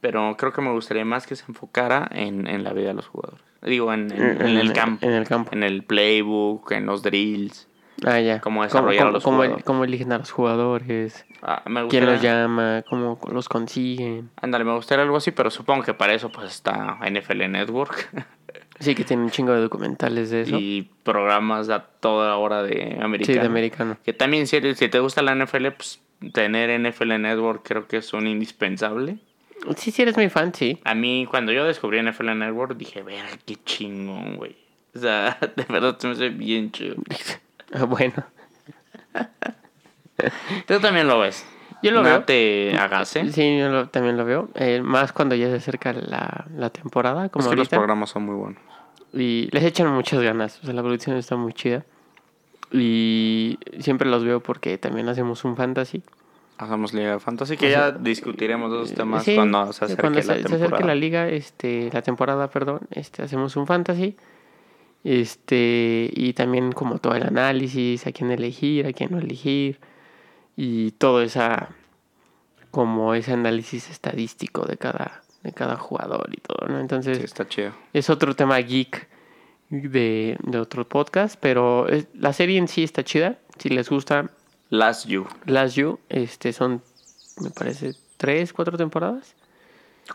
pero 0.01 0.37
creo 0.39 0.53
que 0.53 0.63
me 0.63 0.71
gustaría 0.73 1.05
más 1.05 1.27
que 1.27 1.35
se 1.35 1.45
enfocara 1.49 2.09
en, 2.13 2.47
en 2.47 2.63
la 2.63 2.73
vida 2.73 2.89
de 2.89 2.95
los 2.95 3.07
jugadores. 3.09 3.43
Digo, 3.63 3.93
en, 3.93 4.11
en- 4.13 4.41
en 4.41 4.57
el 4.59 4.73
campo. 4.73 5.05
En 5.07 5.13
el 5.13 5.27
campo. 5.27 5.51
En 5.53 5.63
el 5.63 5.83
playbook, 5.83 6.71
en 6.73 6.87
los 6.87 7.03
drills. 7.03 7.67
Ah, 8.07 8.21
ya. 8.21 8.41
Cómo 8.41 8.63
desarrollar 8.63 9.09
a 9.09 9.11
los 9.11 9.25
cómo- 9.25 9.39
jugadores. 9.39 9.65
cómo 9.65 9.83
eligen 9.85 10.13
a 10.13 10.19
los 10.19 10.31
jugadores. 10.31 11.27
Ah, 11.43 11.63
me 11.67 11.89
¿Quién 11.89 12.05
los 12.07 12.15
gustaría- 12.15 12.43
llama? 12.43 12.85
¿Cómo 12.89 13.19
los 13.33 13.49
consiguen? 13.49 14.31
Ándale, 14.41 14.65
me 14.65 14.73
gustaría 14.75 15.03
algo 15.05 15.17
así, 15.17 15.33
pero 15.33 15.51
supongo 15.51 15.83
que 15.83 15.95
para 15.95 16.15
eso 16.15 16.31
pues 16.31 16.47
está 16.53 16.99
NFL 17.11 17.49
Network 17.49 18.09
Sí, 18.81 18.95
que 18.95 19.03
tiene 19.03 19.25
un 19.25 19.31
chingo 19.31 19.53
de 19.53 19.61
documentales 19.61 20.31
de 20.31 20.43
eso. 20.43 20.57
y 20.57 20.89
programas 21.03 21.69
a 21.69 21.81
toda 21.81 22.37
hora 22.37 22.63
de 22.63 22.93
sí, 22.97 23.03
americano. 23.03 23.41
de 23.41 23.47
americano. 23.47 23.97
Que 24.05 24.13
también 24.13 24.47
si, 24.47 24.61
si 24.77 24.89
te 24.89 25.01
gusta 25.01 25.21
la 25.23 25.35
NFL, 25.35 25.73
pues 25.73 26.01
tener 26.33 26.71
NFL 26.81 27.19
Network 27.21 27.67
creo 27.67 27.89
que 27.89 27.97
es 27.97 28.13
un 28.13 28.29
indispensable. 28.29 29.19
Sí, 29.77 29.91
sí, 29.91 30.03
eres 30.03 30.17
muy 30.17 30.29
fan, 30.29 30.55
sí. 30.55 30.79
A 30.85 30.95
mí 30.95 31.27
cuando 31.31 31.53
yo 31.53 31.65
descubrí 31.65 32.01
NFL 32.03 32.37
Network 32.39 32.77
dije, 32.77 33.03
ver 33.03 33.25
qué 33.45 33.57
chingón, 33.65 34.37
güey. 34.37 34.57
O 34.95 34.99
sea, 34.99 35.39
de 35.57 35.65
verdad 35.69 35.97
se 35.99 36.07
me 36.07 36.13
hace 36.15 36.29
bien 36.31 36.71
chido. 36.73 36.97
Bueno. 37.87 38.15
Tú 40.67 40.81
también 40.81 41.07
lo 41.07 41.19
ves. 41.21 41.47
Yo 41.83 41.91
lo 41.93 41.99
no 42.03 42.09
veo. 42.09 42.25
te 42.25 42.75
hagas, 42.79 43.15
¿eh? 43.17 43.31
Sí, 43.31 43.59
yo 43.59 43.69
lo- 43.69 43.89
también 43.89 44.17
lo 44.17 44.25
veo. 44.25 44.49
Eh, 44.55 44.81
más 44.83 45.13
cuando 45.13 45.35
ya 45.35 45.47
se 45.49 45.57
acerca 45.57 45.93
la, 45.93 46.47
la 46.57 46.71
temporada, 46.71 47.29
como 47.29 47.45
es 47.45 47.51
que 47.51 47.57
los 47.57 47.69
programas 47.69 48.11
son 48.11 48.25
muy 48.25 48.35
buenos. 48.35 48.61
Y 49.13 49.49
les 49.53 49.63
echan 49.65 49.89
muchas 49.93 50.21
ganas. 50.23 50.59
O 50.63 50.65
sea, 50.65 50.75
la 50.75 50.83
producción 50.83 51.17
está 51.17 51.37
muy 51.37 51.53
chida. 51.53 51.85
Y 52.73 53.59
siempre 53.81 54.09
los 54.09 54.25
veo 54.25 54.41
porque 54.41 54.77
también 54.77 55.09
hacemos 55.09 55.45
un 55.45 55.57
fantasy. 55.57 56.03
Hacemos 56.59 56.93
Liga 56.93 57.13
de 57.13 57.21
Fantasy, 57.21 57.57
que 57.57 57.71
ya 57.71 57.93
discutiremos 57.93 58.73
esos 58.73 58.93
temas 58.95 59.23
Sí, 59.25 59.35
cuando 59.37 59.73
se 59.73 59.85
acerque 59.85 60.01
cuando 60.03 60.19
la 60.19 60.23
se, 60.25 60.29
se 60.35 60.35
temporada. 60.43 60.67
acerque 60.67 60.85
la 60.85 60.95
liga, 60.97 61.29
este, 61.29 61.89
la 61.93 62.03
temporada, 62.03 62.51
perdón, 62.51 62.81
este, 62.91 63.23
hacemos 63.23 63.57
un 63.57 63.67
fantasy. 63.67 64.17
Este, 65.05 66.11
y 66.13 66.33
también 66.33 66.73
como 66.73 66.99
todo 66.99 67.15
el 67.15 67.23
análisis, 67.23 68.07
a 68.07 68.13
quién 68.13 68.31
elegir, 68.31 68.87
a 68.87 68.93
quién 68.93 69.11
no 69.13 69.19
elegir. 69.19 69.79
Y 70.57 70.91
todo 70.93 71.23
esa, 71.23 71.69
como 72.71 73.15
ese 73.15 73.33
análisis 73.33 73.89
estadístico 73.91 74.67
de 74.67 74.77
cada, 74.77 75.23
de 75.45 75.53
cada 75.53 75.77
jugador 75.77 76.29
y 76.33 76.41
todo, 76.41 76.67
¿no? 76.69 76.81
Entonces, 76.81 77.19
Sí, 77.19 77.25
está 77.25 77.47
chido. 77.49 77.71
es 77.93 78.11
otro 78.11 78.35
tema 78.35 78.59
geek 78.59 79.09
de, 79.71 80.37
de 80.43 80.59
otro 80.59 80.89
podcast, 80.89 81.39
pero 81.41 81.89
es- 81.89 82.09
la 82.15 82.33
serie 82.33 82.59
en 82.59 82.67
sí 82.69 82.83
está 82.83 83.05
chida. 83.05 83.39
Si 83.59 83.69
les 83.69 83.89
gusta 83.89 84.31
Last 84.71 85.07
You. 85.07 85.27
Last 85.47 85.77
You, 85.77 85.99
este, 86.09 86.53
son, 86.53 86.83
me 87.41 87.51
parece, 87.51 87.95
tres, 88.17 88.53
cuatro 88.53 88.77
temporadas. 88.77 89.35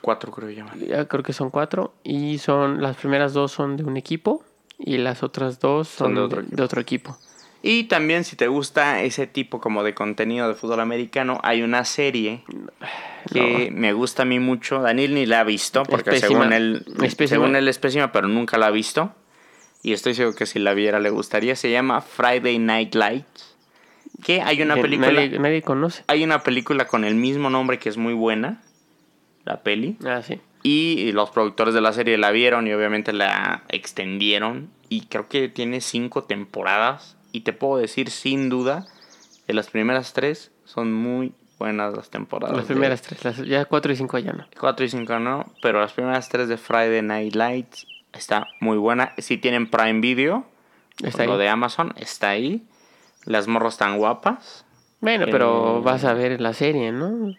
Cuatro 0.02 0.32
creo 0.32 0.48
que 0.48 0.56
llaman. 0.56 0.80
Ya 0.80 1.08
creo 1.08 1.24
que 1.24 1.34
son 1.34 1.50
cuatro. 1.50 1.94
Y 2.04 2.40
son, 2.40 2.82
las 2.82 2.98
primeras 2.98 3.34
dos 3.34 3.52
son 3.52 3.78
de 3.78 3.84
un 3.84 3.98
equipo 3.98 4.44
y 4.78 4.98
las 4.98 5.24
otras 5.24 5.60
dos 5.60 5.88
son, 5.88 6.16
de 6.16 6.22
de, 6.22 6.26
otro 6.26 6.42
de 6.42 6.48
equipo. 6.48 6.64
otro 6.64 6.82
equipo. 6.82 7.18
Y 7.66 7.86
también 7.86 8.26
si 8.26 8.36
te 8.36 8.48
gusta 8.48 9.02
ese 9.04 9.26
tipo 9.26 9.62
como 9.62 9.84
de 9.84 9.94
contenido 9.94 10.50
de 10.50 10.54
fútbol 10.54 10.82
americano, 10.82 11.40
hay 11.44 11.62
una 11.62 11.86
serie 11.86 12.44
que 13.32 13.72
me 13.72 13.94
gusta 13.94 14.24
a 14.24 14.26
mí 14.26 14.38
mucho. 14.40 14.82
Daniel 14.82 15.14
ni 15.14 15.26
la 15.26 15.40
ha 15.40 15.44
visto, 15.46 15.84
porque 15.84 16.20
según 16.20 16.52
él, 16.52 16.86
según 17.26 17.56
él 17.56 17.70
es 17.70 17.80
pésima, 17.80 18.12
pero 18.12 18.28
nunca 18.28 18.58
la 18.58 18.68
ha 18.68 18.72
visto. 18.72 19.14
Y 19.82 19.94
estoy 19.94 20.14
seguro 20.14 20.36
que 20.36 20.46
si 20.46 20.60
la 20.60 20.74
viera 20.74 21.00
le 21.00 21.10
gustaría. 21.10 21.56
Se 21.56 21.72
llama 21.72 22.02
Friday 22.02 22.60
Night 22.60 22.96
Lights. 22.96 23.53
Que 24.24 24.42
hay 24.42 24.62
una 24.62 24.76
película. 24.76 25.12
Nadie, 25.12 25.40
nadie 25.40 25.62
conoce. 25.62 26.04
Hay 26.08 26.24
una 26.24 26.40
película 26.44 26.86
con 26.88 27.04
el 27.04 27.16
mismo 27.16 27.50
nombre 27.50 27.80
que 27.80 27.90
es 27.90 27.98
muy 27.98 28.14
buena. 28.14 28.62
La 29.46 29.62
peli. 29.62 29.98
Ah, 30.06 30.22
sí. 30.22 30.40
Y 30.64 31.12
los 31.12 31.30
productores 31.32 31.74
de 31.74 31.82
la 31.82 31.92
serie 31.92 32.18
la 32.18 32.32
vieron 32.32 32.68
y 32.68 32.74
obviamente 32.74 33.12
la 33.12 33.64
extendieron. 33.70 34.70
Y 34.90 35.08
creo 35.08 35.28
que 35.28 35.50
tiene 35.50 35.82
cinco 35.82 36.24
temporadas. 36.24 37.18
Y 37.32 37.42
te 37.42 37.52
puedo 37.54 37.78
decir 37.78 38.10
sin 38.10 38.48
duda 38.50 38.86
que 39.46 39.54
las 39.54 39.70
primeras 39.70 40.14
tres 40.14 40.52
son 40.66 40.94
muy 40.94 41.34
buenas 41.60 41.94
las 41.96 42.10
temporadas. 42.10 42.56
Las 42.56 42.68
de- 42.68 42.74
primeras 42.76 43.02
tres, 43.02 43.24
las, 43.26 43.38
ya 43.40 43.66
cuatro 43.66 43.92
y 43.92 43.96
cinco 43.96 44.18
ya 44.20 44.32
no. 44.34 44.48
Cuatro 44.60 44.86
y 44.86 44.90
cinco 44.90 45.20
no, 45.20 45.52
pero 45.62 45.82
las 45.82 45.94
primeras 45.94 46.30
tres 46.30 46.48
de 46.48 46.58
Friday 46.58 47.02
Night 47.02 47.36
Lights 47.36 47.88
está 48.14 48.48
muy 48.62 48.78
buena. 48.78 49.14
Si 49.18 49.38
tienen 49.38 49.70
Prime 49.70 50.00
Video, 50.00 50.46
Está 51.04 51.26
lo 51.26 51.34
ahí. 51.34 51.40
de 51.40 51.50
Amazon, 51.50 51.94
está 51.98 52.30
ahí. 52.30 52.64
Las 53.26 53.48
morros 53.48 53.74
están 53.76 53.98
guapas. 53.98 54.66
Bueno, 55.02 55.26
pero 55.32 55.80
Eh, 55.80 55.82
vas 55.84 56.04
a 56.06 56.14
ver 56.14 56.40
la 56.42 56.54
serie, 56.54 56.92
¿no? 56.92 57.36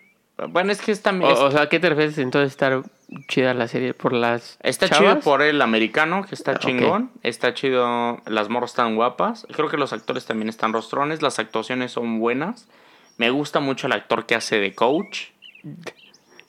Bueno, 0.49 0.73
es 0.73 0.81
que 0.83 0.91
es 0.93 0.99
O, 0.99 1.03
también... 1.03 1.31
o 1.33 1.51
sea, 1.51 1.63
¿a 1.63 1.69
qué 1.69 1.79
te 1.79 1.89
refieres 1.89 2.19
entonces 2.19 2.51
estar 2.53 2.83
chida 3.29 3.55
la 3.55 3.69
serie 3.69 3.95
por 3.95 4.13
las 4.13 4.59
Está 4.63 4.89
chavas? 4.89 5.15
chido 5.15 5.21
por 5.21 5.43
el 5.43 5.63
americano, 5.63 6.25
que 6.29 6.35
está 6.35 6.59
chingón. 6.59 7.13
Está 7.23 7.55
chido, 7.55 8.21
las 8.27 8.49
morras 8.49 8.71
están 8.71 8.97
guapas. 8.97 9.47
Creo 9.55 9.69
que 9.69 9.77
los 9.77 9.93
actores 9.93 10.27
también 10.27 10.49
están 10.49 10.73
rostrones. 10.73 11.23
Las 11.23 11.39
actuaciones 11.39 11.93
son 11.93 12.19
buenas. 12.19 12.69
Me 13.17 13.31
gusta 13.31 13.61
mucho 13.61 13.87
el 13.87 13.93
actor 13.93 14.27
que 14.27 14.35
hace 14.35 14.59
de 14.59 14.75
coach. 14.75 15.27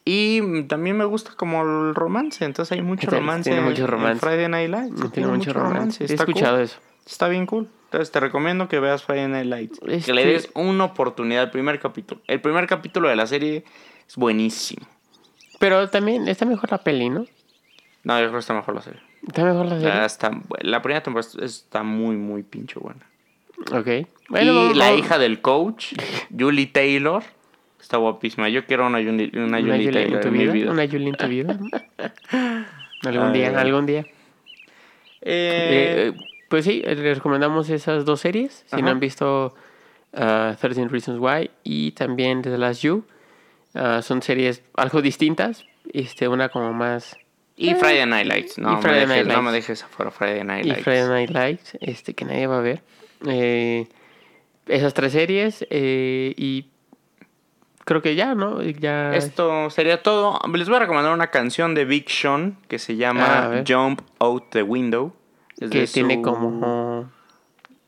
Y 0.03 0.63
también 0.63 0.97
me 0.97 1.05
gusta 1.05 1.31
como 1.35 1.61
el 1.63 1.95
romance. 1.95 2.43
Entonces 2.45 2.71
hay 2.71 2.81
mucho 2.81 3.01
Tiene- 3.07 3.17
romance. 3.19 3.49
tiene 3.49 3.65
mucho 3.65 3.81
en 3.83 3.87
romance. 3.87 4.19
Friday 4.19 4.49
Night 4.49 4.69
Lights. 4.69 4.99
No 4.99 5.09
tiene 5.11 5.29
mucho 5.29 5.53
romance. 5.53 6.03
He 6.03 6.07
Está 6.07 6.23
escuchado 6.23 6.55
cool. 6.55 6.63
eso. 6.65 6.79
Está 7.05 7.27
bien 7.27 7.45
cool. 7.45 7.67
Entonces 7.85 8.11
te 8.11 8.19
recomiendo 8.19 8.67
que 8.67 8.79
veas 8.79 9.03
Friday 9.03 9.27
Night 9.27 9.45
Lights. 9.45 9.79
Que 9.79 9.95
Este- 9.95 10.13
le 10.13 10.25
des 10.25 10.49
una 10.53 10.85
oportunidad 10.85 11.43
al 11.43 11.51
primer 11.51 11.79
capítulo. 11.79 12.21
El 12.27 12.41
primer 12.41 12.67
capítulo 12.67 13.07
de 13.09 13.15
la 13.15 13.27
serie 13.27 13.63
es 14.07 14.15
buenísimo. 14.15 14.85
Pero 15.59 15.89
también 15.89 16.27
está 16.27 16.45
mejor 16.45 16.71
la 16.71 16.79
peli, 16.79 17.09
¿no? 17.09 17.25
No, 18.03 18.13
yo 18.19 18.25
creo 18.25 18.31
que 18.33 18.39
está 18.39 18.53
mejor 18.53 18.75
la 18.75 18.81
serie. 18.81 18.99
Está 19.25 19.43
mejor 19.45 19.65
la 19.67 19.75
serie. 19.79 19.87
La, 19.95 20.05
está, 20.05 20.31
la 20.61 20.81
primera 20.81 21.01
temporada 21.01 21.29
está 21.43 21.83
muy, 21.83 22.15
muy 22.17 22.43
pinche 22.43 22.79
buena. 22.79 23.07
Ok. 23.71 23.87
y 23.87 24.05
vamos- 24.29 24.75
la 24.75 24.85
vamos- 24.89 24.99
hija 24.99 25.17
del 25.17 25.39
coach, 25.41 25.93
Julie 26.37 26.67
Taylor, 26.67 27.23
está 27.79 27.97
guapísima. 27.97 28.49
Yo 28.49 28.65
quiero 28.65 28.85
una, 28.87 28.99
Julie- 28.99 29.31
una 29.35 29.45
Una 29.45 29.57
Julie 29.59 29.71
Julie 29.85 29.87
en 29.87 29.93
Taylor 29.93 30.21
tu 30.21 30.27
en 30.27 30.33
mi 30.33 30.39
vida. 30.39 30.51
vida. 30.53 30.71
Una 30.71 30.85
Julie 30.87 31.07
en 31.09 31.15
tu 31.15 31.27
vida. 31.27 31.59
algún 33.05 33.27
Ay, 33.27 33.33
día, 33.33 33.49
ay. 33.49 33.55
algún 33.55 33.85
día. 33.85 34.05
Eh, 35.21 36.11
Eh, 36.11 36.13
pues 36.49 36.65
sí, 36.65 36.81
les 36.85 37.15
recomendamos 37.17 37.69
esas 37.69 38.05
dos 38.05 38.21
series. 38.21 38.63
Si 38.67 38.75
Ajá. 38.75 38.81
no 38.83 38.91
han 38.91 38.99
visto 38.99 39.53
uh, 40.13 40.55
13 40.59 40.87
Reasons 40.89 41.19
Why 41.19 41.49
y 41.63 41.91
también 41.91 42.41
The 42.41 42.57
Last 42.57 42.81
You, 42.81 43.03
uh, 43.73 44.01
son 44.01 44.21
series 44.21 44.61
algo 44.75 45.01
distintas. 45.01 45.65
Este, 45.93 46.27
una 46.27 46.49
como 46.49 46.73
más. 46.73 47.15
y 47.57 47.73
Friday 47.75 48.05
Night 48.05 48.27
Lights. 48.27 48.57
No, 48.57 48.79
y 48.79 48.83
me 48.83 48.93
dejes, 48.93 49.07
Night 49.07 49.27
no 49.27 49.41
me 49.43 49.51
dejes 49.51 49.83
afuera 49.83 50.11
Friday 50.11 50.43
Night 50.43 50.65
y 50.65 50.69
Lights. 50.69 50.83
Friday 50.83 51.07
Night 51.07 51.29
Lights, 51.29 51.77
este, 51.79 52.13
que 52.13 52.25
nadie 52.25 52.47
va 52.47 52.57
a 52.57 52.61
ver. 52.61 52.81
Eh, 53.27 53.87
esas 54.67 54.93
tres 54.95 55.11
series 55.13 55.65
eh, 55.69 56.33
y 56.37 56.65
creo 57.85 58.01
que 58.01 58.15
ya, 58.15 58.33
¿no? 58.33 58.61
Ya. 58.63 59.15
Esto 59.15 59.69
sería 59.69 60.01
todo. 60.01 60.39
Les 60.53 60.67
voy 60.67 60.77
a 60.77 60.79
recomendar 60.79 61.13
una 61.13 61.27
canción 61.27 61.75
de 61.75 61.85
Big 61.85 62.09
Sean 62.09 62.57
que 62.67 62.79
se 62.79 62.93
Ah, 62.93 62.95
llama 62.95 63.47
ver. 63.47 63.63
Jump 63.67 64.01
Out 64.19 64.49
the 64.49 64.63
Window. 64.63 65.13
Que 65.59 65.87
tiene 65.87 66.21
como 66.21 67.09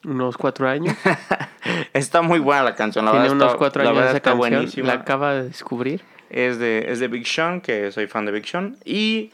unos 0.05 0.37
cuatro 0.37 0.67
años. 0.69 0.95
Está 1.93 2.21
muy 2.21 2.39
buena 2.39 2.63
la 2.63 2.75
canción, 2.75 3.05
la 3.05 3.11
tiene 3.11 3.23
verdad 3.23 3.35
unos 3.35 3.47
está- 3.47 3.57
cuatro 3.57 3.81
años 3.81 3.97
esa 4.05 4.19
canción. 4.21 4.37
buenísima. 4.37 4.87
La 4.87 4.93
acaba 4.93 5.33
de 5.33 5.43
descubrir. 5.43 6.01
Es 6.29 6.59
de, 6.59 6.85
es 6.91 6.99
de 6.99 7.07
Big 7.07 7.25
Sean, 7.27 7.61
que 7.61 7.91
soy 7.91 8.07
fan 8.07 8.25
de 8.25 8.31
Big 8.31 8.45
Sean. 8.47 8.77
Y 8.85 9.31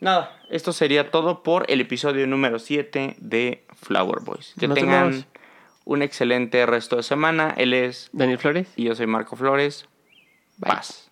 nada, 0.00 0.32
esto 0.50 0.72
sería 0.72 1.10
todo 1.10 1.42
por 1.42 1.64
el 1.70 1.80
episodio 1.80 2.26
número 2.26 2.58
7 2.58 3.16
de 3.18 3.64
Flower 3.80 4.20
Boys. 4.22 4.54
Que 4.58 4.68
tengan 4.68 5.24
un 5.84 6.02
excelente 6.02 6.64
resto 6.66 6.96
de 6.96 7.02
semana. 7.02 7.54
Él 7.56 7.72
es 7.74 8.10
Daniel 8.12 8.38
Flores. 8.38 8.68
y 8.76 8.84
yo 8.84 8.94
soy 8.94 9.06
Marco 9.06 9.36
Flores. 9.36 9.86
Bye. 10.58 10.70
Paz. 10.72 11.05